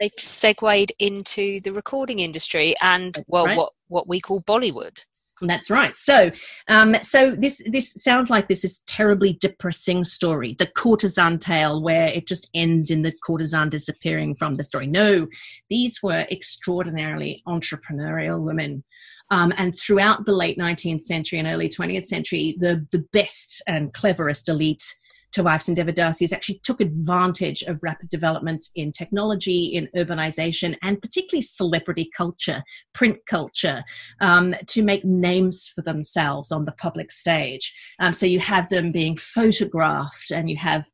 they 0.00 0.06
have 0.06 0.12
segued 0.18 0.92
into 0.98 1.60
the 1.60 1.72
recording 1.72 2.20
industry 2.20 2.74
and 2.82 3.22
well, 3.26 3.46
right. 3.46 3.56
what 3.56 3.72
what 3.88 4.08
we 4.08 4.20
call 4.20 4.40
Bollywood. 4.42 5.00
That's 5.42 5.68
right. 5.68 5.94
So, 5.94 6.30
um, 6.68 6.96
so 7.02 7.32
this 7.32 7.62
this 7.66 7.92
sounds 7.92 8.30
like 8.30 8.48
this 8.48 8.64
is 8.64 8.80
terribly 8.86 9.34
depressing 9.40 10.02
story, 10.04 10.56
the 10.58 10.66
courtesan 10.66 11.38
tale, 11.38 11.82
where 11.82 12.06
it 12.06 12.26
just 12.26 12.48
ends 12.54 12.90
in 12.90 13.02
the 13.02 13.12
courtesan 13.24 13.68
disappearing 13.68 14.34
from 14.34 14.54
the 14.54 14.64
story. 14.64 14.86
No, 14.86 15.26
these 15.68 16.02
were 16.02 16.26
extraordinarily 16.30 17.42
entrepreneurial 17.46 18.40
women, 18.40 18.82
um, 19.30 19.52
and 19.58 19.78
throughout 19.78 20.24
the 20.24 20.32
late 20.32 20.58
19th 20.58 21.02
century 21.02 21.38
and 21.38 21.48
early 21.48 21.68
20th 21.68 22.06
century, 22.06 22.56
the 22.58 22.86
the 22.92 23.04
best 23.12 23.62
and 23.66 23.92
cleverest 23.92 24.48
elite 24.48 24.94
Tawaifs 25.36 25.68
and 25.68 25.76
Devadasis 25.76 26.32
actually 26.32 26.60
took 26.62 26.80
advantage 26.80 27.62
of 27.62 27.78
rapid 27.82 28.08
developments 28.08 28.70
in 28.74 28.92
technology, 28.92 29.66
in 29.66 29.88
urbanization, 29.96 30.76
and 30.82 31.00
particularly 31.00 31.42
celebrity 31.42 32.10
culture, 32.16 32.62
print 32.94 33.18
culture, 33.28 33.84
um, 34.20 34.54
to 34.68 34.82
make 34.82 35.04
names 35.04 35.70
for 35.74 35.82
themselves 35.82 36.50
on 36.50 36.64
the 36.64 36.72
public 36.72 37.10
stage. 37.10 37.74
Um, 38.00 38.14
so 38.14 38.26
you 38.26 38.40
have 38.40 38.68
them 38.68 38.92
being 38.92 39.16
photographed, 39.16 40.30
and 40.30 40.48
you 40.48 40.56
have 40.56 40.86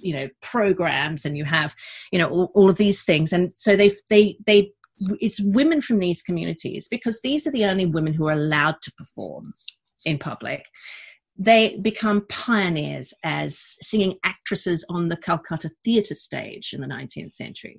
you 0.00 0.12
know 0.12 0.28
programs 0.42 1.24
and 1.24 1.38
you 1.38 1.44
have 1.44 1.74
you 2.12 2.18
know 2.18 2.28
all, 2.28 2.50
all 2.54 2.68
of 2.68 2.76
these 2.76 3.02
things 3.02 3.32
and 3.32 3.52
so 3.52 3.76
they 3.76 3.90
they 4.10 4.36
they 4.44 4.70
it's 5.20 5.40
women 5.40 5.80
from 5.80 5.98
these 5.98 6.22
communities 6.22 6.88
because 6.90 7.20
these 7.22 7.46
are 7.46 7.50
the 7.50 7.64
only 7.64 7.86
women 7.86 8.12
who 8.12 8.26
are 8.28 8.32
allowed 8.32 8.76
to 8.82 8.92
perform 8.92 9.52
in 10.04 10.18
public 10.18 10.64
they 11.38 11.76
become 11.82 12.26
pioneers 12.28 13.12
as 13.22 13.76
singing 13.82 14.16
actresses 14.24 14.84
on 14.88 15.08
the 15.08 15.16
Calcutta 15.16 15.70
theatre 15.84 16.14
stage 16.14 16.72
in 16.72 16.80
the 16.80 16.86
19th 16.86 17.32
century. 17.32 17.78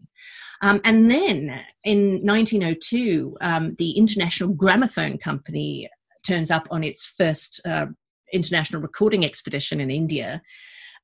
Um, 0.61 0.79
and 0.83 1.09
then 1.09 1.63
in 1.83 2.25
1902, 2.25 3.37
um, 3.41 3.75
the 3.77 3.91
International 3.91 4.49
Gramophone 4.49 5.17
Company 5.17 5.89
turns 6.25 6.51
up 6.51 6.67
on 6.69 6.83
its 6.83 7.05
first 7.05 7.61
uh, 7.65 7.87
international 8.31 8.81
recording 8.81 9.25
expedition 9.25 9.79
in 9.79 9.89
India. 9.89 10.41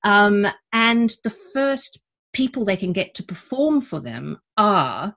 Um, 0.04 0.45
and 0.72 1.16
the 1.24 1.30
first 1.30 1.99
people 2.34 2.66
they 2.66 2.78
can 2.78 2.93
get 2.93 3.16
to 3.16 3.24
perform 3.24 3.82
for 3.82 3.99
them 3.99 4.38
are 4.58 5.16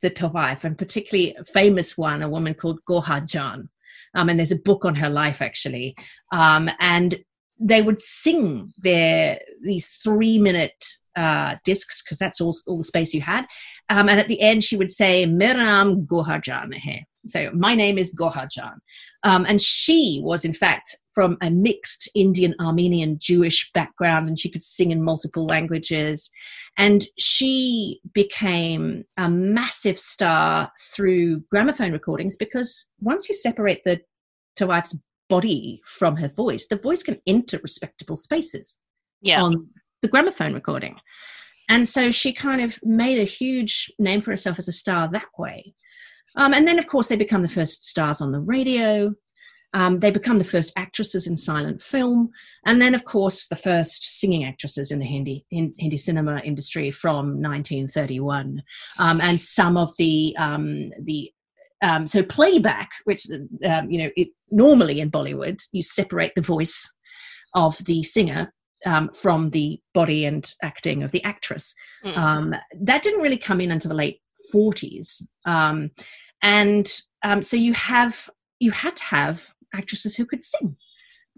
the 0.00 0.10
Tawaif, 0.10 0.64
and 0.64 0.76
particularly 0.76 1.34
a 1.36 1.44
famous 1.44 1.96
one, 1.96 2.22
a 2.22 2.28
woman 2.28 2.54
called 2.54 2.80
Gohar 2.88 3.28
Jan 3.28 3.68
um, 4.14 4.28
and 4.28 4.38
there's 4.38 4.52
a 4.52 4.56
book 4.56 4.84
on 4.84 4.94
her 4.94 5.08
life 5.08 5.42
actually. 5.42 5.94
Um, 6.32 6.70
and 6.80 7.16
they 7.58 7.82
would 7.82 8.02
sing 8.02 8.72
their 8.78 9.38
these 9.62 9.86
three 10.02 10.38
minute 10.38 10.84
uh, 11.16 11.56
discs 11.64 12.02
because 12.02 12.18
that's 12.18 12.40
all, 12.40 12.56
all 12.66 12.78
the 12.78 12.84
space 12.84 13.14
you 13.14 13.20
had. 13.20 13.46
Um, 13.88 14.08
and 14.08 14.18
at 14.18 14.28
the 14.28 14.40
end, 14.40 14.64
she 14.64 14.76
would 14.76 14.90
say, 14.90 15.26
Miram 15.26 16.06
Gohar 16.06 16.42
Jan. 16.42 16.72
So 17.26 17.50
my 17.52 17.74
name 17.74 17.98
is 17.98 18.14
Gohar 18.14 18.50
Jan. 18.50 18.80
Um, 19.24 19.46
and 19.48 19.60
she 19.60 20.20
was, 20.22 20.44
in 20.44 20.52
fact, 20.52 20.96
from 21.14 21.36
a 21.40 21.50
mixed 21.50 22.08
Indian, 22.14 22.54
Armenian, 22.60 23.18
Jewish 23.20 23.70
background, 23.72 24.28
and 24.28 24.38
she 24.38 24.50
could 24.50 24.62
sing 24.62 24.90
in 24.90 25.02
multiple 25.02 25.46
languages. 25.46 26.30
And 26.76 27.06
she 27.18 28.00
became 28.12 29.04
a 29.16 29.28
massive 29.28 29.98
star 29.98 30.72
through 30.94 31.40
gramophone 31.50 31.92
recordings 31.92 32.34
because 32.36 32.88
once 33.00 33.28
you 33.28 33.34
separate 33.34 33.82
the 33.84 34.00
Tawaif's 34.58 34.96
body 35.28 35.80
from 35.84 36.16
her 36.16 36.28
voice, 36.28 36.66
the 36.66 36.76
voice 36.76 37.02
can 37.02 37.20
enter 37.26 37.58
respectable 37.62 38.16
spaces 38.16 38.78
yeah. 39.20 39.42
on 39.42 39.68
the 40.02 40.08
gramophone 40.08 40.54
recording. 40.54 40.96
And 41.68 41.88
so 41.88 42.10
she 42.10 42.32
kind 42.32 42.60
of 42.60 42.78
made 42.82 43.18
a 43.18 43.24
huge 43.24 43.90
name 43.98 44.20
for 44.20 44.30
herself 44.30 44.58
as 44.58 44.68
a 44.68 44.72
star 44.72 45.08
that 45.12 45.28
way. 45.38 45.74
Um, 46.36 46.54
and 46.54 46.66
then, 46.66 46.78
of 46.78 46.86
course, 46.86 47.08
they 47.08 47.16
become 47.16 47.42
the 47.42 47.48
first 47.48 47.86
stars 47.86 48.20
on 48.20 48.32
the 48.32 48.40
radio. 48.40 49.14
Um, 49.74 50.00
they 50.00 50.10
become 50.10 50.36
the 50.36 50.44
first 50.44 50.72
actresses 50.76 51.26
in 51.26 51.34
silent 51.34 51.80
film, 51.80 52.30
and 52.66 52.80
then, 52.80 52.94
of 52.94 53.06
course, 53.06 53.46
the 53.46 53.56
first 53.56 54.20
singing 54.20 54.44
actresses 54.44 54.90
in 54.90 54.98
the 54.98 55.06
Hindi 55.06 55.46
in, 55.50 55.72
Hindi 55.78 55.96
cinema 55.96 56.40
industry 56.40 56.90
from 56.90 57.40
1931. 57.40 58.62
Um, 58.98 59.20
and 59.22 59.40
some 59.40 59.78
of 59.78 59.90
the 59.96 60.36
um, 60.38 60.90
the 61.02 61.32
um, 61.82 62.06
so 62.06 62.22
playback, 62.22 62.90
which 63.04 63.26
um, 63.66 63.90
you 63.90 64.02
know, 64.02 64.10
it, 64.14 64.28
normally 64.50 65.00
in 65.00 65.10
Bollywood, 65.10 65.62
you 65.72 65.82
separate 65.82 66.32
the 66.36 66.42
voice 66.42 66.88
of 67.54 67.76
the 67.84 68.02
singer 68.02 68.52
um, 68.86 69.10
from 69.12 69.50
the 69.50 69.80
body 69.94 70.24
and 70.24 70.52
acting 70.62 71.02
of 71.02 71.12
the 71.12 71.22
actress. 71.24 71.74
Mm. 72.04 72.16
Um, 72.16 72.54
that 72.82 73.02
didn't 73.02 73.22
really 73.22 73.36
come 73.36 73.60
in 73.60 73.70
until 73.70 73.90
the 73.90 73.94
late 73.94 74.20
40s. 74.52 75.22
Um, 75.44 75.90
and 76.42 76.90
um, 77.22 77.42
so 77.42 77.56
you 77.56 77.72
have 77.74 78.28
you 78.58 78.70
had 78.70 78.96
to 78.96 79.04
have 79.04 79.48
actresses 79.74 80.14
who 80.14 80.24
could 80.24 80.44
sing 80.44 80.76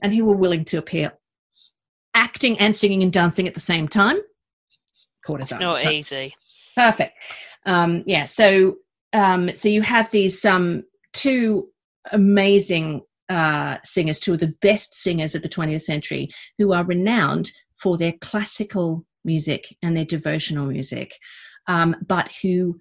and 0.02 0.14
who 0.14 0.24
were 0.24 0.36
willing 0.36 0.64
to 0.66 0.78
appear 0.78 1.12
acting 2.14 2.58
and 2.58 2.76
singing 2.76 3.02
and 3.02 3.12
dancing 3.12 3.48
at 3.48 3.54
the 3.54 3.60
same 3.60 3.88
time. 3.88 4.16
Courtesans. 5.26 5.60
Not 5.60 5.84
easy. 5.84 6.34
Perfect. 6.76 7.16
Um, 7.66 8.04
yeah. 8.06 8.24
So 8.24 8.76
um, 9.12 9.54
so 9.54 9.68
you 9.68 9.82
have 9.82 10.10
these 10.10 10.44
um, 10.44 10.82
two 11.12 11.68
amazing 12.12 13.02
uh, 13.28 13.78
singers, 13.84 14.20
two 14.20 14.34
of 14.34 14.40
the 14.40 14.54
best 14.60 14.94
singers 14.94 15.34
of 15.34 15.42
the 15.42 15.48
20th 15.48 15.82
century, 15.82 16.28
who 16.58 16.72
are 16.72 16.84
renowned 16.84 17.52
for 17.80 17.96
their 17.96 18.12
classical 18.20 19.06
music 19.24 19.76
and 19.82 19.96
their 19.96 20.04
devotional 20.04 20.66
music, 20.66 21.14
um, 21.68 21.96
but 22.06 22.28
who 22.42 22.80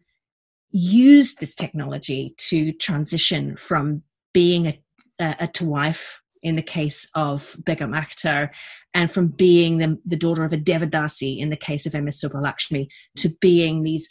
used 0.74 1.39
this 1.39 1.55
technology 1.55 2.34
to 2.38 2.74
transition 2.74 3.55
from 3.55 4.01
being 4.34 4.67
a, 4.67 4.82
a, 5.19 5.49
a 5.53 5.95
in 6.41 6.55
the 6.55 6.61
case 6.61 7.07
of 7.15 7.55
Begum 7.63 7.93
Akhtar, 7.93 8.49
and 8.93 9.09
from 9.09 9.28
being 9.28 9.78
the, 9.78 9.97
the, 10.05 10.17
daughter 10.17 10.43
of 10.43 10.51
a 10.51 10.57
Devadasi 10.57 11.39
in 11.39 11.49
the 11.49 11.55
case 11.55 11.86
of 11.86 11.93
MS 11.93 12.19
Subbulakshmi, 12.21 12.88
to 13.17 13.30
being 13.39 13.84
these 13.84 14.09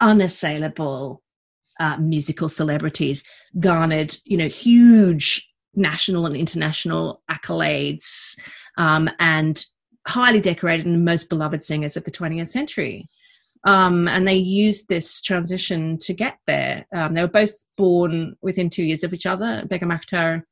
unassailable 0.00 1.22
uh, 1.78 1.98
musical 1.98 2.48
celebrities, 2.48 3.22
garnered 3.60 4.16
you 4.24 4.36
know 4.36 4.48
huge 4.48 5.46
national 5.74 6.24
and 6.24 6.36
international 6.36 7.22
accolades, 7.30 8.34
um, 8.78 9.10
and 9.18 9.66
highly 10.06 10.40
decorated 10.40 10.86
and 10.86 11.04
most 11.04 11.28
beloved 11.28 11.62
singers 11.62 11.96
of 11.96 12.04
the 12.04 12.10
20th 12.10 12.48
century. 12.48 13.04
Um, 13.66 14.06
and 14.06 14.26
they 14.26 14.36
used 14.36 14.88
this 14.88 15.20
transition 15.20 15.98
to 15.98 16.14
get 16.14 16.38
there. 16.46 16.86
Um, 16.94 17.14
they 17.14 17.22
were 17.22 17.28
both 17.28 17.52
born 17.76 18.36
within 18.40 18.70
two 18.70 18.84
years 18.84 19.02
of 19.02 19.12
each 19.12 19.26
other. 19.26 19.64
Begum 19.68 19.90
Akhtar, 19.90 20.42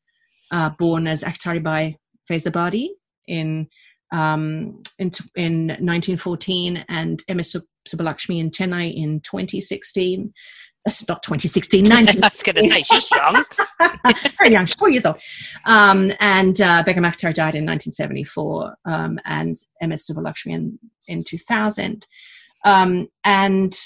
uh, 0.51 0.71
born 0.71 1.07
as 1.07 1.23
Akhtari 1.23 1.97
Faizabadi 2.29 2.89
in 3.29 3.69
um, 4.13 4.83
in, 4.99 5.11
in 5.35 5.67
1914, 5.67 6.85
and 6.89 7.23
MS 7.29 7.57
Subbulakshmi 7.89 8.39
in 8.39 8.51
Chennai 8.51 8.95
in 8.95 9.21
2016. 9.21 10.33
That's 10.85 11.09
not 11.09 11.23
2016, 11.23 11.85
19. 11.89 12.23
I 12.23 12.29
was 12.29 12.43
going 12.43 12.57
to 12.57 12.63
say, 12.63 12.83
she's 12.83 13.11
young. 13.11 13.45
Very 14.39 14.53
young, 14.53 14.67
she's 14.67 14.75
four 14.75 14.91
years 14.91 15.07
old. 15.07 15.17
Um, 15.65 16.13
and 16.21 16.61
uh, 16.61 16.83
Begum 16.85 17.05
Akhtar 17.05 17.35
died 17.35 17.57
in 17.57 17.67
1974, 17.67 18.75
um, 18.85 19.19
and 19.25 19.57
MS 19.83 20.07
Subbulakshmi 20.07 20.53
in, 20.53 20.79
in 21.09 21.25
2000. 21.25 22.07
Um, 22.65 23.09
and 23.25 23.79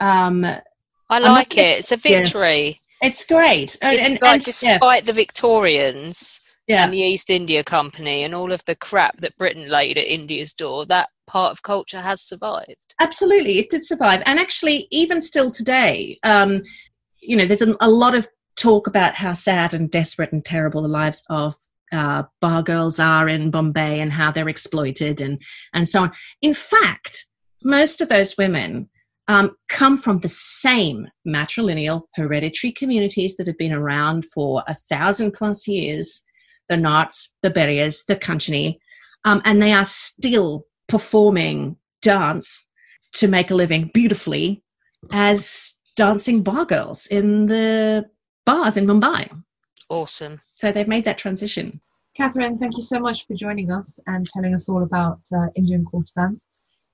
um, 0.00 0.44
I 1.08 1.18
like 1.18 1.56
it. 1.56 1.78
It's 1.78 1.92
a 1.92 1.96
victory. 1.96 2.78
Yeah, 3.02 3.08
it's 3.08 3.24
great. 3.24 3.76
It's 3.80 4.08
and, 4.08 4.20
like, 4.20 4.34
and, 4.34 4.42
despite 4.44 5.02
yeah. 5.02 5.06
the 5.06 5.12
Victorians 5.12 6.46
yeah. 6.66 6.84
and 6.84 6.92
the 6.92 6.98
East 6.98 7.30
India 7.30 7.64
Company 7.64 8.22
and 8.22 8.34
all 8.34 8.52
of 8.52 8.64
the 8.64 8.76
crap 8.76 9.18
that 9.18 9.36
Britain 9.36 9.68
laid 9.68 9.98
at 9.98 10.06
India's 10.06 10.52
door, 10.52 10.86
that 10.86 11.08
part 11.26 11.52
of 11.52 11.62
culture 11.62 12.00
has 12.00 12.22
survived. 12.22 12.94
Absolutely, 13.00 13.58
it 13.58 13.70
did 13.70 13.84
survive. 13.84 14.22
And 14.26 14.38
actually, 14.38 14.86
even 14.90 15.20
still 15.20 15.50
today, 15.50 16.18
um, 16.22 16.62
you 17.20 17.36
know, 17.36 17.46
there's 17.46 17.62
a, 17.62 17.74
a, 17.80 17.90
lot 17.90 18.14
of 18.14 18.28
talk 18.56 18.86
about 18.86 19.14
how 19.14 19.34
sad 19.34 19.74
and 19.74 19.90
desperate 19.90 20.32
and 20.32 20.44
terrible 20.44 20.82
the 20.82 20.88
lives 20.88 21.22
of 21.30 21.54
uh, 21.92 22.24
bar 22.40 22.62
girls 22.62 22.98
are 22.98 23.28
in 23.28 23.50
Bombay 23.50 24.00
and 24.00 24.12
how 24.12 24.32
they're 24.32 24.48
exploited 24.48 25.20
and, 25.20 25.40
and 25.74 25.88
so 25.88 26.02
on. 26.02 26.12
In 26.40 26.54
fact, 26.54 27.26
most 27.64 28.00
of 28.00 28.08
those 28.08 28.36
women 28.36 28.88
um, 29.28 29.56
come 29.68 29.96
from 29.96 30.18
the 30.18 30.28
same 30.28 31.06
matrilineal 31.26 32.02
hereditary 32.14 32.72
communities 32.72 33.36
that 33.36 33.46
have 33.46 33.58
been 33.58 33.72
around 33.72 34.24
for 34.26 34.62
a 34.66 34.74
thousand 34.74 35.32
plus 35.32 35.66
years 35.68 36.22
the 36.68 36.76
Nauts, 36.76 37.28
the 37.42 37.50
Berias, 37.50 38.04
the 38.06 38.16
Kanchani, 38.16 38.78
um, 39.24 39.42
and 39.44 39.60
they 39.60 39.72
are 39.72 39.84
still 39.84 40.64
performing 40.88 41.76
dance 42.00 42.66
to 43.14 43.28
make 43.28 43.50
a 43.50 43.54
living 43.54 43.90
beautifully 43.92 44.62
as 45.12 45.74
dancing 45.96 46.42
bar 46.42 46.64
girls 46.64 47.06
in 47.08 47.46
the 47.46 48.04
bars 48.46 48.76
in 48.76 48.86
Mumbai. 48.86 49.28
Awesome. 49.88 50.40
So 50.60 50.72
they've 50.72 50.88
made 50.88 51.04
that 51.04 51.18
transition. 51.18 51.80
Katherine, 52.16 52.58
thank 52.58 52.76
you 52.76 52.82
so 52.82 52.98
much 52.98 53.26
for 53.26 53.34
joining 53.34 53.70
us 53.70 53.98
and 54.06 54.26
telling 54.28 54.54
us 54.54 54.68
all 54.68 54.82
about 54.82 55.20
uh, 55.34 55.46
Indian 55.54 55.84
courtesans, 55.84 56.46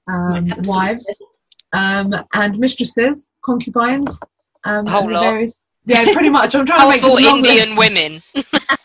um, 0.09 0.53
wives, 0.65 1.07
um, 1.73 2.15
and 2.35 2.59
mistresses, 2.59 3.33
concubines. 3.45 4.21
Um, 4.65 4.87
Whole 4.87 5.11
lot. 5.11 5.23
Various, 5.23 5.67
yeah, 5.85 6.05
pretty 6.13 6.29
much. 6.29 6.55
I'm 6.55 6.67
trying 6.67 6.81
to 6.81 6.89
make 6.89 7.01
this 7.01 7.27
Indian 7.27 7.77
list. 7.77 7.79
women. 7.79 8.23